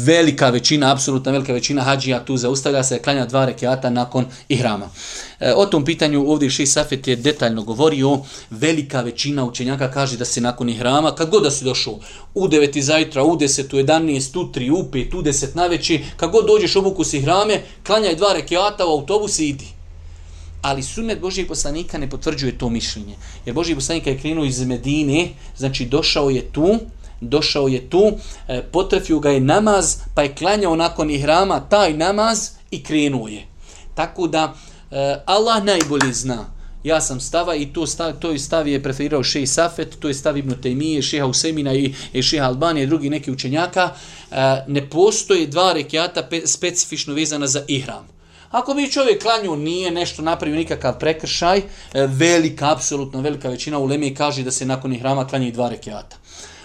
velika 0.07 0.51
većina, 0.51 0.93
apsolutna 0.93 1.33
velika 1.33 1.53
većina 1.53 1.83
hađija 1.83 2.25
tu 2.25 2.37
zaustavlja 2.37 2.85
se, 2.85 3.03
klanja 3.03 3.27
dva 3.27 3.45
rekiata 3.45 3.91
nakon 3.91 4.27
ihrama. 4.49 4.91
E, 5.41 5.53
o 5.57 5.67
tom 5.67 5.85
pitanju 5.85 6.31
ovdje 6.31 6.51
Ši 6.51 6.67
Safet 6.67 7.09
je 7.09 7.17
detaljno 7.17 7.63
govorio, 7.63 8.19
velika 8.51 9.01
većina 9.01 9.45
učenjaka 9.45 9.91
kaže 9.91 10.17
da 10.17 10.25
se 10.25 10.41
nakon 10.41 10.69
ihrama, 10.69 11.15
kad 11.15 11.31
god 11.31 11.43
da 11.43 11.51
si 11.51 11.65
došao, 11.65 11.99
u 12.35 12.49
9. 12.49 12.81
zajtra, 12.81 13.25
u 13.25 13.37
10. 13.37 13.75
u 13.75 13.79
11. 13.79 14.39
u 14.39 14.53
3. 14.53 14.71
u 14.71 14.91
5. 14.93 15.17
u 15.17 15.23
10. 15.23 15.57
na 15.57 15.67
veći, 15.67 16.05
kad 16.17 16.31
god 16.31 16.47
dođeš 16.47 16.77
obuku 16.77 17.05
si 17.05 17.19
ihrame, 17.19 17.63
klanjaj 17.87 18.17
dva 18.17 18.33
rekiata 18.33 18.87
u 18.87 18.91
autobus 18.91 19.39
i 19.39 19.49
idi. 19.49 19.79
Ali 20.63 20.83
sunnet 20.83 21.21
Božijeg 21.21 21.49
poslanika 21.49 21.99
ne 21.99 22.11
potvrđuje 22.11 22.59
to 22.59 22.69
mišljenje. 22.71 23.15
Jer 23.47 23.55
Božiji 23.55 23.75
poslanik 23.75 24.07
je 24.07 24.19
krenuo 24.19 24.45
iz 24.45 24.65
Medine, 24.65 25.29
znači 25.57 25.87
došao 25.87 26.31
je 26.31 26.43
tu, 26.53 26.79
došao 27.21 27.69
je 27.69 27.91
tu, 27.91 28.13
e, 28.49 28.63
potrefio 28.63 29.19
ga 29.19 29.31
je 29.31 29.41
namaz, 29.41 29.97
pa 30.15 30.23
je 30.23 30.35
klanjao 30.35 30.77
nakon 30.77 31.11
ihrama 31.11 31.61
taj 31.61 31.93
namaz 31.93 32.51
i 32.71 32.83
krenuo 32.83 33.29
je. 33.29 33.47
Tako 33.95 34.27
da 34.27 34.55
e, 34.91 35.17
Allah 35.27 35.65
najbolje 35.65 36.13
zna. 36.13 36.47
Ja 36.85 37.01
sam 37.01 37.21
stava 37.21 37.55
i 37.55 37.67
to 37.67 37.87
stav, 37.87 38.13
to 38.13 38.31
je 38.31 38.39
stav 38.39 38.69
je 38.69 38.83
preferirao 38.83 39.23
Šej 39.23 39.47
Safet, 39.47 39.97
to 40.01 40.09
je 40.09 40.15
stav 40.15 40.37
Ibn 40.39 40.55
Tejmije, 40.63 41.03
Šeha 41.03 41.27
Usemina 41.27 41.75
i, 41.75 41.95
i 42.13 42.23
Šeha 42.23 42.47
Albanije 42.47 42.85
i 42.85 42.87
drugi 42.87 43.11
neki 43.11 43.31
učenjaka. 43.31 43.91
E, 44.31 44.65
ne 44.67 44.91
postoje 44.91 45.47
dva 45.47 45.73
rekiata 45.73 46.23
pe, 46.23 46.47
specifično 46.47 47.15
vezana 47.15 47.47
za 47.47 47.65
ihram. 47.69 48.09
Ako 48.51 48.75
bi 48.75 48.91
čovjek 48.91 49.23
klanju 49.23 49.57
nije 49.57 49.91
nešto 49.91 50.23
napravio 50.23 50.57
nikakav 50.57 50.99
prekršaj, 50.99 51.63
velika, 51.95 52.73
apsolutno 52.73 53.21
velika 53.21 53.49
većina 53.49 53.79
u 53.79 53.85
Leme 53.85 54.15
kaže 54.15 54.43
da 54.43 54.51
se 54.51 54.67
nakon 54.67 54.93
ihrama 54.93 55.27
klanja 55.27 55.49
i 55.49 55.53
dva 55.53 55.69
rekiata 55.69 56.17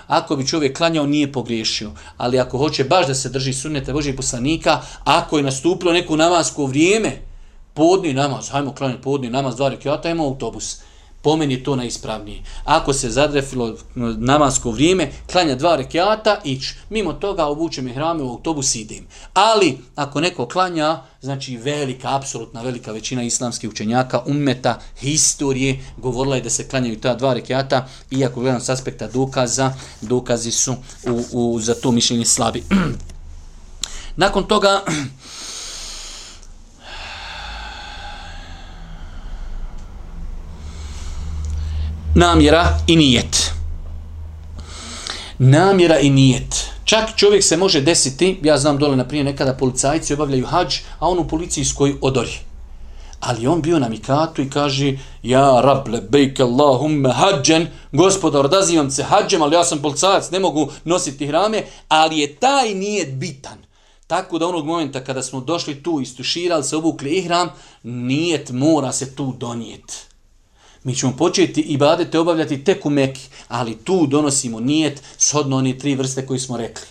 ako 0.08 0.36
bi 0.36 0.47
čovjek 0.47 0.78
klanjao, 0.78 1.06
nije 1.06 1.32
pogriješio. 1.32 1.91
Ali 2.18 2.39
ako 2.39 2.58
hoće 2.58 2.84
baš 2.84 3.08
da 3.08 3.16
se 3.16 3.30
drži 3.30 3.54
sunnete 3.54 3.93
Božih 3.93 4.16
poslanika, 4.16 4.82
ako 5.04 5.38
je 5.38 5.43
nastupilo 5.43 5.93
neko 5.93 6.16
namasko 6.16 6.66
vrijeme, 6.66 7.22
podni 7.74 8.14
namaz, 8.14 8.49
hajmo 8.49 8.74
klanjati 8.74 9.01
podni 9.01 9.30
namaz, 9.30 9.56
dva 9.56 9.70
rekiata, 9.70 10.10
imamo 10.10 10.30
autobus 10.30 10.78
po 11.24 11.36
meni 11.36 11.63
to 11.63 11.76
najispravnije. 11.76 12.43
Ako 12.63 12.93
se 12.93 13.09
zadrefilo 13.09 13.76
namasko 14.17 14.71
vrijeme, 14.71 15.11
klanja 15.32 15.55
dva 15.55 15.76
rekiata, 15.76 16.41
ić. 16.43 16.63
Mimo 16.89 17.13
toga 17.13 17.45
obučem 17.45 17.88
i 17.88 17.93
hrame 17.93 18.24
u 18.24 18.30
autobus 18.30 18.76
idem. 18.76 19.07
Ali, 19.34 19.78
ako 19.95 20.21
neko 20.21 20.45
klanja, 20.47 21.01
znači 21.21 21.57
velika, 21.57 22.15
apsolutna 22.15 22.61
velika 22.61 22.91
većina 22.91 23.24
islamskih 23.24 23.69
učenjaka, 23.69 24.21
umeta, 24.26 24.80
historije, 24.99 25.80
govorila 25.97 26.36
je 26.36 26.41
da 26.41 26.49
se 26.49 26.67
klanjaju 26.67 26.99
ta 26.99 27.15
dva 27.15 27.34
rekiata, 27.34 27.88
iako 28.11 28.39
gledam 28.39 28.61
s 28.61 28.69
aspekta 28.69 29.07
dokaza, 29.07 29.74
dokazi 30.01 30.51
su 30.51 30.76
u, 31.07 31.24
u, 31.32 31.59
za 31.59 31.76
to 31.76 31.91
mišljenje 31.91 32.26
slabi. 32.26 32.63
Nakon 34.15 34.47
toga, 34.47 34.82
namjera 42.16 42.80
i 42.88 42.95
nijet. 42.95 43.51
Namjera 45.38 45.99
i 45.99 46.09
nijet. 46.09 46.70
Čak 46.86 47.16
čovjek 47.16 47.43
se 47.43 47.57
može 47.57 47.82
desiti, 47.82 48.39
ja 48.43 48.57
znam 48.57 48.78
dole 48.78 48.95
na 48.95 49.07
prije 49.07 49.24
nekada 49.24 49.53
policajci 49.53 50.14
obavljaju 50.14 50.45
hađ, 50.45 50.76
a 50.99 51.09
on 51.09 51.20
u 51.20 51.28
policijskoj 51.28 51.95
odori. 52.01 52.39
Ali 53.20 53.47
on 53.47 53.61
bio 53.61 53.80
na 53.80 53.89
mikatu 53.89 54.41
i 54.41 54.49
kaže, 54.49 54.97
ja 55.24 55.61
rable 55.61 56.01
bejke 56.09 56.43
Allahumme 56.43 57.11
hađen, 57.11 57.68
gospodar, 57.91 58.45
odazivam 58.45 58.91
se 58.91 59.03
hađem, 59.03 59.41
ali 59.41 59.55
ja 59.55 59.64
sam 59.64 59.82
policajac, 59.82 60.32
ne 60.32 60.39
mogu 60.39 60.72
nositi 60.84 61.28
hrame, 61.28 61.64
ali 61.88 62.20
je 62.20 62.36
taj 62.36 62.74
nijet 62.74 63.14
bitan. 63.14 63.57
Tako 64.07 64.39
da 64.39 64.47
onog 64.47 64.66
momenta 64.66 65.03
kada 65.03 65.24
smo 65.24 65.41
došli 65.41 65.84
tu, 65.84 66.01
istuširali 66.01 66.64
se, 66.64 66.76
obukli 66.76 67.09
ihram, 67.09 67.49
nijet 67.84 68.51
mora 68.51 68.91
se 68.91 69.16
tu 69.16 69.34
donijeti. 69.38 70.12
Mi 70.84 70.96
ćemo 70.96 71.14
početi 71.18 71.62
i 71.62 71.78
badete 71.78 72.20
obavljati 72.20 72.64
tek 72.64 72.86
u 72.86 72.90
Meki, 72.90 73.22
ali 73.48 73.78
tu 73.78 74.08
donosimo 74.08 74.60
nijet 74.60 75.02
shodno 75.18 75.58
oni 75.58 75.78
tri 75.78 75.96
vrste 75.96 76.26
koji 76.26 76.40
smo 76.40 76.58
rekli. 76.58 76.86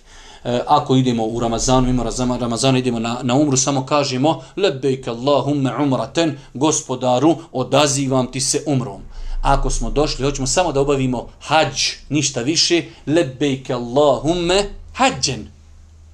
E, 0.45 0.61
ako 0.67 0.97
idemo 0.97 1.27
u 1.27 1.41
Ramazanu, 1.41 1.89
imamo 1.89 2.39
Ramazanu, 2.41 2.79
idemo 2.79 2.99
na, 2.99 3.19
na 3.23 3.35
umru, 3.35 3.57
samo 3.57 3.87
kažemo 3.87 4.43
lebejke 4.57 5.11
Allahumme 5.11 5.77
umraten, 5.83 6.39
gospodaru, 6.55 7.37
odazivam 7.53 8.33
ti 8.33 8.41
se 8.41 8.63
umrom. 8.67 9.03
Ako 9.43 9.71
smo 9.71 9.91
došli, 9.91 10.25
hoćemo 10.25 10.47
samo 10.47 10.73
da 10.73 10.81
obavimo 10.81 11.29
hađ, 11.41 11.83
ništa 12.09 12.41
više, 12.41 12.83
lebejke 13.07 13.73
Allahumme 13.73 14.65
hađen. 14.95 15.49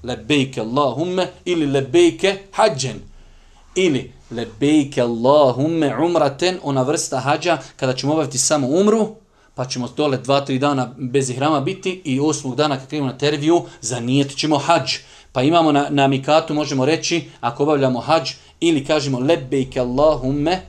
Lebejke 0.02 0.60
Allahumme 0.60 1.30
ili 1.44 1.66
lebejke 1.66 2.38
hađen. 2.52 3.00
Ili 3.74 4.12
lebejke 4.30 5.02
Allahumme 5.02 5.96
umraten, 6.04 6.58
ona 6.62 6.82
vrsta 6.82 7.20
hađa, 7.20 7.58
kada 7.76 7.94
ćemo 7.94 8.12
obaviti 8.12 8.38
samo 8.38 8.68
umru, 8.68 9.08
pa 9.54 9.64
ćemo 9.64 9.88
dole 9.96 10.16
dva, 10.16 10.40
tri 10.40 10.58
dana 10.58 10.94
bez 10.98 11.30
ihrama 11.30 11.60
biti 11.60 12.02
i 12.04 12.20
osmog 12.20 12.56
dana 12.56 12.78
kad 12.78 12.88
krenemo 12.88 13.12
na 13.12 13.18
terviju, 13.18 13.62
zanijet 13.80 14.36
ćemo 14.36 14.58
hađ. 14.58 14.92
Pa 15.32 15.42
imamo 15.42 15.72
na, 15.72 15.86
na 15.90 16.06
mikatu, 16.06 16.54
možemo 16.54 16.84
reći, 16.84 17.30
ako 17.40 17.62
obavljamo 17.62 18.00
hađ, 18.00 18.30
ili 18.60 18.84
kažemo 18.84 19.18
lebejke 19.18 19.80
Allahumme 19.80 20.60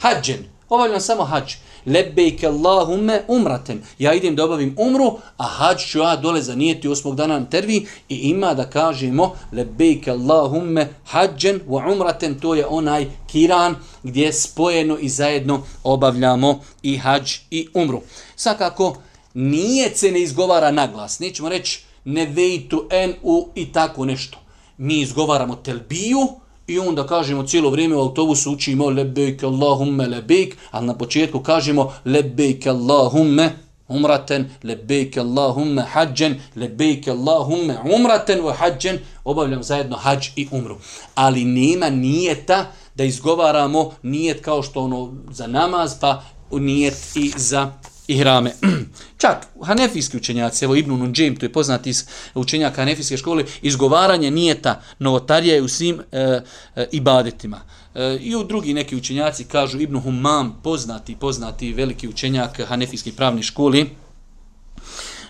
hađen. 0.00 0.44
obavljam 0.68 1.00
samo 1.00 1.24
hađ. 1.24 1.54
Lebejke 1.86 2.46
Allahumme 2.46 3.22
umratem. 3.28 3.82
Ja 3.98 4.14
idem 4.14 4.36
da 4.36 4.44
obavim 4.44 4.74
umru, 4.78 5.18
a 5.36 5.44
hađ 5.44 5.78
ću 5.86 5.98
ja 5.98 6.16
dole 6.16 6.42
zanijeti 6.42 6.88
osmog 6.88 7.16
dana 7.16 7.38
na 7.38 7.46
tervi 7.46 7.86
i 8.08 8.16
ima 8.16 8.54
da 8.54 8.70
kažemo 8.70 9.36
lebejke 9.52 10.10
Allahumme 10.10 10.88
hađen 11.04 11.60
wa 11.68 11.92
umraten. 11.92 12.40
To 12.40 12.54
je 12.54 12.66
onaj 12.66 13.06
kiran 13.26 13.76
gdje 14.02 14.32
spojeno 14.32 14.98
i 14.98 15.08
zajedno 15.08 15.62
obavljamo 15.84 16.60
i 16.82 16.96
hađ 16.96 17.32
i 17.50 17.68
umru. 17.74 18.00
Svakako, 18.36 18.96
nije 19.34 19.90
se 19.94 20.10
ne 20.10 20.20
izgovara 20.22 20.70
naglas. 20.70 21.18
Nećemo 21.18 21.48
reći 21.48 21.84
ne 22.04 22.26
vejtu 22.26 22.84
en 22.90 23.14
u 23.22 23.48
i 23.54 23.72
tako 23.72 24.04
nešto. 24.04 24.38
Mi 24.78 25.00
izgovaramo 25.00 25.56
telbiju, 25.56 26.28
I 26.66 26.78
onda 26.78 27.06
kažemo 27.06 27.42
cijelo 27.42 27.70
vrijeme 27.70 27.96
u 27.96 28.00
autobusu 28.00 28.52
učimo 28.52 28.90
lebejk 28.90 29.42
Allahumme 29.42 30.06
lebejk, 30.06 30.56
ali 30.70 30.86
na 30.86 30.98
početku 30.98 31.40
kažemo 31.40 31.92
lebejk 32.04 32.66
Allahumme 32.66 33.52
umraten, 33.88 34.50
lebejk 34.62 35.16
Allahumme 35.16 35.82
hađen, 35.82 36.40
lebejk 36.56 37.08
Allahumme 37.08 37.78
umraten 37.94 38.40
wa 38.40 38.52
hađen, 38.52 38.98
obavljam 39.24 39.62
zajedno 39.62 39.96
hađ 39.96 40.26
i 40.36 40.48
umru. 40.50 40.76
Ali 41.14 41.44
nema 41.44 41.90
nijeta 41.90 42.72
da 42.94 43.04
izgovaramo 43.04 43.92
nijet 44.02 44.44
kao 44.44 44.62
što 44.62 44.80
ono 44.80 45.14
za 45.30 45.46
namaz, 45.46 45.94
pa 46.00 46.22
nijet 46.50 46.96
i 47.14 47.32
za 47.36 47.72
ihrame. 48.06 48.52
Čak 49.22 49.46
hanefijski 49.62 50.16
učenjaci, 50.16 50.64
evo 50.64 50.76
Ibn 50.76 50.90
Nunđim, 50.90 51.36
to 51.36 51.46
je 51.46 51.52
poznati 51.52 51.90
iz 51.90 52.04
učenjaka 52.34 52.76
hanefijske 52.76 53.16
škole, 53.16 53.44
izgovaranje 53.62 54.30
nijeta 54.30 54.82
novotarija 54.98 55.54
je 55.54 55.62
u 55.62 55.68
svim 55.68 56.00
e, 56.12 56.40
e, 56.76 56.86
ibadetima. 56.92 57.60
E, 57.94 58.18
I 58.20 58.36
u 58.36 58.44
drugi 58.44 58.74
neki 58.74 58.96
učenjaci 58.96 59.44
kažu 59.44 59.80
Ibn 59.80 60.00
Humam, 60.00 60.60
poznati, 60.62 61.16
poznati 61.16 61.72
veliki 61.72 62.08
učenjak 62.08 62.60
hanefijske 62.68 63.12
pravne 63.12 63.42
škole, 63.42 63.84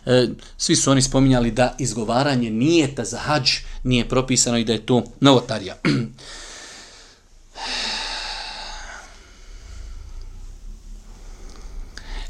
e, 0.06 0.28
svi 0.56 0.76
su 0.76 0.90
oni 0.90 1.02
spominjali 1.02 1.50
da 1.50 1.76
izgovaranje 1.78 2.50
nijeta 2.50 3.04
za 3.04 3.18
hađ 3.18 3.50
nije 3.84 4.08
propisano 4.08 4.58
i 4.58 4.64
da 4.64 4.72
je 4.72 4.86
to 4.86 5.04
novotarija. 5.20 5.76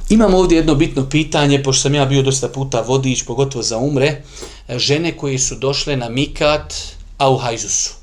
Imam 0.08 0.34
ovdje 0.34 0.56
jedno 0.56 0.74
bitno 0.74 1.08
pitanje, 1.08 1.62
pošto 1.62 1.82
sam 1.82 1.94
ja 1.94 2.04
bio 2.06 2.22
dosta 2.22 2.48
puta 2.48 2.80
vodič, 2.80 3.22
pogotovo 3.22 3.62
za 3.62 3.78
umre, 3.78 4.22
žene 4.68 5.16
koje 5.16 5.38
su 5.38 5.54
došle 5.54 5.96
na 5.96 6.08
Mikat, 6.08 6.74
a 7.18 7.30
u 7.30 7.36
Hajzusu. 7.36 7.94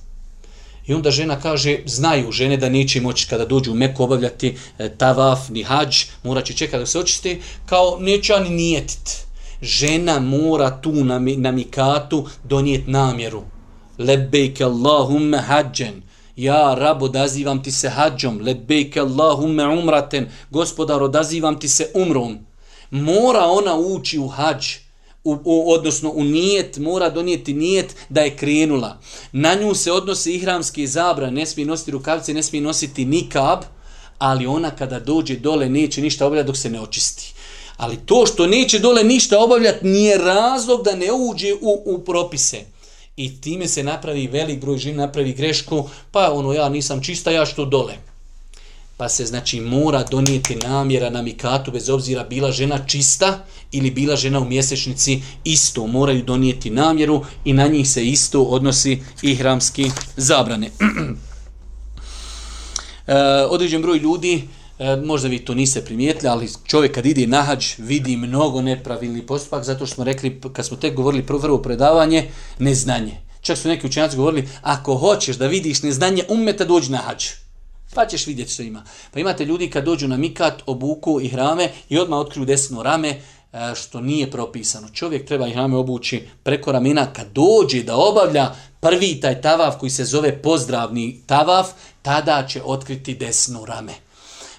I 0.87 0.93
onda 0.93 1.11
žena 1.11 1.39
kaže, 1.39 1.77
znaju 1.85 2.31
žene 2.31 2.57
da 2.57 2.69
neće 2.69 3.01
moći 3.01 3.27
kada 3.27 3.45
dođu 3.45 3.71
u 3.71 3.75
Meku 3.75 4.03
obavljati 4.03 4.55
e, 4.77 4.89
tavaf 4.89 5.49
ni 5.49 5.63
hađ, 5.63 6.03
mora 6.23 6.41
će 6.41 6.53
čekati 6.53 6.79
da 6.79 6.85
se 6.85 6.99
očiste, 6.99 7.37
kao 7.65 7.97
neće 7.99 8.33
ani 8.33 8.49
nijetit. 8.49 9.17
Žena 9.61 10.19
mora 10.19 10.81
tu 10.81 10.91
na, 10.91 11.19
na 11.19 11.51
Mikatu 11.51 12.27
donijeti 12.43 12.91
namjeru. 12.91 13.43
Lebejke 13.97 14.63
Allahumme 14.63 15.37
hađen. 15.37 16.01
Ja, 16.35 16.75
rab, 16.75 17.03
odazivam 17.03 17.63
ti 17.63 17.71
se 17.71 17.89
hađom, 17.89 18.39
lebejke 18.41 18.99
Allahumme 18.99 19.67
umraten, 19.67 20.29
gospodar, 20.49 21.03
odazivam 21.03 21.59
ti 21.59 21.67
se 21.67 21.91
umrom. 21.93 22.37
Mora 22.91 23.45
ona 23.45 23.75
ući 23.75 24.19
u 24.19 24.27
hađ, 24.27 24.65
u, 25.23 25.37
u, 25.43 25.71
odnosno 25.71 26.09
u 26.09 26.23
nijet, 26.23 26.77
mora 26.77 27.09
donijeti 27.09 27.53
nijet 27.53 27.95
da 28.09 28.21
je 28.21 28.35
krenula. 28.37 28.97
Na 29.31 29.55
nju 29.55 29.75
se 29.75 29.91
odnose 29.91 30.33
ihramske 30.33 30.87
zabra, 30.87 31.29
ne 31.29 31.45
smije 31.45 31.65
nositi 31.65 31.91
rukavice, 31.91 32.33
ne 32.33 32.43
smije 32.43 32.61
nositi 32.61 33.05
nikab, 33.05 33.59
ali 34.17 34.47
ona 34.47 34.71
kada 34.71 34.99
dođe 34.99 35.35
dole 35.35 35.69
neće 35.69 36.01
ništa 36.01 36.25
obavljati 36.25 36.47
dok 36.47 36.57
se 36.57 36.69
ne 36.69 36.81
očisti. 36.81 37.33
Ali 37.77 37.97
to 38.05 38.25
što 38.25 38.47
neće 38.47 38.79
dole 38.79 39.03
ništa 39.03 39.39
obavljati 39.39 39.87
nije 39.87 40.17
razlog 40.17 40.83
da 40.83 40.95
ne 40.95 41.11
uđe 41.11 41.53
u, 41.53 41.81
u 41.85 41.99
propise 41.99 42.70
i 43.25 43.41
time 43.41 43.67
se 43.67 43.83
napravi 43.83 44.27
velik 44.27 44.61
broj 44.61 44.77
žena 44.77 45.05
napravi 45.05 45.33
grešku, 45.33 45.89
pa 46.11 46.31
ono 46.31 46.53
ja 46.53 46.69
nisam 46.69 47.01
čista, 47.01 47.31
ja 47.31 47.45
što 47.45 47.65
dole. 47.65 47.93
Pa 48.97 49.09
se 49.09 49.25
znači 49.25 49.61
mora 49.61 50.03
donijeti 50.03 50.55
namjera 50.55 51.09
na 51.09 51.21
mikatu 51.21 51.71
bez 51.71 51.89
obzira 51.89 52.23
bila 52.23 52.51
žena 52.51 52.85
čista 52.87 53.45
ili 53.71 53.91
bila 53.91 54.15
žena 54.15 54.39
u 54.39 54.45
mjesečnici, 54.45 55.21
isto 55.43 55.87
moraju 55.87 56.23
donijeti 56.23 56.69
namjeru 56.69 57.25
i 57.45 57.53
na 57.53 57.67
njih 57.67 57.89
se 57.89 58.05
isto 58.05 58.43
odnosi 58.43 58.99
i 59.21 59.35
hramski 59.35 59.91
zabrane. 60.17 60.67
e, 63.07 63.15
određen 63.49 63.81
broj 63.81 63.97
ljudi 63.97 64.47
E, 64.81 64.95
možda 64.95 65.27
vi 65.27 65.39
to 65.39 65.53
niste 65.53 65.85
primijetili, 65.85 66.29
ali 66.29 66.49
čovjek 66.65 66.95
kad 66.95 67.05
ide 67.05 67.27
na 67.27 67.41
hađ 67.41 67.65
vidi 67.77 68.17
mnogo 68.17 68.61
nepravilni 68.61 69.25
postupak, 69.25 69.63
zato 69.63 69.85
što 69.85 69.95
smo 69.95 70.03
rekli, 70.03 70.41
kad 70.53 70.65
smo 70.65 70.77
tek 70.77 70.95
govorili 70.95 71.25
prvo, 71.25 71.39
prvo 71.39 71.61
predavanje, 71.61 72.31
neznanje. 72.59 73.17
Čak 73.41 73.57
su 73.57 73.67
neki 73.67 73.87
učenjaci 73.87 74.17
govorili, 74.17 74.49
ako 74.61 74.95
hoćeš 74.95 75.37
da 75.37 75.47
vidiš 75.47 75.83
neznanje 75.83 76.23
umeta, 76.29 76.65
dođi 76.65 76.91
na 76.91 76.97
hađ. 76.97 77.25
Pa 77.93 78.05
ćeš 78.05 78.27
vidjeti 78.27 78.51
što 78.51 78.63
ima. 78.63 78.83
Pa 79.11 79.19
imate 79.19 79.45
ljudi 79.45 79.69
kad 79.69 79.85
dođu 79.85 80.07
na 80.07 80.17
mikat, 80.17 80.63
obuku 80.65 81.21
i 81.21 81.29
hrame 81.29 81.69
i 81.89 81.99
odmah 81.99 82.19
otkriju 82.19 82.45
desno 82.45 82.83
rame, 82.83 83.09
e, 83.09 83.19
što 83.75 84.01
nije 84.01 84.31
propisano. 84.31 84.89
Čovjek 84.93 85.27
treba 85.27 85.47
i 85.47 85.51
hrame 85.51 85.77
obući 85.77 86.27
preko 86.43 86.71
ramena 86.71 87.13
kad 87.13 87.27
dođe 87.33 87.83
da 87.83 87.95
obavlja 87.95 88.55
prvi 88.79 89.19
taj 89.19 89.41
tavaf 89.41 89.77
koji 89.77 89.89
se 89.89 90.05
zove 90.05 90.41
pozdravni 90.41 91.21
tavaf, 91.25 91.67
tada 92.01 92.47
će 92.47 92.61
otkriti 92.63 93.15
desno 93.15 93.65
rame. 93.65 93.93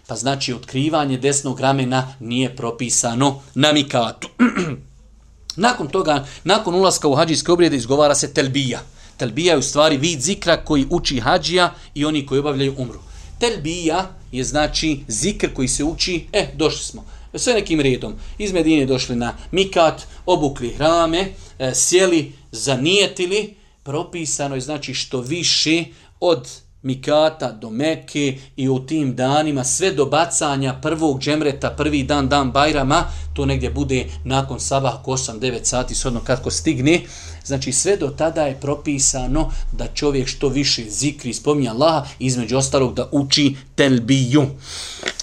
Pa 0.06 0.16
znači 0.16 0.52
otkrivanje 0.52 1.18
desnog 1.18 1.60
ramena 1.60 2.14
nije 2.20 2.56
propisano 2.56 3.40
na 3.54 3.72
mikatu. 3.72 4.28
nakon 5.56 5.88
toga, 5.88 6.26
nakon 6.44 6.74
ulaska 6.74 7.08
u 7.08 7.14
hađijske 7.14 7.52
obrijede 7.52 7.76
izgovara 7.76 8.14
se 8.14 8.34
telbija. 8.34 8.80
Telbija 9.16 9.52
je 9.52 9.58
u 9.58 9.62
stvari 9.62 9.96
vid 9.96 10.20
zikra 10.20 10.64
koji 10.64 10.86
uči 10.90 11.20
hađija 11.20 11.74
i 11.94 12.04
oni 12.04 12.26
koji 12.26 12.38
obavljaju 12.38 12.74
umru. 12.78 12.98
Telbija 13.38 14.10
je 14.32 14.44
znači 14.44 15.00
zikr 15.08 15.54
koji 15.54 15.68
se 15.68 15.84
uči, 15.84 16.26
e, 16.32 16.48
došli 16.54 16.84
smo, 16.84 17.04
sve 17.34 17.54
nekim 17.54 17.80
redom. 17.80 18.14
Iz 18.38 18.52
Medine 18.52 18.86
došli 18.86 19.16
na 19.16 19.34
mikat, 19.50 20.02
obukli 20.26 20.68
hrame, 20.68 21.32
e, 21.58 21.74
sjeli, 21.74 22.32
zanijetili, 22.52 23.54
propisano 23.82 24.54
je 24.54 24.60
znači 24.60 24.94
što 24.94 25.20
više 25.20 25.84
od 26.20 26.48
Mikata 26.82 27.52
do 27.52 27.70
Mekke 27.70 28.38
i 28.56 28.68
u 28.68 28.86
tim 28.86 29.16
danima 29.16 29.64
sve 29.64 29.90
do 29.90 30.06
bacanja 30.06 30.74
prvog 30.82 31.20
džemreta, 31.20 31.70
prvi 31.70 32.02
dan, 32.02 32.28
dan 32.28 32.52
Bajrama, 32.52 33.04
to 33.34 33.46
negdje 33.46 33.70
bude 33.70 34.06
nakon 34.24 34.60
sabah 34.60 34.94
8-9 35.06 35.58
sati, 35.62 35.94
sodno 35.94 36.20
kako 36.20 36.50
stigne. 36.50 37.00
Znači 37.44 37.72
sve 37.72 37.96
do 37.96 38.08
tada 38.08 38.42
je 38.42 38.60
propisano 38.60 39.50
da 39.72 39.86
čovjek 39.86 40.28
što 40.28 40.48
više 40.48 40.84
zikri, 40.90 41.34
spominja 41.34 41.72
Allaha, 41.72 42.06
između 42.18 42.56
ostalog 42.56 42.94
da 42.94 43.08
uči 43.12 43.56
telbiju. 43.74 44.42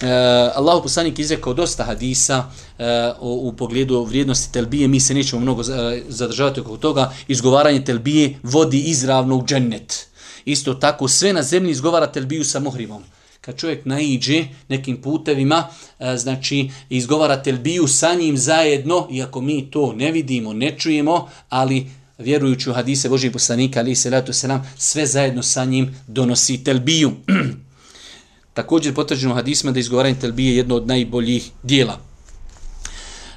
E, 0.02 0.06
Allahu 0.54 0.82
poslanik 0.82 1.18
izrekao 1.18 1.54
dosta 1.54 1.84
hadisa 1.84 2.44
e, 2.78 2.84
u, 3.20 3.48
u 3.48 3.52
pogledu 3.52 4.04
vrijednosti 4.04 4.52
telbije, 4.52 4.88
mi 4.88 5.00
se 5.00 5.14
nećemo 5.14 5.42
mnogo 5.42 5.62
e, 5.62 6.02
zadržavati 6.08 6.60
oko 6.60 6.76
toga, 6.76 7.12
izgovaranje 7.28 7.84
telbije 7.84 8.38
vodi 8.42 8.78
izravno 8.78 9.36
u 9.36 9.44
džennet. 9.46 10.09
Isto 10.44 10.74
tako 10.74 11.08
sve 11.08 11.32
na 11.32 11.42
zemlji 11.42 11.70
izgovara 11.70 12.06
telbiju 12.06 12.44
sa 12.44 12.60
muhrimom. 12.60 13.02
Kad 13.40 13.56
čovjek 13.56 13.84
naiđe 13.84 14.44
nekim 14.68 15.02
putevima, 15.02 15.68
e, 15.98 16.16
znači 16.16 16.70
izgovara 16.88 17.42
telbiju 17.42 17.86
sa 17.86 18.14
njim 18.14 18.36
zajedno, 18.36 19.08
iako 19.12 19.40
mi 19.40 19.70
to 19.70 19.92
ne 19.92 20.12
vidimo, 20.12 20.52
ne 20.52 20.78
čujemo, 20.78 21.28
ali 21.48 21.86
vjerujući 22.18 22.70
u 22.70 22.72
hadise 22.72 23.08
Božih 23.08 23.32
poslanika, 23.32 23.80
ali 23.80 23.94
se 23.94 24.10
leto 24.10 24.32
se 24.32 24.48
nam, 24.48 24.72
sve 24.78 25.06
zajedno 25.06 25.42
sa 25.42 25.64
njim 25.64 25.94
donosi 26.06 26.64
telbiju. 26.64 27.12
Također 28.54 28.94
potvrđeno 28.94 29.34
hadisma 29.34 29.72
da 29.72 29.80
izgovaranje 29.80 30.20
telbije 30.20 30.50
je 30.50 30.56
jedno 30.56 30.74
od 30.74 30.86
najboljih 30.86 31.50
dijela. 31.62 32.09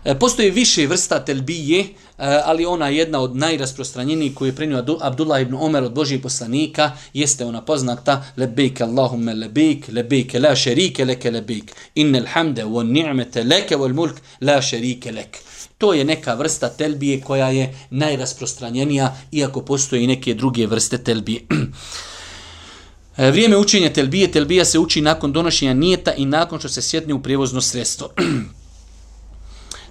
E, 0.06 0.20
postoji 0.20 0.20
postoje 0.20 0.51
više 0.51 0.88
vrsta 0.88 1.26
telbije, 1.26 1.80
e, 1.80 1.86
ali 2.45 2.66
ona 2.66 2.88
jedna 2.88 3.20
od 3.20 3.36
najrasprostranjenijih 3.36 4.36
koju 4.36 4.47
je 4.47 4.56
prenio 4.56 4.86
Abdullah 5.01 5.41
ibn 5.41 5.56
Omer 5.60 5.84
od 5.84 5.93
Božijeg 5.93 6.22
poslanika, 6.22 6.91
jeste 7.14 7.45
ona 7.45 7.62
poznata 7.62 8.26
lebejk 8.38 8.82
Allahumme 8.82 9.34
lebejk, 9.34 9.88
lebejk 9.91 10.34
la 10.34 10.56
šerike 10.56 11.06
leke 11.06 11.32
lebejk, 11.32 11.72
innel 11.95 12.26
hamde 12.26 12.64
wa 12.64 12.84
ni'mete 12.84 13.43
leke 13.43 13.76
wal 13.76 13.93
mulk 13.93 14.16
la 14.41 14.62
šerike 14.62 15.12
leke. 15.12 15.39
To 15.78 15.93
je 15.93 16.06
neka 16.06 16.34
vrsta 16.34 16.70
telbije 16.70 17.22
koja 17.22 17.49
je 17.49 17.76
najrasprostranjenija, 17.89 19.16
iako 19.32 19.62
postoje 19.62 20.04
i 20.04 20.08
neke 20.08 20.34
druge 20.34 20.68
vrste 20.68 20.97
telbije. 20.97 21.41
E, 23.18 23.32
vrijeme 23.32 23.58
učenja 23.58 23.93
telbije, 23.93 24.32
telbija 24.32 24.66
se 24.66 24.80
uči 24.80 25.01
nakon 25.01 25.34
donošenja 25.34 25.74
nijeta 25.74 26.14
i 26.14 26.26
nakon 26.26 26.60
što 26.60 26.70
se 26.70 26.82
sjedne 26.82 27.14
u 27.14 27.24
prijevozno 27.24 27.62
sredstvo. 27.62 28.10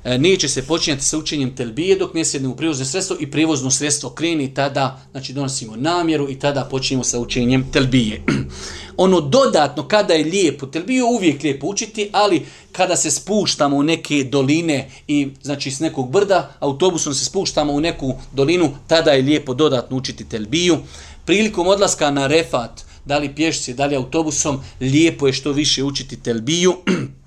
E, 0.04 0.18
neće 0.18 0.48
se 0.48 0.62
počinjati 0.62 1.04
sa 1.04 1.18
učenjem 1.18 1.56
telbije 1.56 1.96
dok 1.96 2.14
ne 2.14 2.24
sjedne 2.24 2.48
u 2.48 2.56
prijevozno 2.56 2.84
sredstvo 2.84 3.16
i 3.20 3.30
prijevozno 3.30 3.70
sredstvo 3.70 4.10
kreni 4.10 4.54
tada, 4.54 5.00
znači 5.10 5.32
donosimo 5.32 5.76
namjeru 5.76 6.30
i 6.30 6.38
tada 6.38 6.64
počinjemo 6.70 7.04
sa 7.04 7.20
učenjem 7.20 7.70
telbije. 7.72 8.22
ono 8.96 9.20
dodatno, 9.20 9.88
kada 9.88 10.14
je 10.14 10.24
lijepo, 10.24 10.66
telbiju 10.66 11.06
uvijek 11.06 11.42
lijepo 11.42 11.66
učiti, 11.66 12.08
ali 12.12 12.46
kada 12.72 12.96
se 12.96 13.10
spuštamo 13.10 13.76
u 13.76 13.82
neke 13.82 14.24
doline 14.24 14.90
i 15.08 15.28
znači 15.42 15.70
s 15.70 15.80
nekog 15.80 16.10
brda, 16.10 16.56
autobusom 16.60 17.14
se 17.14 17.24
spuštamo 17.24 17.72
u 17.72 17.80
neku 17.80 18.14
dolinu, 18.32 18.70
tada 18.86 19.10
je 19.10 19.22
lijepo 19.22 19.54
dodatno 19.54 19.96
učiti 19.96 20.28
telbiju. 20.28 20.78
Prilikom 21.24 21.66
odlaska 21.66 22.10
na 22.10 22.26
refat, 22.26 22.80
da 23.04 23.18
li 23.18 23.34
pješci, 23.34 23.74
da 23.74 23.86
li 23.86 23.96
autobusom, 23.96 24.60
lijepo 24.80 25.26
je 25.26 25.32
što 25.32 25.52
više 25.52 25.84
učiti 25.84 26.22
telbiju. 26.22 26.74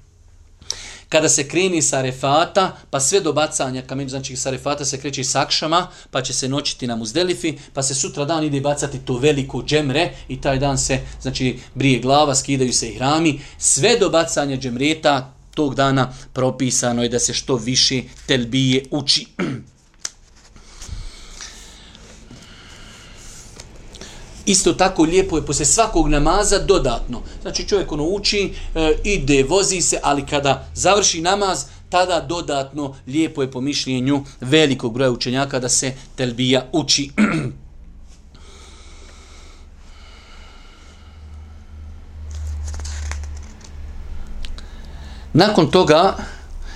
Kada 1.09 1.29
se 1.29 1.47
kreni 1.47 1.81
sa 1.81 2.01
refata, 2.01 2.77
pa 2.89 2.99
sve 2.99 3.19
do 3.21 3.33
bacanja 3.33 3.81
kamenu, 3.81 4.09
znači 4.09 4.35
sa 4.35 4.49
refata 4.49 4.85
se 4.85 4.97
kreće 4.97 5.23
s 5.23 5.35
akšama, 5.35 5.87
pa 6.11 6.21
će 6.21 6.33
se 6.33 6.49
noćiti 6.49 6.87
na 6.87 6.95
muzdelifi, 6.95 7.53
pa 7.73 7.83
se 7.83 7.95
sutra 7.95 8.25
dan 8.25 8.43
ide 8.43 8.61
bacati 8.61 8.99
to 9.05 9.17
veliko 9.17 9.63
džemre 9.63 10.13
i 10.27 10.41
taj 10.41 10.59
dan 10.59 10.77
se, 10.77 10.99
znači, 11.21 11.59
brije 11.73 11.99
glava, 11.99 12.35
skidaju 12.35 12.73
se 12.73 12.89
i 12.89 12.95
hrami. 12.95 13.39
Sve 13.57 13.97
do 13.99 14.09
bacanja 14.09 14.57
džemreta 14.57 15.33
tog 15.53 15.75
dana 15.75 16.13
propisano 16.33 17.03
je 17.03 17.09
da 17.09 17.19
se 17.19 17.33
što 17.33 17.55
više 17.55 18.01
telbije 18.25 18.85
uči. 18.91 19.27
Isto 24.45 24.73
tako 24.73 25.03
lijepo 25.03 25.37
je 25.37 25.45
posle 25.45 25.65
svakog 25.65 26.07
namaza 26.07 26.59
dodatno. 26.59 27.21
Znači 27.41 27.67
čovjek 27.67 27.91
ono 27.91 28.03
uči, 28.03 28.53
e, 28.75 28.93
ide, 29.03 29.43
vozi 29.43 29.81
se, 29.81 29.99
ali 30.03 30.25
kada 30.25 30.67
završi 30.73 31.21
namaz, 31.21 31.65
tada 31.89 32.25
dodatno 32.29 32.95
lijepo 33.07 33.41
je 33.41 33.51
po 33.51 33.61
mišljenju 33.61 34.23
velikog 34.41 34.93
broja 34.93 35.11
učenjaka 35.11 35.59
da 35.59 35.69
se 35.69 35.93
telbija 36.15 36.65
uči. 36.71 37.11
Nakon 45.33 45.71
toga, 45.71 46.17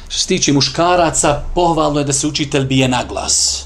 što 0.08 0.20
se 0.20 0.28
tiče 0.28 0.54
muškaraca, 0.54 1.44
pohvalno 1.56 2.00
je 2.00 2.06
da 2.06 2.14
se 2.14 2.28
uči 2.28 2.50
telbije 2.50 2.88
na 2.88 3.04
glas. 3.04 3.66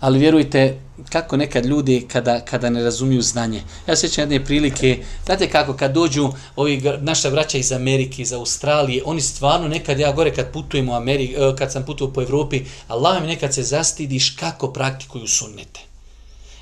Ali 0.00 0.18
vjerujte, 0.18 0.83
kako 1.12 1.36
nekad 1.36 1.66
ljudi 1.66 2.06
kada, 2.12 2.40
kada 2.40 2.70
ne 2.70 2.82
razumiju 2.82 3.22
znanje. 3.22 3.62
Ja 3.88 3.96
sjećam 3.96 4.22
jedne 4.22 4.44
prilike, 4.44 5.04
znate 5.24 5.50
kako, 5.50 5.72
kad 5.72 5.92
dođu 5.92 6.28
ovi 6.56 6.82
naša 7.00 7.28
vraća 7.28 7.58
iz 7.58 7.72
Amerike, 7.72 8.22
iz 8.22 8.32
Australije, 8.32 9.02
oni 9.06 9.20
stvarno 9.20 9.68
nekad, 9.68 9.98
ja 9.98 10.12
gore 10.12 10.34
kad 10.34 10.52
putujem 10.52 10.88
u 10.88 10.94
Ameriku, 10.94 11.40
e, 11.40 11.56
kad 11.56 11.72
sam 11.72 11.84
putuo 11.84 12.12
po 12.12 12.22
Evropi, 12.22 12.64
Allah 12.88 13.20
mi 13.20 13.26
nekad 13.26 13.54
se 13.54 13.62
zastidiš 13.62 14.36
kako 14.36 14.72
praktikuju 14.72 15.26
sunnete. 15.26 15.93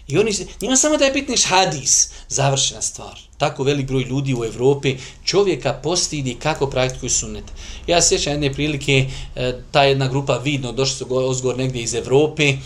I 0.08 0.18
oni 0.18 0.32
se, 0.32 0.46
njima 0.60 0.76
samo 0.76 0.96
da 0.96 1.04
je 1.04 1.12
bitniš 1.12 1.44
hadis, 1.44 2.08
završena 2.28 2.82
stvar. 2.82 3.18
Tako 3.38 3.62
velik 3.62 3.86
broj 3.86 4.02
ljudi 4.02 4.34
u 4.34 4.44
Evropi 4.44 4.96
čovjeka 5.24 5.72
postidi 5.72 6.34
kako 6.34 6.66
praktikuju 6.66 7.10
sunnet. 7.10 7.44
Ja 7.86 8.02
se 8.02 8.08
sjećam 8.08 8.32
jedne 8.32 8.52
prilike, 8.52 9.06
e, 9.36 9.54
ta 9.70 9.82
jedna 9.82 10.08
grupa 10.08 10.36
vidno, 10.36 10.72
došli 10.72 10.96
su 10.96 11.06
ozgor 11.10 11.58
negdje 11.58 11.82
iz 11.82 11.94
Evrope, 11.94 12.48
e, 12.48 12.58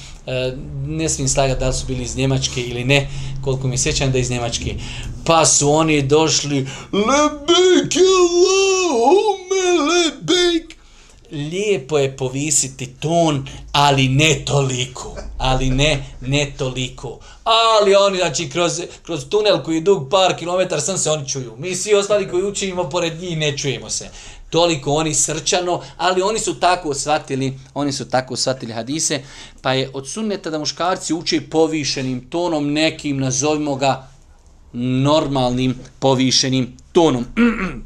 ne 0.86 1.08
smijem 1.08 1.28
slagati 1.28 1.60
da 1.60 1.68
li 1.68 1.74
su 1.74 1.86
bili 1.86 2.02
iz 2.02 2.16
Njemačke 2.16 2.60
ili 2.60 2.84
ne, 2.84 3.08
koliko 3.44 3.68
mi 3.68 3.78
sjećam 3.78 4.12
da 4.12 4.18
iz 4.18 4.30
Njemačke. 4.30 4.74
Pa 5.24 5.46
su 5.46 5.70
oni 5.70 6.02
došli, 6.02 6.68
lebek 6.92 7.96
Allahume, 7.96 9.64
lebek, 9.88 10.75
lijepo 11.36 11.98
je 11.98 12.16
povisiti 12.16 12.86
ton, 12.86 13.46
ali 13.72 14.08
ne 14.08 14.42
toliko. 14.44 15.16
Ali 15.38 15.70
ne, 15.70 16.04
ne 16.20 16.52
toliko. 16.58 17.18
Ali 17.44 17.94
oni, 17.94 18.18
znači, 18.18 18.50
kroz, 18.50 18.82
kroz 19.02 19.28
tunel 19.28 19.62
koji 19.62 19.74
je 19.74 19.80
dug 19.80 20.08
par 20.10 20.36
kilometara, 20.36 20.80
sam 20.80 20.98
se 20.98 21.10
oni 21.10 21.28
čuju. 21.28 21.54
Mi 21.58 21.74
svi 21.74 21.94
ostali 21.94 22.28
koji 22.28 22.44
učimo 22.44 22.90
pored 22.90 23.20
njih 23.20 23.38
ne 23.38 23.58
čujemo 23.58 23.90
se. 23.90 24.08
Toliko 24.50 24.92
oni 24.92 25.14
srčano, 25.14 25.82
ali 25.96 26.22
oni 26.22 26.38
su 26.38 26.60
tako 26.60 26.94
shvatili, 26.94 27.58
oni 27.74 27.92
su 27.92 28.08
tako 28.08 28.36
shvatili 28.36 28.72
hadise, 28.72 29.20
pa 29.62 29.72
je 29.72 29.90
od 29.92 30.08
sunneta 30.08 30.50
da 30.50 30.58
muškarci 30.58 31.14
uče 31.14 31.40
povišenim 31.50 32.30
tonom, 32.30 32.72
nekim, 32.72 33.18
nazovimo 33.18 33.76
ga, 33.76 34.08
normalnim 34.72 35.74
povišenim 35.98 36.76
tonom. 36.92 37.26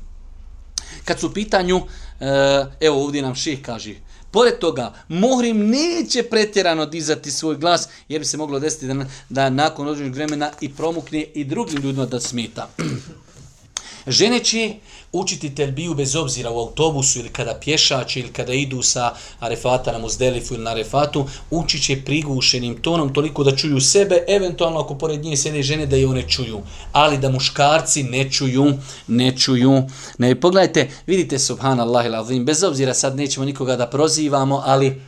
Kad 1.04 1.20
su 1.20 1.26
u 1.26 1.32
pitanju 1.32 1.76
uh, 1.76 1.82
Eh, 2.20 2.66
evo 2.80 3.04
ovdje 3.04 3.22
nam 3.22 3.34
ših 3.34 3.62
kaže, 3.62 3.94
pored 4.30 4.58
toga, 4.58 4.94
Mohrim 5.08 5.68
neće 5.68 6.22
pretjerano 6.22 6.86
dizati 6.86 7.30
svoj 7.30 7.56
glas, 7.56 7.88
jer 8.08 8.18
bi 8.18 8.24
se 8.24 8.36
moglo 8.36 8.58
desiti 8.58 8.86
da, 8.86 9.04
da 9.28 9.50
nakon 9.50 9.88
određenog 9.88 10.14
vremena 10.14 10.50
i 10.60 10.74
promukne 10.74 11.22
i 11.34 11.44
drugim 11.44 11.82
ljudima 11.82 12.06
da 12.06 12.20
smeta. 12.20 12.68
Žene 14.06 14.38
će 14.44 14.74
učiti 15.12 15.54
telbiju 15.54 15.94
bez 15.94 16.16
obzira 16.16 16.50
u 16.50 16.58
autobusu 16.58 17.18
ili 17.18 17.28
kada 17.28 17.54
pješače 17.54 18.20
ili 18.20 18.32
kada 18.32 18.52
idu 18.52 18.82
sa 18.82 19.14
arefata 19.40 19.92
na 19.92 19.98
muzdelifu 19.98 20.54
ili 20.54 20.64
na 20.64 20.70
arefatu, 20.70 21.26
učit 21.50 21.84
će 21.84 22.04
prigušenim 22.04 22.82
tonom 22.82 23.14
toliko 23.14 23.44
da 23.44 23.56
čuju 23.56 23.80
sebe, 23.80 24.24
eventualno 24.28 24.80
ako 24.80 24.94
pored 24.94 25.24
nje 25.24 25.36
sjede 25.36 25.62
žene 25.62 25.86
da 25.86 25.96
je 25.96 26.08
one 26.08 26.28
čuju, 26.28 26.60
ali 26.92 27.18
da 27.18 27.30
muškarci 27.30 28.02
ne 28.02 28.30
čuju, 28.30 28.72
ne 29.06 29.36
čuju. 29.36 29.82
Ne, 30.18 30.40
pogledajte, 30.40 30.90
vidite 31.06 31.38
subhanallah 31.38 32.06
ili 32.06 32.44
bez 32.44 32.62
obzira 32.62 32.94
sad 32.94 33.16
nećemo 33.16 33.46
nikoga 33.46 33.76
da 33.76 33.86
prozivamo, 33.86 34.62
ali 34.66 35.00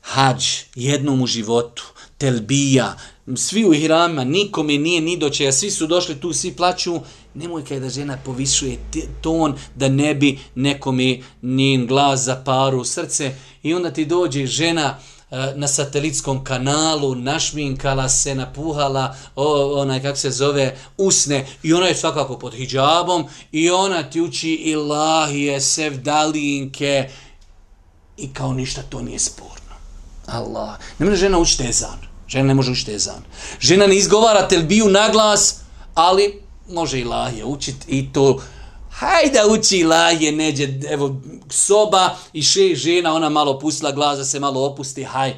hađ 0.00 0.44
jednom 0.74 1.22
u 1.22 1.26
životu, 1.26 1.84
telbija, 2.18 2.94
svi 3.34 3.64
u 3.64 3.72
hirama, 3.72 4.24
nikome 4.24 4.78
nije 4.78 5.00
ni 5.00 5.16
doće, 5.16 5.52
svi 5.52 5.70
su 5.70 5.86
došli 5.86 6.20
tu, 6.20 6.32
svi 6.32 6.52
plaću, 6.52 7.00
nemoj 7.34 7.64
kaj 7.64 7.80
da 7.80 7.88
žena 7.88 8.18
povišuje 8.24 8.78
ton 9.20 9.54
da 9.74 9.88
ne 9.88 10.14
bi 10.14 10.38
nekome 10.54 11.18
njen 11.42 11.86
glas 11.86 12.20
za 12.20 12.42
paru 12.44 12.84
srce 12.84 13.34
i 13.62 13.74
onda 13.74 13.90
ti 13.90 14.04
dođe 14.04 14.46
žena 14.46 14.98
eh, 15.30 15.52
na 15.56 15.68
satelitskom 15.68 16.44
kanalu, 16.44 17.14
našminkala 17.14 18.08
se, 18.08 18.34
napuhala, 18.34 19.16
o, 19.36 19.80
onaj, 19.80 20.02
kak 20.02 20.16
se 20.16 20.30
zove, 20.30 20.76
usne, 20.96 21.46
i 21.62 21.72
ona 21.72 21.86
je 21.86 21.94
svakako 21.94 22.38
pod 22.38 22.54
hijabom, 22.54 23.24
i 23.52 23.70
ona 23.70 24.02
ti 24.02 24.20
uči 24.20 24.54
ilahije, 24.54 25.60
sevdalinke, 25.60 27.10
i 28.16 28.32
kao 28.32 28.52
ništa 28.52 28.82
to 28.82 29.02
nije 29.02 29.18
sporno. 29.18 29.76
Allah. 30.26 30.78
Ne 30.98 31.06
može 31.06 31.16
žena 31.16 31.38
učiti 31.38 31.68
ezan. 31.68 32.15
Žena 32.28 32.44
ne 32.44 32.54
može 32.54 32.72
učiti 32.72 32.94
ezan. 32.94 33.22
Žena 33.60 33.86
ne 33.86 33.96
izgovara 33.96 34.48
telbiju 34.48 34.88
na 34.88 35.08
glas, 35.08 35.60
ali 35.94 36.42
može 36.68 37.00
i 37.00 37.04
lahje 37.04 37.44
učiti 37.44 37.86
i 37.88 38.12
to 38.12 38.40
hajde 38.98 39.40
uči 39.50 39.84
laje, 39.84 40.32
neđe, 40.32 40.68
evo, 40.90 41.16
soba 41.50 42.16
i 42.32 42.42
še 42.42 42.74
žena, 42.74 43.14
ona 43.14 43.28
malo 43.28 43.58
pustila 43.58 43.92
glaza, 43.92 44.24
se 44.24 44.40
malo 44.40 44.64
opusti, 44.64 45.04
haj. 45.04 45.34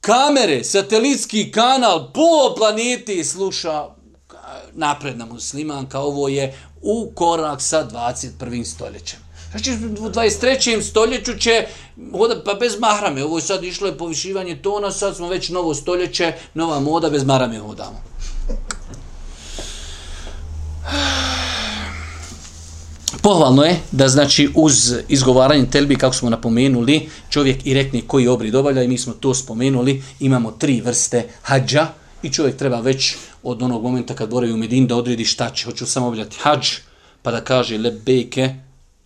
Kamere, 0.00 0.64
satelitski 0.64 1.50
kanal, 1.52 2.12
po 2.12 2.54
planeti 2.56 3.24
sluša 3.24 3.88
napredna 4.72 5.26
muslimanka, 5.26 6.00
ovo 6.00 6.28
je 6.28 6.54
u 6.82 7.10
korak 7.14 7.62
sa 7.62 7.88
21. 7.92 8.64
stoljećem. 8.64 9.27
Znači, 9.50 9.72
u 10.00 10.10
23. 10.10 10.82
stoljeću 10.82 11.38
će, 11.38 11.66
pa 12.44 12.54
bez 12.54 12.78
mahrame, 12.78 13.24
ovo 13.24 13.38
je 13.38 13.42
sad 13.42 13.64
išlo 13.64 13.86
je 13.86 13.98
povišivanje 13.98 14.56
tona, 14.56 14.90
sad 14.90 15.16
smo 15.16 15.28
već 15.28 15.48
novo 15.48 15.74
stoljeće, 15.74 16.32
nova 16.54 16.80
moda, 16.80 17.10
bez 17.10 17.24
mahrame 17.24 17.58
hodamo. 17.58 18.02
Pohvalno 23.22 23.62
je 23.62 23.80
da 23.92 24.08
znači 24.08 24.48
uz 24.54 24.94
izgovaranje 25.08 25.66
telbi 25.70 25.96
kako 25.96 26.14
smo 26.14 26.30
napomenuli 26.30 27.08
čovjek 27.30 27.66
i 27.66 27.74
rekne 27.74 28.00
koji 28.06 28.28
obrid 28.28 28.54
obavlja 28.54 28.82
i 28.82 28.88
mi 28.88 28.98
smo 28.98 29.12
to 29.12 29.34
spomenuli 29.34 30.02
imamo 30.20 30.50
tri 30.50 30.80
vrste 30.80 31.28
hađa 31.42 31.86
i 32.22 32.30
čovjek 32.30 32.56
treba 32.56 32.80
već 32.80 33.16
od 33.42 33.62
onog 33.62 33.82
momenta 33.82 34.14
kad 34.14 34.30
boraju 34.30 34.54
u 34.54 34.56
Medin 34.56 34.86
da 34.86 34.96
odredi 34.96 35.24
šta 35.24 35.50
će 35.50 35.64
hoću 35.64 35.86
samo 35.86 36.06
obavljati 36.06 36.36
hađ 36.40 36.68
pa 37.22 37.30
da 37.30 37.44
kaže 37.44 37.78
lebeke 37.78 38.54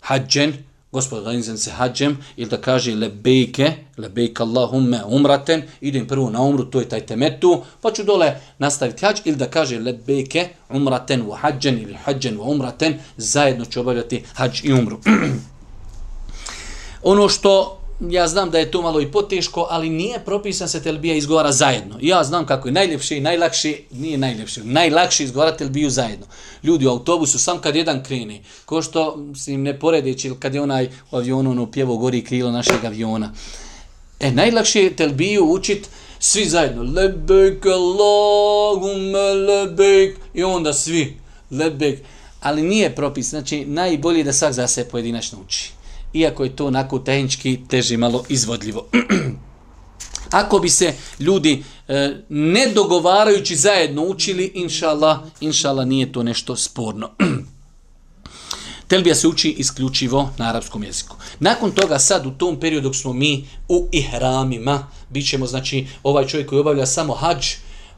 hađen 0.02 0.52
gospod 0.92 1.18
organizam 1.18 1.56
se 1.56 1.70
hađem, 1.70 2.18
ili 2.36 2.50
da 2.50 2.56
kaže 2.56 2.94
lebejke, 2.94 3.72
lebejke 3.98 4.42
Allahumme 4.42 5.04
umraten, 5.06 5.62
idem 5.80 6.06
prvo 6.06 6.30
na 6.30 6.42
umru, 6.42 6.64
to 6.64 6.80
je 6.80 6.88
taj 6.88 7.06
temetu, 7.06 7.62
pa 7.80 7.92
ću 7.92 8.04
dole 8.04 8.40
nastaviti 8.58 9.06
hađ, 9.06 9.20
ili 9.24 9.36
da 9.36 9.48
kaže 9.50 9.78
lebejke 9.78 10.48
umraten 10.70 11.22
u 11.22 11.30
hađen, 11.30 11.78
ili 11.78 11.94
hađen 11.94 12.40
u 12.40 12.42
umraten, 12.42 12.98
zajedno 13.16 13.64
ću 13.64 13.80
obavljati 13.80 14.24
hađ 14.34 14.60
i 14.64 14.72
umru. 14.72 15.00
ono 17.12 17.28
što 17.28 17.81
ja 18.00 18.28
znam 18.28 18.50
da 18.50 18.58
je 18.58 18.70
to 18.70 18.82
malo 18.82 19.00
i 19.00 19.10
poteško, 19.10 19.66
ali 19.70 19.88
nije 19.88 20.18
propisan 20.24 20.68
se 20.68 20.82
telbija 20.82 21.14
izgovara 21.14 21.52
zajedno. 21.52 21.98
Ja 22.00 22.24
znam 22.24 22.46
kako 22.46 22.68
je 22.68 22.72
najljepše 22.72 23.16
i 23.16 23.20
najlakše, 23.20 23.74
nije 23.90 24.18
najljepše, 24.18 24.60
najlakše 24.64 25.24
izgovara 25.24 25.56
telbiju 25.56 25.90
zajedno. 25.90 26.26
Ljudi 26.62 26.86
u 26.86 26.90
autobusu, 26.90 27.38
sam 27.38 27.58
kad 27.58 27.76
jedan 27.76 28.02
krene, 28.04 28.42
ko 28.64 28.82
što 28.82 29.26
se 29.36 29.52
im 29.52 29.62
ne 29.62 29.78
poredeći, 29.78 30.32
kad 30.38 30.54
je 30.54 30.60
onaj 30.60 30.88
u 31.10 31.16
avionu 31.16 31.50
ono, 31.50 31.70
pjevo 31.70 31.96
gori 31.96 32.24
krilo 32.24 32.50
našeg 32.50 32.84
aviona. 32.84 33.32
E, 34.20 34.30
najlakše 34.30 34.82
je 34.82 34.96
telbiju 34.96 35.44
učit 35.44 35.88
svi 36.18 36.44
zajedno. 36.44 36.82
Lebek, 36.82 37.66
Allahumme, 37.66 39.32
lebek. 39.32 40.18
I 40.34 40.44
onda 40.44 40.72
svi, 40.72 41.16
lebek. 41.50 42.00
Ali 42.40 42.62
nije 42.62 42.94
propis, 42.94 43.30
znači 43.30 43.64
najbolje 43.64 44.18
je 44.18 44.24
da 44.24 44.32
svak 44.32 44.52
za 44.52 44.66
se 44.66 44.88
pojedinačno 44.88 45.38
uči 45.44 45.81
iako 46.12 46.44
je 46.44 46.56
to 46.56 46.66
onako 46.66 46.98
tehnički 46.98 47.60
teži 47.68 47.96
malo 47.96 48.24
izvodljivo. 48.28 48.86
Ako 50.30 50.58
bi 50.58 50.68
se 50.68 50.94
ljudi 51.18 51.64
e, 51.88 52.16
ne 52.28 52.66
dogovarajući 52.74 53.56
zajedno 53.56 54.04
učili, 54.04 54.52
inšala, 54.54 55.30
inšala 55.40 55.84
nije 55.84 56.12
to 56.12 56.22
nešto 56.22 56.56
sporno. 56.56 57.10
Telbija 58.88 59.14
se 59.14 59.28
uči 59.28 59.50
isključivo 59.50 60.30
na 60.38 60.48
arapskom 60.48 60.82
jeziku. 60.82 61.16
Nakon 61.40 61.70
toga 61.70 61.98
sad 61.98 62.26
u 62.26 62.30
tom 62.30 62.60
periodu 62.60 62.88
dok 62.88 62.96
smo 62.96 63.12
mi 63.12 63.48
u 63.68 63.88
ihramima, 63.92 64.86
bit 65.10 65.28
ćemo, 65.28 65.46
znači 65.46 65.86
ovaj 66.02 66.26
čovjek 66.26 66.48
koji 66.48 66.60
obavlja 66.60 66.86
samo 66.86 67.14
hađ, 67.14 67.46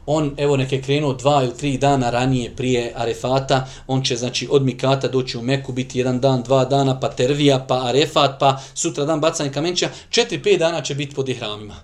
on 0.05 0.33
evo 0.37 0.57
neke 0.57 0.81
krenuo 0.81 1.13
dva 1.13 1.43
ili 1.43 1.57
tri 1.57 1.77
dana 1.77 2.09
ranije 2.09 2.55
prije 2.55 2.93
Arefata, 2.95 3.67
on 3.87 4.03
će 4.03 4.15
znači 4.15 4.47
od 4.51 4.63
Mikata 4.63 5.07
doći 5.07 5.37
u 5.37 5.41
Meku, 5.41 5.71
biti 5.71 5.99
jedan 5.99 6.19
dan, 6.19 6.43
dva 6.43 6.65
dana, 6.65 6.99
pa 6.99 7.09
Tervija, 7.09 7.65
pa 7.67 7.83
Arefat, 7.83 8.39
pa 8.39 8.61
sutra 8.73 9.05
dan 9.05 9.19
bacanje 9.19 9.51
kamenća, 9.51 9.89
četiri, 10.09 10.43
pet 10.43 10.59
dana 10.59 10.81
će 10.81 10.95
biti 10.95 11.15
pod 11.15 11.29
ihramima. 11.29 11.75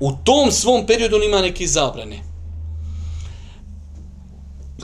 U 0.00 0.12
tom 0.24 0.52
svom 0.52 0.86
periodu 0.86 1.16
ima 1.16 1.40
neki 1.40 1.66
zabrane 1.66 2.27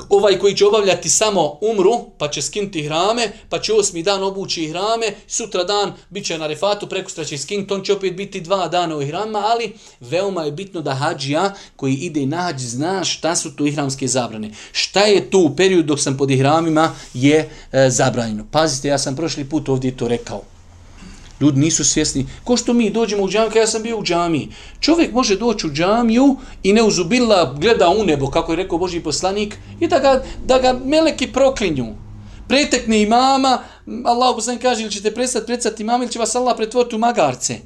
ovaj 0.09 0.39
koji 0.39 0.57
će 0.57 0.67
obavljati 0.67 1.09
samo 1.09 1.59
umru, 1.61 2.05
pa 2.19 2.29
će 2.29 2.43
skinuti 2.43 2.83
hrame, 2.83 3.33
pa 3.49 3.59
će 3.59 3.73
osmi 3.73 4.03
dan 4.03 4.23
obući 4.23 4.69
hrame, 4.69 5.07
sutra 5.27 5.65
dan 5.65 5.93
bit 6.11 6.27
će 6.27 6.39
na 6.39 6.47
refatu, 6.47 6.89
prekustra 6.89 7.25
će 7.25 7.39
skinuti, 7.39 7.75
on 7.75 7.83
će 7.83 7.93
opet 7.93 8.17
biti 8.17 8.41
dva 8.41 8.69
dana 8.69 8.97
u 8.97 9.07
hrama, 9.07 9.39
ali 9.39 9.73
veoma 10.01 10.43
je 10.43 10.53
bitno 10.53 10.81
da 10.81 10.95
hađija 10.95 11.55
koji 11.77 11.95
ide 11.95 12.27
na 12.27 12.37
hađ 12.37 12.61
zna 12.61 13.05
šta 13.05 13.37
su 13.37 13.57
to 13.57 13.67
ihramske 13.67 14.09
zabrane. 14.09 14.51
Šta 14.73 15.01
je 15.01 15.31
tu 15.31 15.39
u 15.39 15.57
periodu 15.57 15.83
dok 15.83 16.01
sam 16.01 16.17
pod 16.17 16.31
ihramima 16.31 16.95
je 17.15 17.51
e, 17.73 17.91
zabranjeno. 17.91 18.47
Pazite, 18.51 18.89
ja 18.89 18.99
sam 18.99 19.17
prošli 19.17 19.45
put 19.45 19.69
ovdje 19.69 19.97
to 19.97 20.09
rekao. 20.09 20.54
Ljudi 21.45 21.61
nisu 21.61 21.85
svjesni. 21.85 22.27
Ko 22.45 22.57
što 22.57 22.73
mi 22.73 22.91
dođemo 22.91 23.23
u 23.23 23.29
džamiju, 23.29 23.53
ja 23.57 23.67
sam 23.67 23.83
bio 23.83 23.99
u 23.99 24.03
džamiji. 24.03 24.49
Čovjek 24.81 25.13
može 25.13 25.37
doći 25.37 25.67
u 25.67 25.71
džamiju 25.71 26.37
i 26.63 26.73
ne 26.73 26.83
uzubila 26.83 27.55
gleda 27.61 27.89
u 27.89 28.05
nebo, 28.05 28.31
kako 28.31 28.53
je 28.53 28.57
rekao 28.57 28.79
Boži 28.79 29.01
poslanik, 29.01 29.57
i 29.81 29.89
da 29.89 29.99
ga, 29.99 30.23
da 30.45 30.59
ga 30.59 30.73
meleki 30.85 31.27
proklinju. 31.33 31.87
Pretekne 32.49 33.03
imama, 33.03 33.59
Allah 34.05 34.35
poslanik 34.35 34.63
kaže, 34.63 34.83
ili 34.83 34.93
ćete 34.93 35.15
prestati 35.15 35.47
predstati 35.47 35.83
imama, 35.83 36.05
ili 36.05 36.13
će 36.13 36.19
vas 36.19 36.35
Allah 36.35 36.57
pretvoriti 36.57 36.97
u 36.97 36.99
magarce. 36.99 37.59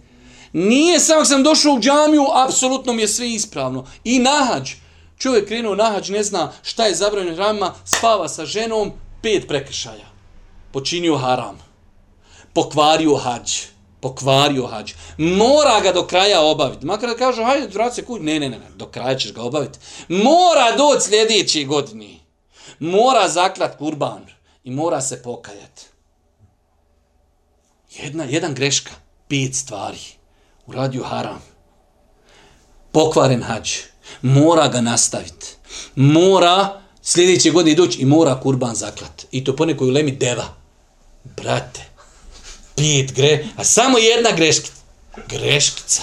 Nije 0.53 1.01
samo 1.01 1.25
sam 1.25 1.43
došao 1.43 1.75
u 1.75 1.81
džamiju, 1.81 2.25
apsolutno 2.47 2.93
mi 2.93 3.03
je 3.03 3.09
sve 3.09 3.31
ispravno. 3.31 3.87
I 4.05 4.19
nahađ. 4.19 4.71
Čovjek 5.19 5.49
krenuo 5.49 5.75
nahađ, 5.75 6.11
ne 6.11 6.23
zna 6.23 6.53
šta 6.63 6.87
je 6.87 6.95
zabranjeno 6.95 7.37
rama, 7.37 7.75
spava 7.85 8.29
sa 8.29 8.47
ženom, 8.47 8.93
pet 9.23 9.49
prekršaja. 9.49 10.09
Počinio 10.73 11.17
haram 11.17 11.68
pokvario 12.59 13.17
hađ. 13.17 13.53
Pokvario 14.01 14.67
hađ. 14.67 14.93
Mora 15.19 15.81
ga 15.81 15.93
do 15.93 16.07
kraja 16.07 16.41
obaviti. 16.41 16.87
Makar 16.87 17.09
da 17.09 17.17
kažu, 17.17 17.45
hajde, 17.45 17.67
vrati 17.67 17.95
se 17.95 18.05
kuć. 18.05 18.21
Ne, 18.23 18.41
ne, 18.41 18.49
ne, 18.49 18.59
do 18.77 18.87
kraja 18.87 19.19
ćeš 19.19 19.33
ga 19.33 19.43
obaviti. 19.43 19.79
Mora 20.09 20.77
doći 20.77 21.09
sljedeći 21.09 21.65
godini. 21.65 22.21
Mora 22.79 23.29
zaklat 23.29 23.79
kurban. 23.79 24.27
I 24.65 24.71
mora 24.71 25.01
se 25.01 25.23
pokajati. 25.23 25.83
Jedna, 27.91 28.25
jedan 28.25 28.55
greška. 28.55 28.91
Pet 29.29 29.55
stvari. 29.55 30.01
Uradio 30.67 31.05
haram. 31.05 31.43
Pokvaren 32.93 33.43
hađ. 33.43 33.71
Mora 34.23 34.69
ga 34.69 34.81
nastaviti. 34.81 35.47
Mora 35.95 36.81
sljedeće 37.03 37.51
godine 37.51 37.75
doći 37.75 37.99
i 37.99 38.05
mora 38.05 38.41
kurban 38.41 38.75
zaklat. 38.75 39.27
I 39.31 39.45
to 39.45 39.57
ponekoj 39.57 39.89
u 39.89 39.91
lemi 39.91 40.13
deva. 40.13 40.45
Brate, 41.25 41.98
pet 42.79 43.15
gre, 43.17 43.45
a 43.57 43.65
samo 43.65 43.99
jedna 43.99 44.31
greškica. 44.37 44.73
Greškica. 45.29 46.03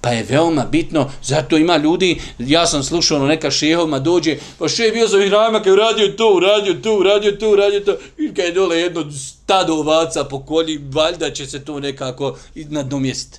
Pa 0.00 0.10
je 0.10 0.26
veoma 0.28 0.64
bitno, 0.64 1.10
zato 1.22 1.56
ima 1.56 1.76
ljudi, 1.76 2.20
ja 2.38 2.66
sam 2.66 2.82
slušao 2.82 3.16
ono 3.16 3.26
neka 3.26 3.50
šehovima 3.50 3.98
dođe, 3.98 4.36
pa 4.58 4.68
še 4.68 4.82
je 4.82 4.92
bio 4.92 5.08
za 5.08 5.18
ihrama 5.24 5.58
kad 5.58 5.66
je 5.66 5.72
uradio 5.72 6.08
to, 6.08 6.34
uradio 6.34 6.74
to, 6.74 6.96
uradio 6.98 7.32
to, 7.32 7.50
uradio 7.50 7.80
to, 7.80 7.96
i 8.18 8.34
kad 8.34 8.44
je 8.44 8.52
dole 8.52 8.80
jedno 8.80 9.10
stado 9.12 9.74
ovaca 9.74 10.24
po 10.24 10.40
kolji, 10.40 10.80
valjda 10.90 11.30
će 11.30 11.46
se 11.46 11.64
to 11.64 11.80
nekako 11.80 12.38
nadomjestiti. 12.54 13.38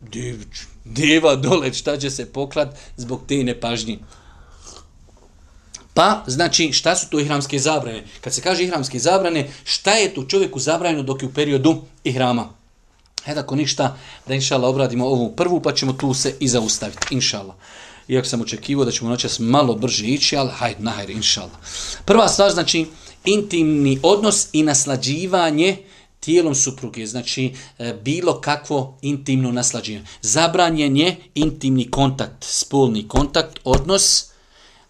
Dević, 0.00 0.66
deva 0.84 1.36
dole, 1.36 1.72
šta 1.72 1.96
će 1.96 2.10
se 2.10 2.32
poklat 2.32 2.68
zbog 2.96 3.22
te 3.28 3.44
nepažnje. 3.44 3.98
Pa, 5.94 6.24
znači, 6.26 6.72
šta 6.72 6.96
su 6.96 7.06
to 7.10 7.20
ihramske 7.20 7.58
zabrane? 7.58 8.04
Kad 8.20 8.34
se 8.34 8.40
kaže 8.40 8.64
ihramske 8.64 8.98
zabrane, 8.98 9.50
šta 9.64 9.92
je 9.92 10.14
to 10.14 10.24
čovjeku 10.24 10.60
zabranjeno 10.60 11.02
dok 11.02 11.22
je 11.22 11.28
u 11.28 11.32
periodu 11.32 11.82
ihrama? 12.04 12.48
Hajde, 13.24 13.40
ako 13.40 13.56
ništa, 13.56 13.96
da 14.28 14.34
inšala 14.34 14.68
obradimo 14.68 15.06
ovu 15.06 15.36
prvu, 15.36 15.60
pa 15.60 15.74
ćemo 15.74 15.92
tu 15.92 16.14
se 16.14 16.34
i 16.40 16.48
zaustaviti, 16.48 17.06
inšala. 17.14 17.56
Iako 18.08 18.28
sam 18.28 18.40
očekivao 18.40 18.84
da 18.84 18.90
ćemo 18.90 19.10
noćas 19.10 19.38
malo 19.38 19.74
brže 19.74 20.06
ići, 20.06 20.36
ali 20.36 20.50
hajde, 20.50 20.82
nahajde, 20.82 21.12
inšala. 21.12 21.60
Prva 22.04 22.28
stvar, 22.28 22.52
znači, 22.52 22.86
intimni 23.24 24.00
odnos 24.02 24.48
i 24.52 24.62
naslađivanje 24.62 25.76
tijelom 26.20 26.54
supruge, 26.54 27.06
znači 27.06 27.54
e, 27.78 27.94
bilo 28.02 28.40
kakvo 28.40 28.98
intimno 29.02 29.52
naslađivanje. 29.52 30.06
Zabranjen 30.22 30.96
je 30.96 31.16
intimni 31.34 31.90
kontakt, 31.90 32.44
spolni 32.44 33.08
kontakt, 33.08 33.58
odnos, 33.64 34.31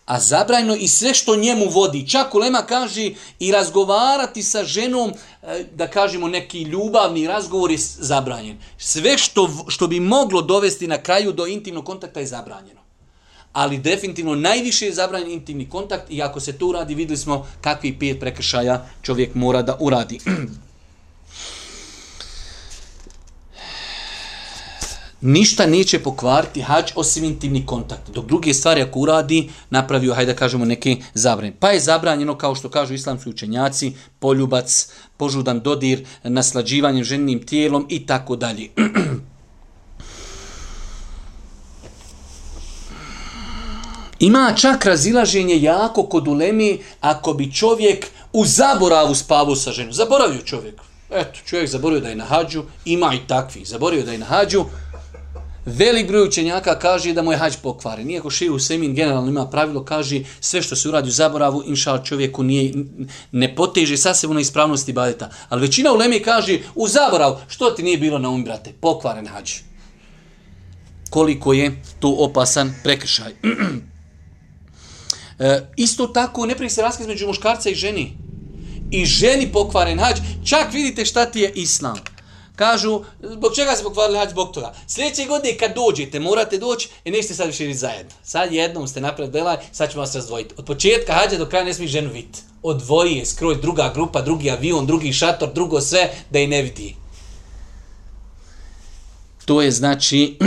a 0.07 0.21
zabrajno 0.21 0.75
i 0.75 0.89
sve 0.89 1.15
što 1.15 1.37
njemu 1.37 1.69
vodi. 1.69 2.09
Čak 2.09 2.35
Ulema 2.35 2.63
kaže 2.63 3.11
i 3.39 3.53
razgovarati 3.53 4.43
sa 4.43 4.65
ženom, 4.65 5.13
e, 5.43 5.65
da 5.75 5.89
kažemo 5.91 6.29
neki 6.29 6.63
ljubavni 6.63 7.27
razgovor 7.27 7.71
je 7.71 7.79
zabranjen. 7.99 8.59
Sve 8.79 9.19
što, 9.19 9.51
što 9.69 9.87
bi 9.87 10.01
moglo 10.01 10.43
dovesti 10.43 10.87
na 10.87 11.03
kraju 11.03 11.33
do 11.33 11.47
intimnog 11.47 11.85
kontakta 11.85 12.21
je 12.21 12.27
zabranjeno. 12.27 12.81
Ali 13.53 13.79
definitivno 13.79 14.35
najviše 14.35 14.87
je 14.87 14.95
zabranjen 14.95 15.31
intimni 15.31 15.69
kontakt 15.69 16.11
i 16.11 16.23
ako 16.23 16.41
se 16.41 16.59
to 16.59 16.67
uradi, 16.67 16.95
videli 16.95 17.17
smo 17.17 17.47
kakvi 17.61 17.99
pet 17.99 18.21
prekršaja 18.21 18.87
čovjek 19.03 19.35
mora 19.35 19.63
da 19.63 19.77
uradi. 19.81 20.19
ništa 25.23 25.67
neće 25.67 25.99
pokvariti 25.99 26.61
hađ 26.61 26.93
osim 26.95 27.25
intimni 27.25 27.67
kontakt. 27.67 28.11
Dok 28.11 28.27
druge 28.27 28.55
stvari 28.55 28.83
ako 28.83 28.99
uradi, 28.99 29.51
napravio, 29.71 30.15
hajde 30.15 30.33
da 30.33 30.39
kažemo, 30.39 30.65
neke 30.65 30.97
zabranje. 31.15 31.53
Pa 31.61 31.71
je 31.71 31.81
zabranjeno, 31.81 32.39
kao 32.39 32.55
što 32.55 32.69
kažu 32.69 32.95
islamski 32.95 33.31
učenjaci, 33.31 33.93
poljubac, 34.19 34.89
požudan 35.17 35.61
dodir, 35.61 36.05
naslađivanje 36.25 37.05
ženim 37.05 37.47
tijelom 37.47 37.87
i 37.89 38.07
tako 38.07 38.37
dalje. 38.37 38.69
Ima 44.19 44.55
čak 44.57 44.85
razilaženje 44.85 45.63
jako 45.63 46.03
kod 46.03 46.29
ulemi 46.29 46.79
ako 47.01 47.33
bi 47.33 47.53
čovjek 47.53 48.07
u 48.33 48.45
zaboravu 48.47 49.15
spavu 49.15 49.57
sa 49.57 49.73
ženom. 49.73 49.93
Zaboravio 49.93 50.43
čovjek. 50.43 50.81
Eto, 51.11 51.39
čovjek 51.47 51.71
zaboravio 51.71 52.01
da 52.01 52.09
je 52.09 52.17
na 52.17 52.25
hađu, 52.25 52.63
ima 52.85 53.15
i 53.15 53.27
takvi. 53.29 53.65
Zaboravio 53.65 54.05
da 54.05 54.13
je 54.13 54.19
na 54.19 54.27
hađu, 54.27 54.65
Velik 55.65 56.09
broj 56.09 56.23
učenjaka 56.23 56.79
kaže 56.79 57.13
da 57.13 57.23
mu 57.23 57.33
je 57.33 57.39
hađ 57.39 57.57
pokvaren. 57.63 58.11
Iako 58.11 58.29
u 58.53 58.59
Semin 58.59 58.95
generalno 58.95 59.31
ima 59.31 59.47
pravilo, 59.47 59.85
kaže 59.85 60.21
sve 60.41 60.63
što 60.63 60.77
se 60.77 60.89
uradi 60.89 61.09
u 61.09 61.13
zaboravu, 61.13 61.63
inša 61.67 61.99
čovjeku 61.99 62.43
nije, 62.43 62.73
ne 63.33 63.55
poteže 63.55 63.97
sasvim 63.97 64.35
na 64.35 64.41
ispravnosti 64.41 64.93
badeta. 64.93 65.31
Ali 65.49 65.61
većina 65.61 65.93
u 65.93 65.97
Lemi 65.97 66.21
kaže 66.21 66.59
u 66.75 66.89
zaboravu, 66.89 67.37
što 67.49 67.71
ti 67.71 67.83
nije 67.83 67.99
bilo 67.99 68.19
na 68.19 68.29
um, 68.29 68.45
brate? 68.45 68.73
Pokvaren 68.81 69.27
hađ. 69.27 69.53
Koliko 71.11 71.53
je 71.53 71.83
to 72.01 72.09
opasan 72.19 72.75
prekršaj. 72.83 73.33
e, 75.39 75.61
isto 75.77 76.07
tako, 76.07 76.47
ne 76.47 76.55
prije 76.55 76.71
se 76.71 76.83
raskaz 76.83 77.07
među 77.07 77.27
muškarca 77.27 77.71
i 77.71 77.75
ženi. 77.75 78.17
I 78.91 79.05
ženi 79.05 79.53
pokvaren 79.53 79.99
hađ. 79.99 80.17
Čak 80.45 80.73
vidite 80.73 81.05
šta 81.05 81.25
ti 81.25 81.41
je 81.41 81.53
islam. 81.55 82.12
Kažu, 82.57 83.01
zbog 83.23 83.55
čega 83.55 83.77
se 83.77 83.83
pokvarili 83.83 84.19
hađ 84.19 84.31
zbog 84.31 84.55
toga? 84.55 84.75
Sljedeće 84.87 85.25
godine 85.25 85.59
kad 85.59 85.75
dođete, 85.75 86.21
morate 86.21 86.59
doći 86.59 86.89
i 87.05 87.11
nećete 87.11 87.35
sad 87.35 87.47
više 87.47 87.75
zajedno. 87.75 88.13
Sad 88.23 88.53
jednom 88.53 88.89
ste 88.89 89.01
napravili 89.01 89.33
belaj, 89.33 89.57
sad 89.73 89.91
ćemo 89.91 90.01
vas 90.01 90.15
razdvojiti. 90.15 90.55
Od 90.59 90.65
početka 90.65 91.13
hađa 91.13 91.39
do 91.39 91.47
kraja 91.47 91.65
ne 91.65 91.75
smije 91.75 91.89
ženu 91.89 92.11
vidjeti. 92.13 92.41
Odvoji 92.63 93.17
je 93.17 93.27
skroj 93.27 93.57
druga 93.57 93.91
grupa, 93.95 94.23
drugi 94.23 94.51
avion, 94.51 94.87
drugi 94.87 95.13
šator, 95.13 95.53
drugo 95.53 95.81
sve, 95.81 96.11
da 96.31 96.39
i 96.39 96.47
ne 96.47 96.63
vidi. 96.63 96.95
To 99.45 99.63
je 99.63 99.71
znači, 99.71 100.39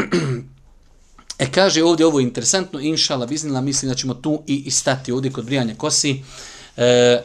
e 1.40 1.52
kaže 1.52 1.84
ovdje 1.84 2.06
ovo 2.06 2.20
je 2.20 2.24
interesantno, 2.24 2.80
inšala, 2.80 3.26
biznila, 3.26 3.62
mislim 3.62 3.90
da 3.90 3.96
ćemo 3.96 4.14
tu 4.14 4.44
i, 4.48 4.64
i 4.66 4.72
stati 4.72 5.12
ovdje 5.12 5.32
kod 5.32 5.46
brijanja 5.46 5.76
kosi. 5.76 6.24
E, 6.78 7.22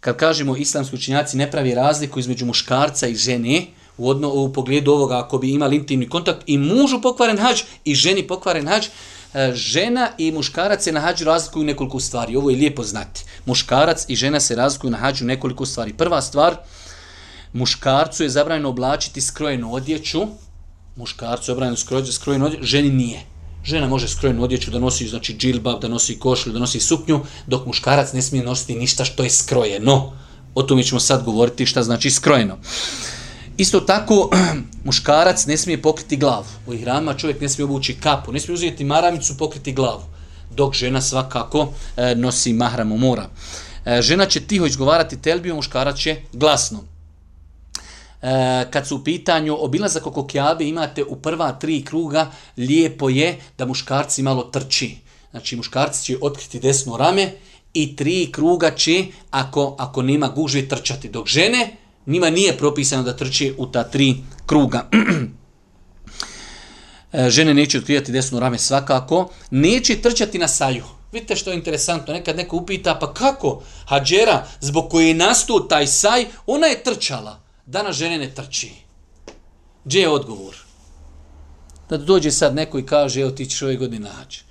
kad 0.00 0.16
kažemo 0.16 0.56
islamski 0.56 0.96
učinjaci 0.96 1.36
ne 1.36 1.50
pravi 1.50 1.74
razliku 1.74 2.18
između 2.18 2.46
muškarca 2.46 3.06
i 3.06 3.14
žene, 3.14 3.66
u, 3.98 4.08
odno, 4.08 4.28
u 4.28 4.52
pogledu 4.52 4.92
ovoga 4.92 5.18
ako 5.18 5.38
bi 5.38 5.50
imali 5.50 5.76
intimni 5.76 6.08
kontakt 6.08 6.42
i 6.46 6.58
mužu 6.58 7.00
pokvaren 7.02 7.38
hađ 7.38 7.62
i 7.84 7.94
ženi 7.94 8.26
pokvaren 8.26 8.68
hađ, 8.68 8.86
e, 9.34 9.52
žena 9.54 10.08
i 10.18 10.32
muškarac 10.32 10.84
se 10.84 10.92
na 10.92 11.00
hađu 11.00 11.24
razlikuju 11.24 11.64
nekoliko 11.64 12.00
stvari. 12.00 12.36
Ovo 12.36 12.50
je 12.50 12.56
lijepo 12.56 12.82
znati. 12.82 13.24
Muškarac 13.46 14.04
i 14.08 14.16
žena 14.16 14.40
se 14.40 14.54
razlikuju 14.54 14.90
na 14.90 14.98
hađu 14.98 15.24
nekoliko 15.24 15.66
stvari. 15.66 15.92
Prva 15.92 16.22
stvar, 16.22 16.56
muškarcu 17.52 18.22
je 18.22 18.30
zabranjeno 18.30 18.68
oblačiti 18.68 19.20
skrojenu 19.20 19.74
odjeću, 19.74 20.20
muškarcu 20.96 21.50
je 21.50 21.54
zabranjeno 21.54 21.76
skrojenu 22.12 22.46
odjeću, 22.46 22.64
ženi 22.64 22.90
nije. 22.90 23.20
Žena 23.64 23.86
može 23.86 24.08
skrojenu 24.08 24.42
odjeću 24.42 24.70
da 24.70 24.78
nosi 24.78 25.08
znači 25.08 25.36
džilbab, 25.36 25.80
da 25.80 25.88
nosi 25.88 26.18
košlju, 26.18 26.52
da 26.52 26.58
nosi 26.58 26.80
suknju, 26.80 27.20
dok 27.46 27.66
muškarac 27.66 28.12
ne 28.12 28.22
smije 28.22 28.44
nositi 28.44 28.74
ništa 28.74 29.04
što 29.04 29.22
je 29.22 29.30
skrojeno. 29.30 30.12
O 30.54 30.62
tome 30.62 30.82
ćemo 30.82 31.00
sad 31.00 31.24
govoriti 31.24 31.66
šta 31.66 31.82
znači 31.82 32.10
skrojeno. 32.10 32.58
Isto 33.56 33.80
tako, 33.80 34.30
muškarac 34.84 35.46
ne 35.46 35.56
smije 35.56 35.82
pokriti 35.82 36.16
glavu. 36.16 36.46
U 36.66 36.74
ihrama 36.74 37.14
čovjek 37.14 37.40
ne 37.40 37.48
smije 37.48 37.64
obući 37.64 37.94
kapu, 38.00 38.32
ne 38.32 38.40
smije 38.40 38.54
uzeti 38.54 38.84
maramicu, 38.84 39.36
pokriti 39.38 39.72
glavu. 39.72 40.02
Dok 40.50 40.74
žena 40.74 41.00
svakako 41.00 41.72
e, 41.96 42.14
nosi 42.14 42.52
mahramu 42.52 42.98
mora. 42.98 43.28
E, 43.84 44.02
žena 44.02 44.26
će 44.26 44.40
tiho 44.40 44.66
izgovarati 44.66 45.22
telbiju, 45.22 45.54
muškarac 45.54 45.96
će 45.98 46.16
glasno. 46.32 46.80
E, 48.22 48.66
kad 48.70 48.86
su 48.86 48.96
u 48.96 49.04
pitanju 49.04 49.56
obilazak 49.60 50.06
oko 50.06 50.26
kjabe, 50.26 50.68
imate 50.68 51.04
u 51.04 51.16
prva 51.16 51.52
tri 51.52 51.84
kruga, 51.84 52.30
lijepo 52.56 53.08
je 53.08 53.38
da 53.58 53.66
muškarci 53.66 54.22
malo 54.22 54.42
trči. 54.42 54.96
Znači, 55.30 55.56
muškarci 55.56 56.04
će 56.04 56.16
otkriti 56.20 56.60
desno 56.60 56.96
rame 56.96 57.32
i 57.74 57.96
tri 57.96 58.32
kruga 58.32 58.70
će, 58.70 59.04
ako, 59.30 59.76
ako 59.78 60.02
nema 60.02 60.28
gužve, 60.28 60.68
trčati. 60.68 61.08
Dok 61.08 61.26
žene, 61.26 61.76
njima 62.06 62.30
nije 62.30 62.58
propisano 62.58 63.02
da 63.02 63.16
trči 63.16 63.54
u 63.58 63.66
ta 63.66 63.84
tri 63.84 64.16
kruga. 64.46 64.88
E, 67.12 67.30
žene 67.30 67.54
neće 67.54 67.78
otkrivati 67.78 68.12
desno 68.12 68.40
rame 68.40 68.58
svakako, 68.58 69.30
neće 69.50 70.02
trčati 70.02 70.38
na 70.38 70.48
saju. 70.48 70.84
Vidite 71.12 71.36
što 71.36 71.50
je 71.50 71.56
interesantno, 71.56 72.14
nekad 72.14 72.36
neko 72.36 72.56
upita, 72.56 72.94
pa 73.00 73.14
kako 73.14 73.62
Hadžera, 73.86 74.46
zbog 74.60 74.90
koje 74.90 75.08
je 75.08 75.14
nastao 75.14 75.60
taj 75.60 75.86
saj, 75.86 76.26
ona 76.46 76.66
je 76.66 76.82
trčala. 76.82 77.40
Danas 77.66 77.96
žene 77.96 78.18
ne 78.18 78.34
trči. 78.34 78.70
Gdje 79.84 80.00
je 80.00 80.08
odgovor? 80.08 80.56
Da 81.88 81.96
dođe 81.96 82.30
sad 82.30 82.54
neko 82.54 82.78
i 82.78 82.86
kaže, 82.86 83.20
evo 83.20 83.30
ti 83.30 83.46
ćeš 83.46 83.62
ove 83.62 83.76
godine 83.76 84.10
naći. 84.10 84.44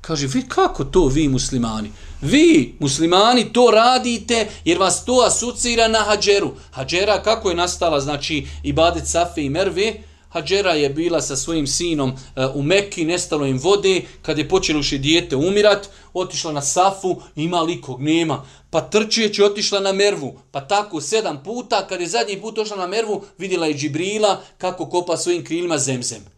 Kaže, 0.00 0.26
vi 0.26 0.42
kako 0.48 0.84
to 0.84 1.06
vi 1.06 1.28
muslimani? 1.28 1.92
Vi 2.20 2.74
muslimani 2.78 3.52
to 3.52 3.70
radite 3.70 4.46
jer 4.64 4.78
vas 4.78 5.04
to 5.04 5.22
asocira 5.26 5.88
na 5.88 5.98
hađeru. 5.98 6.54
Hađera 6.70 7.22
kako 7.22 7.48
je 7.48 7.56
nastala, 7.56 8.00
znači 8.00 8.46
ibadet 8.62 9.06
Safe 9.06 9.44
i 9.44 9.50
Merve, 9.50 9.94
Hadžera 10.28 10.72
je 10.72 10.88
bila 10.90 11.22
sa 11.22 11.36
svojim 11.36 11.66
sinom 11.66 12.12
eh, 12.12 12.46
u 12.54 12.62
Mekki, 12.62 13.04
nestalo 13.04 13.46
im 13.46 13.58
vode, 13.58 14.02
kad 14.22 14.38
je 14.38 14.48
počelo 14.48 14.82
še 14.82 14.98
dijete 14.98 15.36
umirat, 15.36 15.88
otišla 16.14 16.52
na 16.52 16.62
Safu, 16.62 17.16
ima 17.36 17.62
likog, 17.62 18.02
nema. 18.02 18.44
Pa 18.70 18.80
trčeći 18.80 19.42
otišla 19.42 19.80
na 19.80 19.92
Mervu, 19.92 20.34
pa 20.50 20.60
tako 20.60 21.00
sedam 21.00 21.42
puta, 21.44 21.86
kad 21.86 22.00
je 22.00 22.06
zadnji 22.06 22.40
put 22.40 22.58
ošla 22.58 22.76
na 22.76 22.86
Mervu, 22.86 23.22
vidjela 23.38 23.66
je 23.66 23.74
Džibrila 23.74 24.40
kako 24.58 24.86
kopa 24.86 25.16
svojim 25.16 25.44
krilima 25.44 25.78
zemzem. 25.78 26.37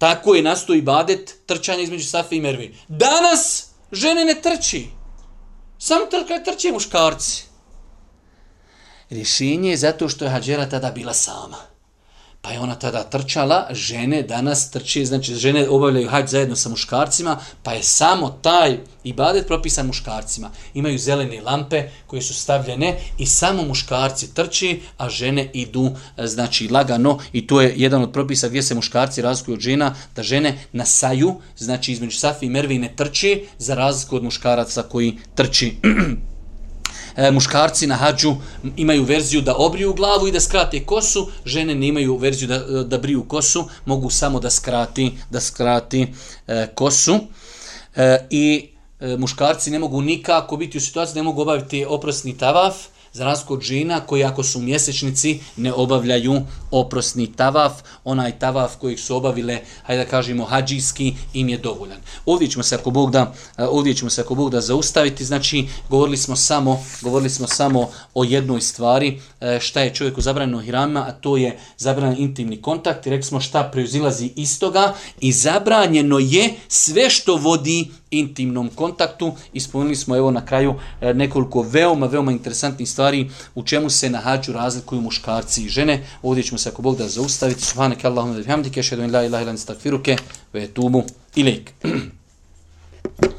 Tako 0.00 0.34
je 0.34 0.42
nastoji 0.42 0.78
i 0.78 0.82
badet 0.82 1.34
trčanje 1.46 1.82
između 1.82 2.08
Safe 2.08 2.36
i 2.36 2.40
Merve. 2.40 2.68
Danas 2.88 3.66
žene 3.92 4.24
ne 4.24 4.34
trči. 4.34 4.86
Samo 5.78 6.06
trka 6.06 6.38
trče 6.44 6.72
muškarci. 6.72 7.44
Rješenje 9.10 9.70
je 9.70 9.76
zato 9.76 10.08
što 10.08 10.24
je 10.24 10.30
Hadžera 10.30 10.68
tada 10.68 10.90
bila 10.90 11.14
sama. 11.14 11.69
Pa 12.42 12.50
je 12.50 12.60
ona 12.60 12.74
tada 12.74 13.02
trčala, 13.02 13.66
žene 13.70 14.22
danas 14.22 14.70
trče, 14.70 15.04
znači 15.04 15.34
žene 15.34 15.68
obavljaju 15.68 16.08
hađ 16.08 16.28
zajedno 16.28 16.56
sa 16.56 16.68
muškarcima, 16.68 17.38
pa 17.62 17.72
je 17.72 17.82
samo 17.82 18.28
taj 18.42 18.78
ibadet 19.04 19.46
propisan 19.46 19.86
muškarcima. 19.86 20.50
Imaju 20.74 20.98
zelene 20.98 21.40
lampe 21.40 21.88
koje 22.06 22.22
su 22.22 22.34
stavljene 22.34 22.96
i 23.18 23.26
samo 23.26 23.62
muškarci 23.62 24.34
trči, 24.34 24.80
a 24.98 25.08
žene 25.08 25.50
idu 25.52 25.90
e, 26.16 26.26
znači 26.26 26.68
lagano 26.68 27.18
i 27.32 27.46
to 27.46 27.60
je 27.60 27.74
jedan 27.76 28.02
od 28.02 28.12
propisa 28.12 28.48
gdje 28.48 28.62
se 28.62 28.74
muškarci 28.74 29.22
razlikuju 29.22 29.54
od 29.54 29.60
žena, 29.60 29.94
da 30.16 30.22
žene 30.22 30.58
na 30.72 30.84
saju, 30.84 31.34
znači 31.56 31.92
između 31.92 32.18
Safi 32.18 32.46
i 32.46 32.50
Mervi 32.50 32.78
ne 32.78 32.92
trči, 32.96 33.46
za 33.58 33.74
razliku 33.74 34.16
od 34.16 34.24
muškaraca 34.24 34.82
koji 34.82 35.18
trči. 35.34 35.76
e, 37.20 37.30
muškarci 37.30 37.86
na 37.86 37.94
hađu 37.94 38.34
imaju 38.76 39.04
verziju 39.04 39.42
da 39.42 39.54
obriju 39.56 39.94
glavu 39.94 40.28
i 40.28 40.32
da 40.32 40.40
skrate 40.40 40.84
kosu, 40.84 41.28
žene 41.44 41.74
ne 41.74 41.88
imaju 41.88 42.16
verziju 42.16 42.48
da, 42.48 42.58
da 42.84 42.98
briju 42.98 43.24
kosu, 43.28 43.64
mogu 43.84 44.10
samo 44.10 44.40
da 44.40 44.50
skrati, 44.50 45.12
da 45.30 45.40
skrati 45.40 46.06
e, 46.46 46.66
kosu. 46.74 47.18
E, 47.96 48.26
I 48.30 48.68
e, 49.00 49.16
muškarci 49.16 49.70
ne 49.70 49.78
mogu 49.78 50.00
nikako 50.00 50.56
biti 50.56 50.78
u 50.78 50.80
situaciji, 50.80 51.16
ne 51.16 51.22
mogu 51.22 51.42
obaviti 51.42 51.84
oprosni 51.88 52.38
tavaf, 52.38 52.74
za 53.12 53.24
razliku 53.24 53.54
od 53.54 53.60
žena 53.60 54.00
koji 54.00 54.24
ako 54.24 54.42
su 54.42 54.60
mjesečnici 54.60 55.40
ne 55.56 55.72
obavljaju 55.72 56.42
oprosni 56.70 57.32
tavaf, 57.32 57.72
onaj 58.04 58.38
tavaf 58.38 58.76
kojeg 58.76 58.98
su 58.98 59.16
obavile, 59.16 59.58
hajde 59.82 60.04
da 60.04 60.10
kažemo, 60.10 60.44
hađijski, 60.44 61.14
im 61.34 61.48
je 61.48 61.58
dovoljan. 61.58 61.98
Ovdje 62.26 62.48
ćemo 62.48 62.62
se 62.62 62.74
ako 62.74 62.90
Bog 62.90 63.10
da, 63.10 63.32
e, 63.58 63.64
ovdje 63.64 63.94
ćemo 63.94 64.10
se 64.10 64.20
ako 64.20 64.34
Bog 64.34 64.50
da 64.50 64.60
zaustaviti, 64.60 65.24
znači 65.24 65.68
govorili 65.88 66.16
smo 66.16 66.36
samo, 66.36 66.84
govorili 67.02 67.30
smo 67.30 67.46
samo 67.46 67.88
o 68.14 68.24
jednoj 68.24 68.60
stvari, 68.60 69.20
e, 69.40 69.58
šta 69.60 69.80
je 69.80 69.94
čovjeku 69.94 70.20
zabranjeno 70.20 70.60
hirama, 70.60 71.00
a 71.08 71.12
to 71.12 71.36
je 71.36 71.58
zabranjen 71.78 72.18
intimni 72.18 72.62
kontakt, 72.62 73.06
i 73.06 73.10
rekli 73.10 73.22
smo 73.22 73.40
šta 73.40 73.70
preuzilazi 73.72 74.32
iz 74.36 74.58
toga 74.60 74.94
i 75.20 75.32
zabranjeno 75.32 76.18
je 76.18 76.54
sve 76.68 77.10
što 77.10 77.36
vodi 77.36 77.88
intimnom 78.10 78.70
kontaktu. 78.74 79.32
Ispunili 79.52 79.96
smo 79.96 80.16
evo 80.16 80.30
na 80.30 80.46
kraju 80.46 80.74
e, 81.00 81.14
nekoliko 81.14 81.62
veoma, 81.62 82.06
veoma 82.06 82.32
interesantnih 82.32 82.88
stvari 82.88 83.30
u 83.54 83.62
čemu 83.62 83.90
se 83.90 84.10
na 84.10 84.18
hađu 84.18 84.52
razlikuju 84.52 85.00
muškarci 85.00 85.64
i 85.64 85.68
žene. 85.68 86.06
Ovdje 86.22 86.44
ćemo 86.44 86.58
se 86.60 86.68
ako 86.68 86.82
Bog 86.82 86.98
da 86.98 87.08
zaustaviti. 87.08 87.64
Subhanak 87.64 88.04
Allahumma 88.04 88.36
wa 88.36 88.42
bihamdika 88.42 88.80
ashhadu 88.80 89.02
an 89.02 89.12
la 89.12 89.24
ilaha 89.24 89.42
illa 89.42 89.50
anta 89.50 89.62
astaghfiruke 89.62 90.16
wa 90.54 90.60
atubu 90.60 91.04
ilaik. 91.36 91.72